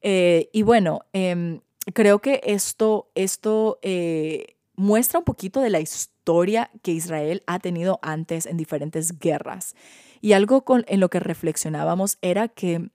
Eh, 0.00 0.48
y 0.52 0.62
bueno, 0.62 1.00
em, 1.12 1.60
creo 1.92 2.20
que 2.20 2.40
esto, 2.44 3.10
esto 3.16 3.80
eh, 3.82 4.54
muestra 4.76 5.18
un 5.18 5.24
poquito 5.24 5.60
de 5.60 5.70
la 5.70 5.80
historia 5.80 6.70
que 6.82 6.92
Israel 6.92 7.42
ha 7.48 7.58
tenido 7.58 7.98
antes 8.00 8.46
en 8.46 8.56
diferentes 8.56 9.18
guerras. 9.18 9.74
Y 10.20 10.34
algo 10.34 10.64
con, 10.64 10.84
en 10.86 11.00
lo 11.00 11.10
que 11.10 11.18
reflexionábamos 11.18 12.18
era 12.22 12.46
que 12.46 12.90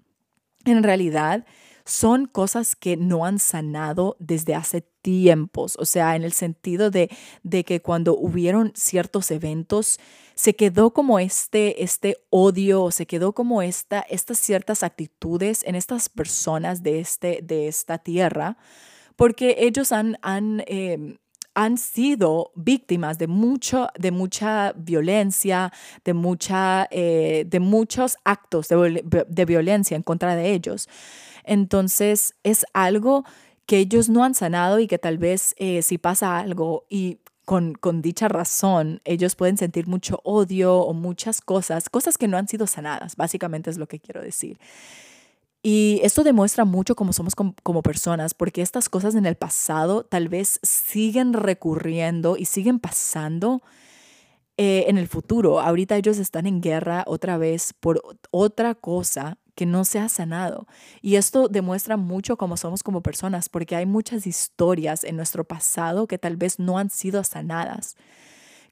en 0.63 0.83
realidad 0.83 1.45
son 1.86 2.26
cosas 2.26 2.76
que 2.76 2.98
no 2.98 3.26
han 3.26 3.39
sanado 3.39 4.15
desde 4.19 4.56
hace 4.56 4.82
tiempos, 5.02 5.76
o 5.80 5.86
sea, 5.86 6.15
en 6.15 6.24
el 6.24 6.32
sentido 6.32 6.89
de, 6.89 7.10
de 7.43 7.63
que 7.65 7.82
cuando 7.82 8.15
hubieron 8.17 8.72
ciertos 8.76 9.32
eventos, 9.32 10.00
se 10.36 10.56
quedó 10.56 10.91
como 10.91 11.19
este, 11.19 11.84
este 11.84 12.17
odio, 12.30 12.89
se 12.91 13.06
quedó 13.06 13.34
como 13.34 13.62
esta, 13.62 14.00
estas 14.02 14.39
ciertas 14.39 14.82
actitudes 14.82 15.63
en 15.65 15.76
estas 15.76 16.10
personas 16.10 16.84
de, 16.84 17.00
este, 17.00 17.39
de 17.43 17.67
esta 17.67 17.98
tierra, 17.98 18.58
porque 19.15 19.58
ellos 19.60 19.91
han, 19.91 20.17
han 20.22 20.63
em, 20.67 21.17
han 21.56 21.78
sido 21.78 22.52
víctimas 22.56 23.17
de, 23.17 23.28
mucho, 23.28 23.88
de 23.98 24.12
mucha 24.12 24.74
violencia, 24.76 25.72
de, 26.04 26.13
mucha, 26.13 26.88
eh, 26.89 27.46
de 27.48 27.60
muchos 27.60 28.17
actos 28.24 28.67
de, 28.69 29.46
violencia 29.46 29.96
en 29.96 30.04
contra 30.04 30.36
de 30.36 30.54
ellos. 30.54 30.89
Entonces 31.43 32.36
es 32.43 32.65
algo 32.73 33.25
que 33.65 33.77
ellos 33.79 34.10
no 34.10 34.23
han 34.23 34.36
sanado 34.36 34.79
y 34.79 34.88
que 34.88 34.97
tal 34.97 35.17
vez 35.17 35.56
eh, 35.58 35.82
si 35.82 35.97
pasa 35.97 36.38
algo 36.38 36.86
y 36.89 37.19
con, 37.45 37.73
con, 37.73 38.01
dicha 38.01 38.27
razón 38.27 39.01
ellos 39.03 39.36
pueden 39.36 39.58
sentir 39.58 39.88
mucho 39.88 40.21
odio 40.23 40.77
o 40.77 40.93
muchas 40.93 41.41
cosas, 41.41 41.89
cosas 41.89 42.17
que 42.17 42.27
no 42.27 42.38
han 42.38 42.47
sido 42.47 42.67
sanadas, 42.67 43.15
básicamente 43.15 43.69
es 43.69 43.77
lo 43.77 43.88
que 43.88 43.99
quiero 43.99 44.21
decir. 44.21 44.60
Y 45.65 46.01
esto 46.03 46.25
demuestra 46.25 46.65
mucho 46.65 46.93
cómo 46.93 47.13
somos 47.13 47.36
como, 47.36 47.82
personas, 47.82 48.34
porque 48.34 48.62
estas 48.62 48.89
cosas 48.89 49.15
en 49.15 49.25
el 49.25 49.36
pasado 49.36 50.03
tal 50.03 50.27
vez 50.27 50.60
siguen 50.62 51.32
recurriendo 51.32 52.36
y 52.36 52.45
siguen 52.45 52.79
pasando 52.79 53.62
eh, 54.58 54.84
en 54.88 54.97
el 54.97 55.08
futuro. 55.08 55.62
Ahorita 55.62 55.95
ellos 55.95 56.17
están 56.17 56.47
en 56.47 56.60
guerra 56.60 57.06
otra 57.08 57.38
vez 57.38 57.71
por 57.79 58.01
otra 58.29 58.75
cosa 58.75 59.38
que 59.56 59.66
no 59.66 59.86
se 59.86 60.00
ha 60.00 60.10
sanado. 60.10 60.68
Y 61.02 61.16
esto 61.16 61.48
demuestra 61.48 61.98
mucho 61.98 62.38
cómo 62.38 62.58
somos 62.58 62.84
como 62.84 63.02
personas, 63.02 63.50
porque 63.50 63.76
hay 63.76 63.86
muchas 63.86 64.28
historias 64.28 65.04
en 65.04 65.16
nuestro 65.16 65.44
pasado 65.44 66.08
que 66.08 66.18
tal 66.18 66.38
vez 66.38 66.60
no 66.60 66.78
han 66.78 66.89
sido 66.89 67.24
sanadas 67.24 67.96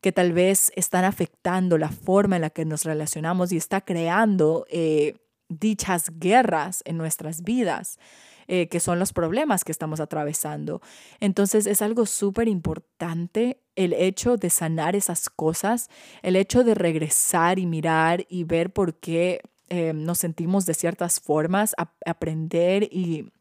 que 0.01 0.11
tal 0.11 0.33
vez 0.33 0.71
están 0.75 1.05
afectando 1.05 1.77
la 1.77 1.89
forma 1.89 2.35
en 2.35 2.41
la 2.41 2.49
que 2.49 2.65
nos 2.65 2.85
relacionamos 2.85 3.51
y 3.51 3.57
está 3.57 3.81
creando 3.81 4.65
eh, 4.69 5.15
dichas 5.47 6.11
guerras 6.17 6.81
en 6.85 6.97
nuestras 6.97 7.43
vidas, 7.43 7.99
eh, 8.47 8.67
que 8.67 8.79
son 8.79 8.97
los 8.97 9.13
problemas 9.13 9.63
que 9.63 9.71
estamos 9.71 9.99
atravesando. 9.99 10.81
Entonces 11.19 11.67
es 11.67 11.81
algo 11.81 12.05
súper 12.05 12.47
importante 12.47 13.61
el 13.75 13.93
hecho 13.93 14.37
de 14.37 14.49
sanar 14.49 14.95
esas 14.95 15.29
cosas, 15.29 15.89
el 16.23 16.35
hecho 16.35 16.63
de 16.63 16.73
regresar 16.73 17.59
y 17.59 17.65
mirar 17.65 18.25
y 18.27 18.43
ver 18.43 18.73
por 18.73 18.95
qué 18.95 19.41
eh, 19.71 19.93
nos 19.93 20.19
sentimos 20.19 20.65
de 20.65 20.73
ciertas 20.73 21.19
formas, 21.19 21.73
aprender 22.05 22.83
y, 22.83 23.31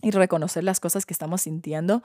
y 0.00 0.10
reconocer 0.12 0.64
las 0.64 0.80
cosas 0.80 1.04
que 1.04 1.12
estamos 1.12 1.42
sintiendo. 1.42 2.02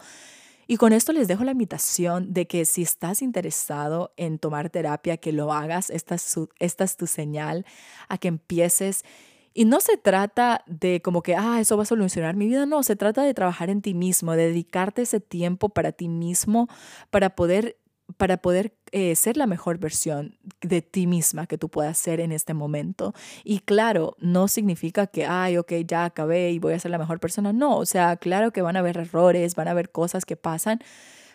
Y 0.68 0.78
con 0.78 0.92
esto 0.92 1.14
les 1.14 1.28
dejo 1.28 1.44
la 1.44 1.52
invitación 1.52 2.34
de 2.34 2.46
que 2.46 2.66
si 2.66 2.82
estás 2.82 3.22
interesado 3.22 4.12
en 4.18 4.40
tomar 4.40 4.70
terapia, 4.70 5.18
que 5.18 5.32
lo 5.32 5.54
hagas. 5.54 5.90
Esta 5.90 6.16
es, 6.16 6.36
esta 6.60 6.84
es 6.84 6.98
tu 6.98 7.08
señal 7.08 7.66
a 8.10 8.18
que 8.18 8.28
empieces 8.28 9.06
y 9.54 9.66
no 9.66 9.80
se 9.80 9.98
trata 9.98 10.64
de 10.68 11.02
como 11.02 11.24
que, 11.24 11.36
ah, 11.36 11.60
eso 11.60 11.78
va 11.78 11.84
a 11.84 11.88
solucionar 11.88 12.36
mi 12.36 12.46
vida, 12.46 12.68
no, 12.68 12.84
se 12.84 12.96
trata 12.96 13.24
de 13.24 13.34
trabajar 13.34 13.72
en 13.72 13.82
ti 13.82 13.96
mismo, 13.96 14.34
de 14.34 14.50
dedicarte 14.50 15.02
ese 15.02 15.20
tiempo 15.20 15.70
para 15.70 15.92
ti 15.94 16.10
mismo, 16.10 16.68
para 17.10 17.36
poder, 17.36 17.76
para 18.16 18.38
poder 18.38 18.74
eh, 18.92 19.16
ser 19.16 19.36
la 19.36 19.48
mejor 19.48 19.80
versión 19.80 20.38
de 20.62 20.82
ti 20.82 21.08
misma 21.08 21.46
que 21.46 21.58
tú 21.58 21.70
puedas 21.70 21.98
ser 21.98 22.22
en 22.22 22.32
este 22.32 22.54
momento. 22.54 23.14
Y 23.44 23.60
claro, 23.60 24.16
no 24.20 24.48
significa 24.48 25.08
que, 25.08 25.26
ay, 25.26 25.58
ok, 25.58 25.74
ya 25.86 26.06
acabé 26.06 26.52
y 26.52 26.60
voy 26.60 26.74
a 26.74 26.80
ser 26.80 26.92
la 26.92 26.98
mejor 26.98 27.20
persona, 27.20 27.52
no, 27.52 27.78
o 27.78 27.86
sea, 27.86 28.16
claro 28.16 28.52
que 28.52 28.62
van 28.62 28.78
a 28.78 28.80
haber 28.80 28.98
errores, 28.98 29.56
van 29.56 29.68
a 29.68 29.72
haber 29.72 29.92
cosas 29.92 30.26
que 30.26 30.38
pasan, 30.38 30.80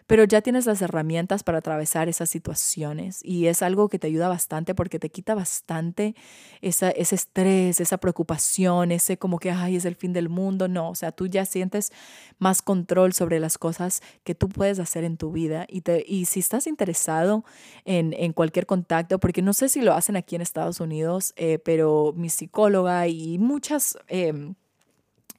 pero 0.07 0.25
ya 0.25 0.41
tienes 0.41 0.67
las 0.67 0.83
herramientas 0.83 1.43
para 1.43 1.59
atravesar 1.59 2.09
esas 2.09 2.31
situaciones 2.31 3.21
y 3.25 3.47
es 3.47 3.63
algo 3.63 3.89
que 3.89 3.99
te 3.99 4.07
ayuda 4.07 4.29
bastante 4.29 4.75
porque 4.75 4.99
te 4.99 5.11
quita 5.11 5.35
bastante 5.35 6.15
esa, 6.61 6.91
ese 6.91 7.15
estrés, 7.15 7.81
esa 7.81 7.99
preocupación, 7.99 8.93
ese 8.93 9.17
como 9.19 9.39
que, 9.39 9.51
ay, 9.51 9.77
es 9.77 9.85
el 9.85 9.97
fin 9.97 10.13
del 10.13 10.29
mundo. 10.29 10.69
No, 10.69 10.91
o 10.91 10.95
sea, 10.95 11.13
tú 11.13 11.27
ya 11.27 11.45
sientes 11.45 11.93
más 12.39 12.63
control 12.63 13.13
sobre 13.13 13.41
las 13.41 13.59
cosas 13.59 14.03
que 14.25 14.35
tú 14.35 14.49
puedes 14.49 14.79
hacer 14.79 15.05
en 15.05 15.17
tu 15.17 15.33
vida 15.33 15.67
y, 15.69 15.83
te, 15.83 16.05
y 16.07 16.27
si 16.27 16.41
estás 16.41 16.67
interesado 16.67 17.45
en, 17.85 18.13
en 18.15 18.33
cualquier 18.33 18.67
contacto, 18.67 19.19
porque 19.19 19.43
no 19.43 19.53
sé 19.53 19.69
si 19.69 19.81
lo 19.81 19.95
hacen 19.95 20.17
aquí 20.17 20.37
en 20.37 20.43
Estados 20.43 20.81
Unidos, 20.81 21.33
eh, 21.37 21.59
pero 21.65 22.13
mi 22.17 22.29
psicóloga 22.29 23.09
y 23.09 23.39
muchas... 23.39 23.99
Eh, 24.09 24.55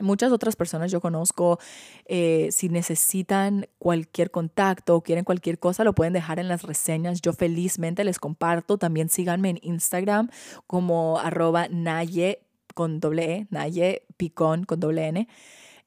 Muchas 0.04 0.32
otras 0.32 0.56
personas 0.56 0.92
yo 0.92 1.02
conozco, 1.02 1.60
eh, 2.06 2.50
si 2.52 2.70
necesitan 2.70 3.68
cualquier 3.80 4.32
contacto 4.32 4.96
o 4.96 5.02
quieren 5.02 5.24
cualquier 5.24 5.60
cosa, 5.60 5.84
lo 5.84 5.94
pueden 5.94 6.14
dejar 6.14 6.40
en 6.40 6.48
las 6.48 6.64
reseñas. 6.64 7.22
Yo 7.22 7.34
felizmente 7.34 8.04
les 8.04 8.20
comparto. 8.20 8.78
También 8.78 9.10
síganme 9.10 9.50
en 9.50 9.60
Instagram 9.62 10.30
como 10.68 11.20
arroba 11.20 11.68
naye 11.70 12.42
con 12.74 13.00
doble 13.00 13.34
E, 13.34 13.48
Naye 13.50 14.04
Picón 14.18 14.64
con 14.66 14.80
doble 14.80 15.08
N. 15.08 15.28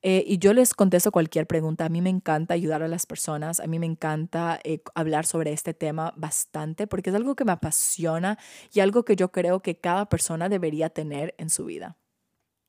Eh, 0.02 0.22
y 0.26 0.38
yo 0.38 0.52
les 0.52 0.72
contesto 0.74 1.10
cualquier 1.10 1.46
pregunta. 1.46 1.84
A 1.84 1.88
mí 1.88 2.00
me 2.00 2.10
encanta 2.10 2.54
ayudar 2.54 2.82
a 2.82 2.88
las 2.88 3.06
personas, 3.06 3.60
a 3.60 3.66
mí 3.66 3.78
me 3.78 3.86
encanta 3.86 4.60
eh, 4.62 4.80
hablar 4.94 5.26
sobre 5.26 5.52
este 5.52 5.74
tema 5.74 6.12
bastante 6.16 6.86
porque 6.86 7.10
es 7.10 7.16
algo 7.16 7.34
que 7.34 7.44
me 7.44 7.52
apasiona 7.52 8.38
y 8.72 8.80
algo 8.80 9.04
que 9.04 9.16
yo 9.16 9.32
creo 9.32 9.60
que 9.60 9.78
cada 9.80 10.08
persona 10.08 10.48
debería 10.48 10.90
tener 10.90 11.34
en 11.38 11.50
su 11.50 11.64
vida. 11.64 11.96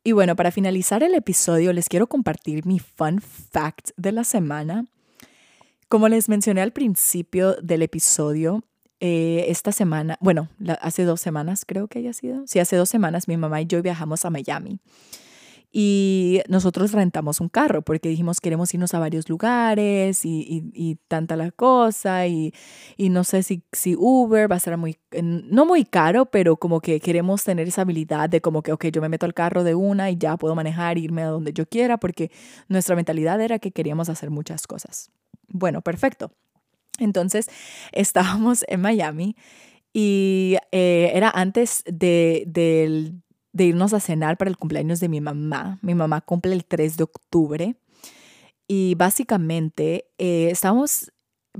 Y 0.08 0.14
bueno, 0.14 0.38
para 0.38 0.52
finalizar 0.52 1.04
el 1.04 1.16
episodio 1.16 1.74
les 1.74 1.90
quiero 1.90 2.08
compartir 2.08 2.66
mi 2.66 2.80
fun 2.80 3.20
fact 3.20 3.90
de 3.98 4.14
la 4.14 4.24
semana. 4.24 4.86
Como 5.90 6.08
les 6.08 6.30
mencioné 6.30 6.62
al 6.62 6.72
principio 6.72 7.56
del 7.62 7.82
episodio, 7.82 8.64
eh, 9.02 9.48
esta 9.50 9.74
semana, 9.74 10.18
bueno, 10.22 10.48
hace 10.80 11.04
dos 11.04 11.20
semanas 11.20 11.66
creo 11.68 11.90
que 11.90 12.00
haya 12.00 12.14
sido, 12.14 12.48
sí, 12.48 12.60
hace 12.60 12.78
dos 12.78 12.88
semanas 12.88 13.28
mi 13.28 13.36
mamá 13.36 13.60
y 13.60 13.66
yo 13.66 13.82
viajamos 13.82 14.24
a 14.24 14.30
Miami. 14.30 14.80
Y 15.72 16.42
nosotros 16.48 16.94
rentamos 16.94 17.42
un 17.42 17.50
carro 17.50 17.82
porque 17.82 18.08
dijimos 18.08 18.40
queremos 18.40 18.74
irnos 18.74 18.94
a 18.94 19.00
varios 19.00 19.28
lugares 19.28 20.24
y, 20.26 20.72
y, 20.74 20.96
tanta 21.08 21.36
la 21.36 21.52
cosa 21.52 22.26
y, 22.26 22.54
y, 22.96 23.10
no 23.10 23.24
sé 23.24 23.44
si, 23.44 23.64
si 23.74 23.96
Uber 23.98 24.50
va 24.50 24.56
a 24.56 24.60
ser 24.60 24.78
muy, 24.78 24.98
no 25.22 25.66
muy 25.66 25.84
caro, 25.84 26.26
pero 26.28 26.56
como 26.56 26.80
que 26.80 27.00
queremos 27.02 27.44
tener 27.44 27.68
esa 27.68 27.82
habilidad 27.82 28.30
de 28.30 28.40
como 28.40 28.64
que, 28.64 28.72
ok, 28.72 28.86
yo 28.86 29.02
me 29.02 29.10
meto 29.10 29.26
al 29.26 29.34
carro 29.34 29.64
de 29.64 29.76
una 29.76 30.10
y 30.10 30.18
ya 30.18 30.38
puedo 30.38 30.56
manejar, 30.56 30.98
irme 30.98 31.24
a 31.24 31.28
donde 31.28 31.52
yo 31.52 31.68
quiera 31.68 31.98
porque 31.98 32.32
nuestra 32.70 32.96
mentalidad 32.96 33.42
era 33.42 33.60
que 33.60 33.72
queríamos 33.72 34.10
hacer 34.10 34.30
muchas 34.30 34.68
cosas. 34.68 35.12
Bueno, 35.50 35.82
perfecto. 35.82 36.32
Entonces 37.00 37.50
estábamos 37.92 38.64
en 38.68 38.82
Miami 38.82 39.36
y 39.94 40.58
eh, 40.72 41.12
era 41.14 41.30
antes 41.30 41.84
de, 41.86 42.44
del 42.48 43.22
de 43.52 43.66
irnos 43.66 43.94
a 43.94 44.00
cenar 44.00 44.38
para 44.38 44.50
el 44.50 44.58
cumpleaños 44.58 45.00
de 45.00 45.10
mi 45.10 45.22
mamá. 45.22 45.80
Mi 45.82 45.96
mamá 45.96 46.22
cumple 46.22 46.54
el 46.54 46.66
3 46.66 46.98
de 46.98 47.04
octubre 47.04 47.76
y 48.68 48.96
básicamente 48.96 50.10
eh, 50.18 50.50
estábamos, 50.52 51.12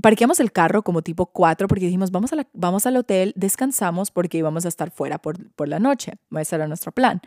parqueamos 0.02 0.40
el 0.40 0.52
carro 0.52 0.82
como 0.82 1.02
tipo 1.02 1.26
4 1.26 1.68
porque 1.68 1.86
dijimos, 1.86 2.10
vamos, 2.10 2.32
a 2.32 2.46
vamos 2.52 2.86
al 2.86 2.96
hotel, 2.96 3.32
descansamos 3.36 4.10
porque 4.10 4.38
íbamos 4.38 4.64
a 4.64 4.68
estar 4.68 4.90
fuera 4.90 5.18
por, 5.18 5.50
por 5.52 5.68
la 5.68 5.78
noche. 5.78 6.14
Ese 6.38 6.56
era 6.56 6.68
nuestro 6.68 6.92
plan. 6.92 7.20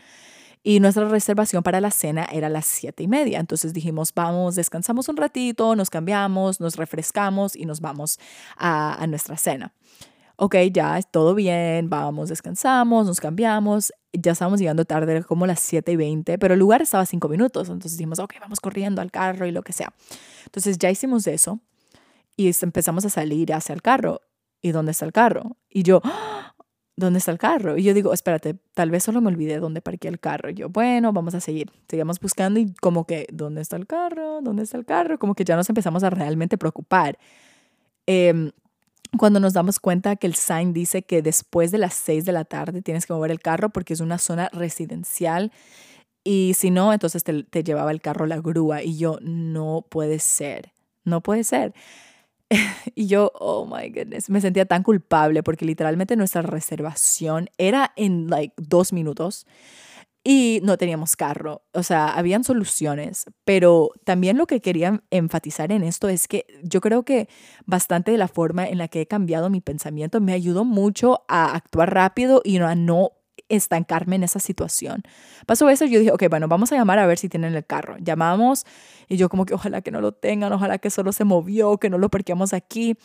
Y 0.63 0.79
nuestra 0.79 1.09
reservación 1.09 1.63
para 1.63 1.81
la 1.81 1.89
cena 1.89 2.27
era 2.31 2.45
a 2.45 2.49
las 2.51 2.67
siete 2.67 3.01
y 3.01 3.07
media. 3.07 3.39
Entonces 3.39 3.73
dijimos, 3.73 4.13
vamos, 4.13 4.55
descansamos 4.55 5.09
un 5.09 5.17
ratito, 5.17 5.75
nos 5.75 5.89
cambiamos, 5.89 6.59
nos 6.59 6.75
refrescamos 6.75 7.55
y 7.55 7.65
nos 7.65 7.81
vamos 7.81 8.19
a, 8.57 9.01
a 9.01 9.07
nuestra 9.07 9.37
cena 9.37 9.73
ok, 10.41 10.55
ya 10.73 10.99
todo 11.03 11.35
bien, 11.35 11.87
vamos, 11.87 12.29
descansamos, 12.29 13.05
nos 13.05 13.19
cambiamos. 13.19 13.93
Ya 14.13 14.33
estábamos 14.33 14.59
llegando 14.59 14.85
tarde, 14.85 15.23
como 15.23 15.47
las 15.47 15.59
7 15.61 15.91
y 15.91 15.95
20, 15.95 16.37
pero 16.37 16.53
el 16.53 16.59
lugar 16.59 16.81
estaba 16.81 17.03
a 17.03 17.05
5 17.05 17.29
minutos. 17.29 17.69
Entonces 17.69 17.97
dijimos, 17.97 18.19
ok, 18.19 18.35
vamos 18.41 18.59
corriendo 18.59 19.01
al 19.01 19.11
carro 19.11 19.45
y 19.45 19.51
lo 19.51 19.63
que 19.63 19.73
sea. 19.73 19.93
Entonces 20.45 20.77
ya 20.77 20.89
hicimos 20.91 21.27
eso 21.27 21.59
y 22.35 22.51
empezamos 22.61 23.05
a 23.05 23.09
salir 23.09 23.53
hacia 23.53 23.73
el 23.73 23.81
carro. 23.81 24.21
¿Y 24.61 24.71
dónde 24.71 24.91
está 24.91 25.05
el 25.05 25.11
carro? 25.11 25.57
Y 25.69 25.83
yo, 25.83 26.01
¡Ah! 26.03 26.53
¿dónde 26.95 27.19
está 27.19 27.31
el 27.31 27.37
carro? 27.37 27.77
Y 27.77 27.83
yo 27.83 27.93
digo, 27.93 28.13
espérate, 28.13 28.55
tal 28.73 28.91
vez 28.91 29.03
solo 29.03 29.21
me 29.21 29.29
olvidé 29.29 29.59
dónde 29.59 29.81
parqué 29.81 30.07
el 30.07 30.19
carro. 30.19 30.49
Y 30.49 30.53
yo, 30.53 30.69
bueno, 30.69 31.13
vamos 31.13 31.33
a 31.33 31.39
seguir. 31.39 31.71
Seguimos 31.89 32.19
buscando 32.19 32.59
y 32.59 32.73
como 32.75 33.05
que, 33.05 33.27
¿dónde 33.31 33.61
está 33.61 33.75
el 33.75 33.87
carro? 33.87 34.41
¿Dónde 34.41 34.63
está 34.63 34.77
el 34.77 34.85
carro? 34.85 35.17
Como 35.17 35.35
que 35.35 35.43
ya 35.43 35.55
nos 35.55 35.67
empezamos 35.69 36.03
a 36.03 36.09
realmente 36.09 36.57
preocupar. 36.57 37.17
Eh, 38.07 38.51
cuando 39.17 39.39
nos 39.39 39.53
damos 39.53 39.79
cuenta 39.79 40.15
que 40.15 40.27
el 40.27 40.35
sign 40.35 40.73
dice 40.73 41.03
que 41.03 41.21
después 41.21 41.71
de 41.71 41.77
las 41.77 41.93
6 41.95 42.25
de 42.25 42.31
la 42.31 42.45
tarde 42.45 42.81
tienes 42.81 43.05
que 43.05 43.13
mover 43.13 43.31
el 43.31 43.39
carro 43.39 43.69
porque 43.69 43.93
es 43.93 43.99
una 43.99 44.17
zona 44.17 44.49
residencial 44.53 45.51
y 46.23 46.53
si 46.55 46.69
no, 46.69 46.93
entonces 46.93 47.23
te, 47.23 47.63
llevaba 47.63 47.91
el 47.91 48.01
carro 48.01 48.25
la 48.25 48.39
grúa 48.39 48.83
y 48.83 48.97
yo, 48.97 49.17
no 49.21 49.85
puede 49.89 50.19
ser, 50.19 50.71
no 51.03 51.21
puede 51.21 51.43
ser. 51.43 51.73
y 52.95 53.07
yo, 53.07 53.31
oh 53.39 53.65
my 53.65 53.89
goodness, 53.89 54.29
me 54.29 54.39
sentía 54.39 54.65
tan 54.65 54.83
culpable 54.83 55.41
porque 55.41 55.65
literalmente 55.65 56.15
nuestra 56.15 56.41
reservación 56.41 57.49
era 57.57 57.91
en 57.95 58.29
like 58.29 58.53
dos 58.57 58.93
minutos 58.93 59.47
y 60.23 60.59
no 60.63 60.77
teníamos 60.77 61.15
carro. 61.15 61.63
O 61.73 61.83
sea, 61.83 62.09
habían 62.09 62.43
soluciones, 62.43 63.25
pero 63.43 63.91
también 64.03 64.37
lo 64.37 64.45
que 64.45 64.61
quería 64.61 65.03
enfatizar 65.09 65.71
en 65.71 65.83
esto 65.83 66.09
es 66.09 66.27
que 66.27 66.45
yo 66.63 66.81
creo 66.81 67.03
que 67.03 67.27
bastante 67.65 68.11
de 68.11 68.17
la 68.17 68.27
forma 68.27 68.67
en 68.67 68.77
la 68.77 68.87
que 68.87 69.01
he 69.01 69.07
cambiado 69.07 69.49
mi 69.49 69.61
pensamiento 69.61 70.21
me 70.21 70.33
ayudó 70.33 70.63
mucho 70.63 71.23
a 71.27 71.55
actuar 71.55 71.93
rápido 71.93 72.41
y 72.43 72.57
a 72.57 72.75
no 72.75 73.13
estancarme 73.49 74.15
en 74.15 74.23
esa 74.23 74.39
situación. 74.39 75.03
Pasó 75.45 75.69
eso, 75.69 75.85
yo 75.85 75.99
dije, 75.99 76.11
ok, 76.11 76.23
bueno, 76.29 76.47
vamos 76.47 76.71
a 76.71 76.75
llamar 76.75 76.99
a 76.99 77.05
ver 77.05 77.17
si 77.17 77.27
tienen 77.27 77.53
el 77.53 77.65
carro. 77.65 77.97
Llamamos 77.99 78.65
y 79.09 79.17
yo 79.17 79.27
como 79.27 79.45
que 79.45 79.53
ojalá 79.53 79.81
que 79.81 79.91
no 79.91 79.99
lo 79.99 80.13
tengan, 80.13 80.53
ojalá 80.53 80.77
que 80.77 80.89
solo 80.89 81.11
se 81.11 81.25
movió, 81.25 81.77
que 81.77 81.89
no 81.89 81.97
lo 81.97 82.09
parqueamos 82.09 82.53
aquí 82.53 82.95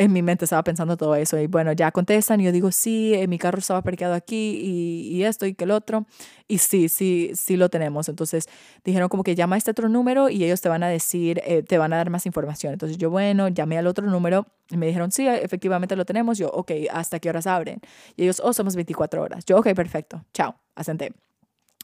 en 0.00 0.14
mi 0.14 0.22
mente 0.22 0.46
estaba 0.46 0.64
pensando 0.64 0.96
todo 0.96 1.14
eso. 1.14 1.38
Y 1.38 1.46
bueno, 1.46 1.72
ya 1.72 1.92
contestan 1.92 2.40
y 2.40 2.44
yo 2.44 2.52
digo, 2.52 2.72
sí, 2.72 3.12
eh, 3.14 3.28
mi 3.28 3.38
carro 3.38 3.58
estaba 3.58 3.82
parqueado 3.82 4.14
aquí 4.14 4.58
y, 4.62 5.14
y, 5.14 5.24
esto 5.24 5.44
y 5.44 5.52
que 5.52 5.64
el 5.64 5.72
otro. 5.72 6.06
Y 6.48 6.56
sí, 6.56 6.88
sí, 6.88 7.32
sí 7.34 7.58
lo 7.58 7.68
tenemos. 7.68 8.08
Entonces 8.08 8.48
dijeron 8.82 9.10
como 9.10 9.22
que 9.22 9.34
llama 9.34 9.56
a 9.56 9.58
este 9.58 9.72
otro 9.72 9.90
número 9.90 10.30
y 10.30 10.42
ellos 10.42 10.62
te 10.62 10.70
van 10.70 10.82
a 10.82 10.88
decir, 10.88 11.42
eh, 11.44 11.62
te 11.62 11.76
van 11.76 11.92
a 11.92 11.98
dar 11.98 12.08
más 12.08 12.24
información. 12.24 12.72
Entonces 12.72 12.96
yo, 12.96 13.10
bueno, 13.10 13.48
llamé 13.48 13.76
al 13.76 13.86
otro 13.86 14.06
número 14.06 14.46
y 14.70 14.78
me 14.78 14.86
dijeron, 14.86 15.12
sí, 15.12 15.28
efectivamente 15.28 15.94
lo 15.96 16.06
tenemos. 16.06 16.38
Yo, 16.38 16.48
ok, 16.48 16.72
¿hasta 16.90 17.18
qué 17.18 17.28
horas 17.28 17.46
abren? 17.46 17.80
Y 18.16 18.22
ellos, 18.22 18.40
oh, 18.42 18.54
somos 18.54 18.76
24 18.76 19.20
horas. 19.20 19.44
Yo, 19.44 19.58
ok, 19.58 19.74
perfecto, 19.74 20.24
chao, 20.32 20.54
asenté. 20.76 21.12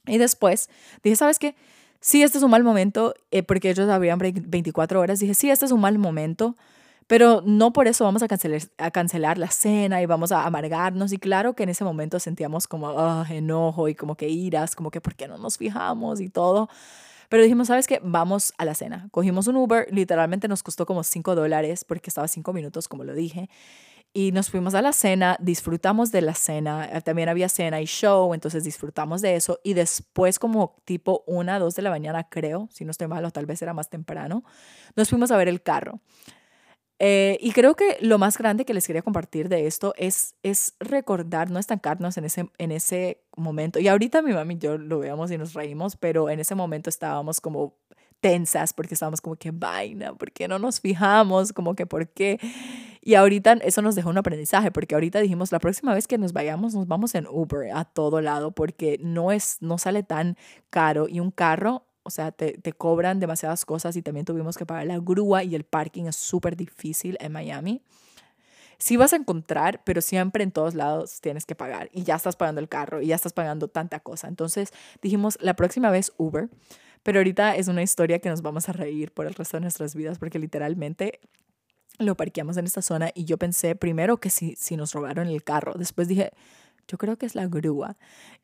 Y 0.06 0.16
después 0.16 0.70
dije, 1.02 1.16
¿sabes 1.16 1.38
qué? 1.38 1.54
Sí, 2.00 2.22
este 2.22 2.38
es 2.38 2.44
un 2.44 2.50
mal 2.50 2.64
momento, 2.64 3.14
eh, 3.30 3.42
porque 3.42 3.68
ellos 3.68 3.90
abrían 3.90 4.18
24 4.18 5.00
horas. 5.00 5.18
Dije, 5.18 5.34
sí, 5.34 5.50
este 5.50 5.66
es 5.66 5.72
un 5.72 5.80
mal 5.80 5.98
momento 5.98 6.56
pero 7.06 7.42
no 7.44 7.72
por 7.72 7.86
eso 7.86 8.04
vamos 8.04 8.22
a 8.22 8.28
cancelar, 8.28 9.38
la 9.38 9.50
cena 9.50 10.02
y 10.02 10.06
vamos 10.06 10.32
a 10.32 10.44
amargarnos. 10.44 11.12
Y 11.12 11.18
claro 11.18 11.54
que 11.54 11.62
en 11.62 11.68
ese 11.68 11.84
momento 11.84 12.18
sentíamos 12.18 12.66
como 12.66 12.88
oh, 12.88 13.24
enojo 13.30 13.88
y 13.88 13.94
como 13.94 14.16
que 14.16 14.28
iras, 14.28 14.74
como 14.74 14.90
que 14.90 15.00
por 15.00 15.14
qué 15.14 15.28
no 15.28 15.38
nos 15.38 15.56
fijamos 15.56 16.20
y 16.20 16.28
todo. 16.28 16.68
Pero 17.28 17.42
dijimos, 17.42 17.68
¿sabes 17.68 17.86
qué? 17.86 18.00
Vamos 18.02 18.54
a 18.58 18.64
la 18.64 18.74
cena. 18.74 19.08
Cogimos 19.10 19.46
un 19.46 19.56
Uber, 19.56 19.88
literalmente 19.90 20.48
nos 20.48 20.62
costó 20.62 20.86
como 20.86 21.02
5 21.02 21.34
dólares 21.34 21.84
porque 21.84 22.10
estaba 22.10 22.28
5 22.28 22.52
minutos, 22.52 22.88
como 22.88 23.04
lo 23.04 23.14
dije. 23.14 23.48
Y 24.12 24.32
nos 24.32 24.48
fuimos 24.48 24.74
a 24.74 24.80
la 24.80 24.92
cena, 24.92 25.36
disfrutamos 25.40 26.10
de 26.10 26.22
la 26.22 26.34
cena, 26.34 26.88
eh, 26.90 27.02
también 27.02 27.28
había 27.28 27.50
cena 27.50 27.82
y 27.82 27.84
show, 27.84 28.32
entonces 28.32 28.64
disfrutamos 28.64 29.20
de 29.20 29.36
eso. 29.36 29.60
Y 29.62 29.74
después, 29.74 30.38
como 30.38 30.76
tipo 30.86 31.22
una, 31.26 31.58
dos 31.58 31.74
de 31.74 31.82
la 31.82 31.90
mañana, 31.90 32.26
creo, 32.28 32.68
si 32.72 32.86
no 32.86 32.92
estoy 32.92 33.08
mal, 33.08 33.24
o 33.26 33.30
tal 33.30 33.44
vez 33.44 33.60
era 33.60 33.74
más 33.74 33.90
temprano, 33.90 34.42
nos 34.94 35.10
fuimos 35.10 35.30
a 35.32 35.36
ver 35.36 35.48
el 35.48 35.62
carro. 35.62 36.00
Eh, 36.98 37.38
y 37.42 37.52
creo 37.52 37.74
que 37.74 37.98
lo 38.00 38.18
más 38.18 38.38
grande 38.38 38.64
que 38.64 38.72
les 38.72 38.86
quería 38.86 39.02
compartir 39.02 39.48
de 39.48 39.66
esto 39.66 39.92
es, 39.98 40.34
es 40.42 40.74
recordar, 40.80 41.50
no 41.50 41.58
estancarnos 41.58 42.16
en 42.16 42.24
ese, 42.24 42.50
en 42.58 42.72
ese 42.72 43.22
momento. 43.36 43.78
Y 43.78 43.88
ahorita 43.88 44.22
mi 44.22 44.32
mami 44.32 44.54
y 44.54 44.58
yo 44.58 44.78
lo 44.78 44.98
veamos 45.00 45.30
y 45.30 45.38
nos 45.38 45.52
reímos, 45.52 45.96
pero 45.96 46.30
en 46.30 46.40
ese 46.40 46.54
momento 46.54 46.88
estábamos 46.88 47.40
como 47.40 47.74
tensas 48.20 48.72
porque 48.72 48.94
estábamos 48.94 49.20
como 49.20 49.36
que 49.36 49.50
vaina, 49.50 50.14
¿por 50.14 50.32
qué 50.32 50.48
no 50.48 50.58
nos 50.58 50.80
fijamos? 50.80 51.52
Como 51.52 51.74
que 51.74 51.86
por 51.86 52.08
qué. 52.08 52.40
Y 53.02 53.14
ahorita 53.14 53.52
eso 53.62 53.82
nos 53.82 53.94
dejó 53.94 54.10
un 54.10 54.18
aprendizaje 54.18 54.70
porque 54.72 54.94
ahorita 54.94 55.20
dijimos 55.20 55.52
la 55.52 55.60
próxima 55.60 55.94
vez 55.94 56.08
que 56.08 56.18
nos 56.18 56.32
vayamos 56.32 56.74
nos 56.74 56.88
vamos 56.88 57.14
en 57.14 57.26
Uber 57.28 57.70
a 57.72 57.84
todo 57.84 58.20
lado 58.20 58.50
porque 58.50 58.98
no 59.00 59.30
es 59.30 59.58
no 59.60 59.78
sale 59.78 60.02
tan 60.02 60.36
caro 60.70 61.06
y 61.08 61.20
un 61.20 61.30
carro 61.30 61.86
o 62.06 62.10
sea, 62.10 62.32
te, 62.32 62.58
te, 62.58 62.72
cobran 62.72 63.18
demasiadas 63.20 63.64
cosas 63.64 63.96
y 63.96 64.02
también 64.02 64.24
tuvimos 64.24 64.56
que 64.56 64.64
pagar 64.64 64.86
la 64.86 64.98
grúa 64.98 65.42
y 65.42 65.54
el 65.54 65.64
parking 65.64 66.04
es 66.04 66.16
súper 66.16 66.56
difícil 66.56 67.16
en 67.20 67.32
Miami. 67.32 67.82
Sí 68.78 68.96
vas 68.96 69.12
a 69.12 69.16
encontrar, 69.16 69.82
pero 69.84 70.00
siempre 70.00 70.44
en 70.44 70.52
todos 70.52 70.74
lados 70.74 71.20
tienes 71.20 71.46
que 71.46 71.54
pagar 71.54 71.88
y 71.92 72.04
ya 72.04 72.16
estás 72.16 72.36
pagando 72.36 72.60
el 72.60 72.68
carro 72.68 73.00
y 73.00 73.08
ya 73.08 73.14
estás 73.14 73.32
pagando 73.32 73.68
tanta 73.68 74.00
cosa. 74.00 74.28
Entonces 74.28 74.72
dijimos, 75.02 75.38
la 75.40 75.54
próxima 75.54 75.90
vez 75.90 76.12
Uber, 76.16 76.48
pero 77.02 77.18
ahorita 77.18 77.56
es 77.56 77.68
una 77.68 77.82
historia 77.82 78.18
que 78.18 78.28
nos 78.28 78.42
vamos 78.42 78.68
a 78.68 78.72
reír 78.72 79.12
por 79.12 79.26
el 79.26 79.34
resto 79.34 79.56
de 79.56 79.62
nuestras 79.62 79.94
vidas 79.94 80.18
porque 80.18 80.38
literalmente 80.38 81.20
lo 81.98 82.16
parqueamos 82.16 82.56
en 82.56 82.66
esta 82.66 82.82
zona 82.82 83.10
y 83.14 83.24
yo 83.24 83.38
pensé 83.38 83.74
primero 83.74 84.18
que 84.18 84.30
si, 84.30 84.54
si 84.56 84.76
nos 84.76 84.92
robaron 84.92 85.28
el 85.28 85.42
carro, 85.42 85.74
después 85.74 86.08
dije, 86.08 86.32
yo 86.88 86.98
creo 86.98 87.16
que 87.16 87.26
es 87.26 87.34
la 87.34 87.46
grúa. 87.46 87.96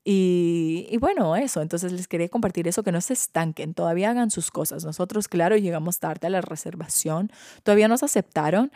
Y, 0.04 0.86
y, 0.90 0.96
bueno, 0.98 1.36
eso, 1.36 1.62
entonces 1.62 1.92
les 1.92 2.08
quería 2.08 2.28
compartir 2.28 2.66
eso, 2.68 2.82
que 2.82 2.92
no 2.92 3.00
se 3.00 3.12
estanquen, 3.12 3.74
todavía 3.74 4.10
hagan 4.10 4.30
sus 4.30 4.50
cosas. 4.50 4.84
Nosotros, 4.84 5.28
claro, 5.28 5.56
llegamos 5.56 5.98
tarde 5.98 6.26
a 6.26 6.30
la 6.30 6.40
reservación, 6.40 7.30
todavía 7.62 7.88
nos 7.88 8.02
aceptaron, 8.02 8.72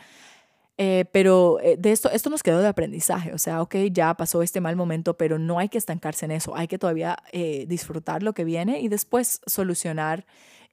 eh, 0.79 1.07
pero 1.11 1.59
eh, 1.61 1.77
de 1.79 1.93
esto, 1.93 2.11
esto 2.11 2.29
nos 2.29 2.43
quedó 2.43 2.61
de 2.61 2.69
aprendizaje, 2.69 3.33
o 3.33 3.39
sea, 3.39 3.63
ok, 3.63 3.77
ya 3.93 4.13
pasó 4.15 4.43
este 4.43 4.61
mal 4.61 4.77
momento, 4.77 5.17
pero 5.17 5.39
no 5.39 5.59
hay 5.59 5.71
que 5.71 5.79
estancarse 5.79 6.27
en 6.27 6.33
eso, 6.33 6.55
hay 6.55 6.69
que 6.69 6.79
todavía 6.79 7.17
eh, 7.33 7.65
disfrutar 7.67 8.23
lo 8.23 8.35
que 8.35 8.45
viene 8.45 8.81
y 8.81 8.89
después 8.89 9.41
solucionar 9.47 10.27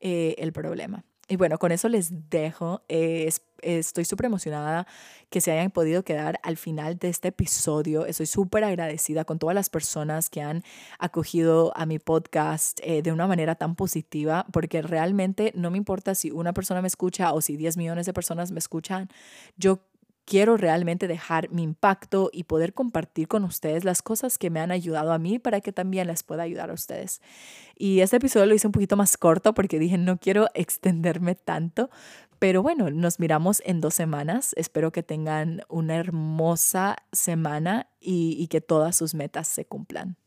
el 0.05 0.51
problema. 0.51 1.05
Y 1.30 1.38
bueno, 1.38 1.57
con 1.57 1.71
eso 1.71 1.88
les 1.88 2.30
dejo. 2.30 2.84
Eh, 2.89 3.30
estoy 3.61 4.03
súper 4.03 4.26
emocionada 4.26 4.86
que 5.30 5.39
se 5.39 5.51
hayan 5.51 5.71
podido 5.71 6.03
quedar 6.03 6.38
al 6.43 6.57
final 6.57 6.97
de 6.97 7.07
este 7.07 7.30
episodio. 7.30 8.05
Estoy 8.05 8.26
súper 8.26 8.65
agradecida 8.65 9.24
con 9.24 9.39
todas 9.39 9.55
las 9.55 9.69
personas 9.69 10.30
que 10.30 10.41
han 10.41 10.63
acogido 10.99 11.71
a 11.78 11.86
mi 11.86 11.97
podcast 11.97 12.82
eh, 12.84 13.01
de 13.01 13.13
una 13.13 13.26
manera 13.26 13.55
tan 13.55 13.76
positiva, 13.76 14.45
porque 14.51 14.82
realmente 14.82 15.53
no 15.55 15.71
me 15.71 15.78
importa 15.78 16.13
si 16.13 16.30
una 16.30 16.53
persona 16.53 16.82
me 16.82 16.88
escucha 16.88 17.32
o 17.32 17.39
si 17.39 17.55
10 17.55 17.78
millones 17.78 18.05
de 18.05 18.13
personas 18.13 18.51
me 18.51 18.59
escuchan. 18.59 19.07
Yo 19.55 19.80
quiero 20.26 20.57
realmente 20.57 21.07
dejar 21.07 21.49
mi 21.49 21.63
impacto 21.63 22.30
y 22.32 22.43
poder 22.43 22.74
compartir 22.74 23.28
con 23.28 23.43
ustedes 23.43 23.84
las 23.84 24.01
cosas 24.01 24.38
que 24.38 24.49
me 24.49 24.59
han 24.59 24.71
ayudado 24.71 25.11
a 25.11 25.19
mí 25.19 25.39
para 25.39 25.61
que 25.61 25.71
también 25.71 26.07
les 26.07 26.24
pueda 26.24 26.43
ayudar 26.43 26.69
a 26.69 26.74
ustedes. 26.74 27.21
Y 27.76 27.99
este 28.01 28.17
episodio 28.17 28.45
lo 28.45 28.55
hice 28.55 28.67
un 28.67 28.74
poquito 28.74 28.95
más 28.97 29.17
corto 29.17 29.53
porque 29.53 29.80
dije 29.80 29.97
no 29.97 30.17
quiero 30.17 30.47
extenderme 30.53 31.36
tanto, 31.36 31.89
pero 32.39 32.61
bueno, 32.61 32.89
nos 32.89 33.19
miramos 33.19 33.61
en 33.65 33.80
dos 33.80 33.93
semanas. 33.93 34.53
Espero 34.57 34.91
que 34.91 35.03
tengan 35.03 35.61
una 35.69 35.95
hermosa 35.95 36.97
semana 37.11 37.88
y, 37.99 38.36
y 38.38 38.47
que 38.47 38.61
todas 38.61 38.95
sus 38.97 39.13
metas 39.13 39.47
se 39.47 39.65
cumplan. 39.65 40.17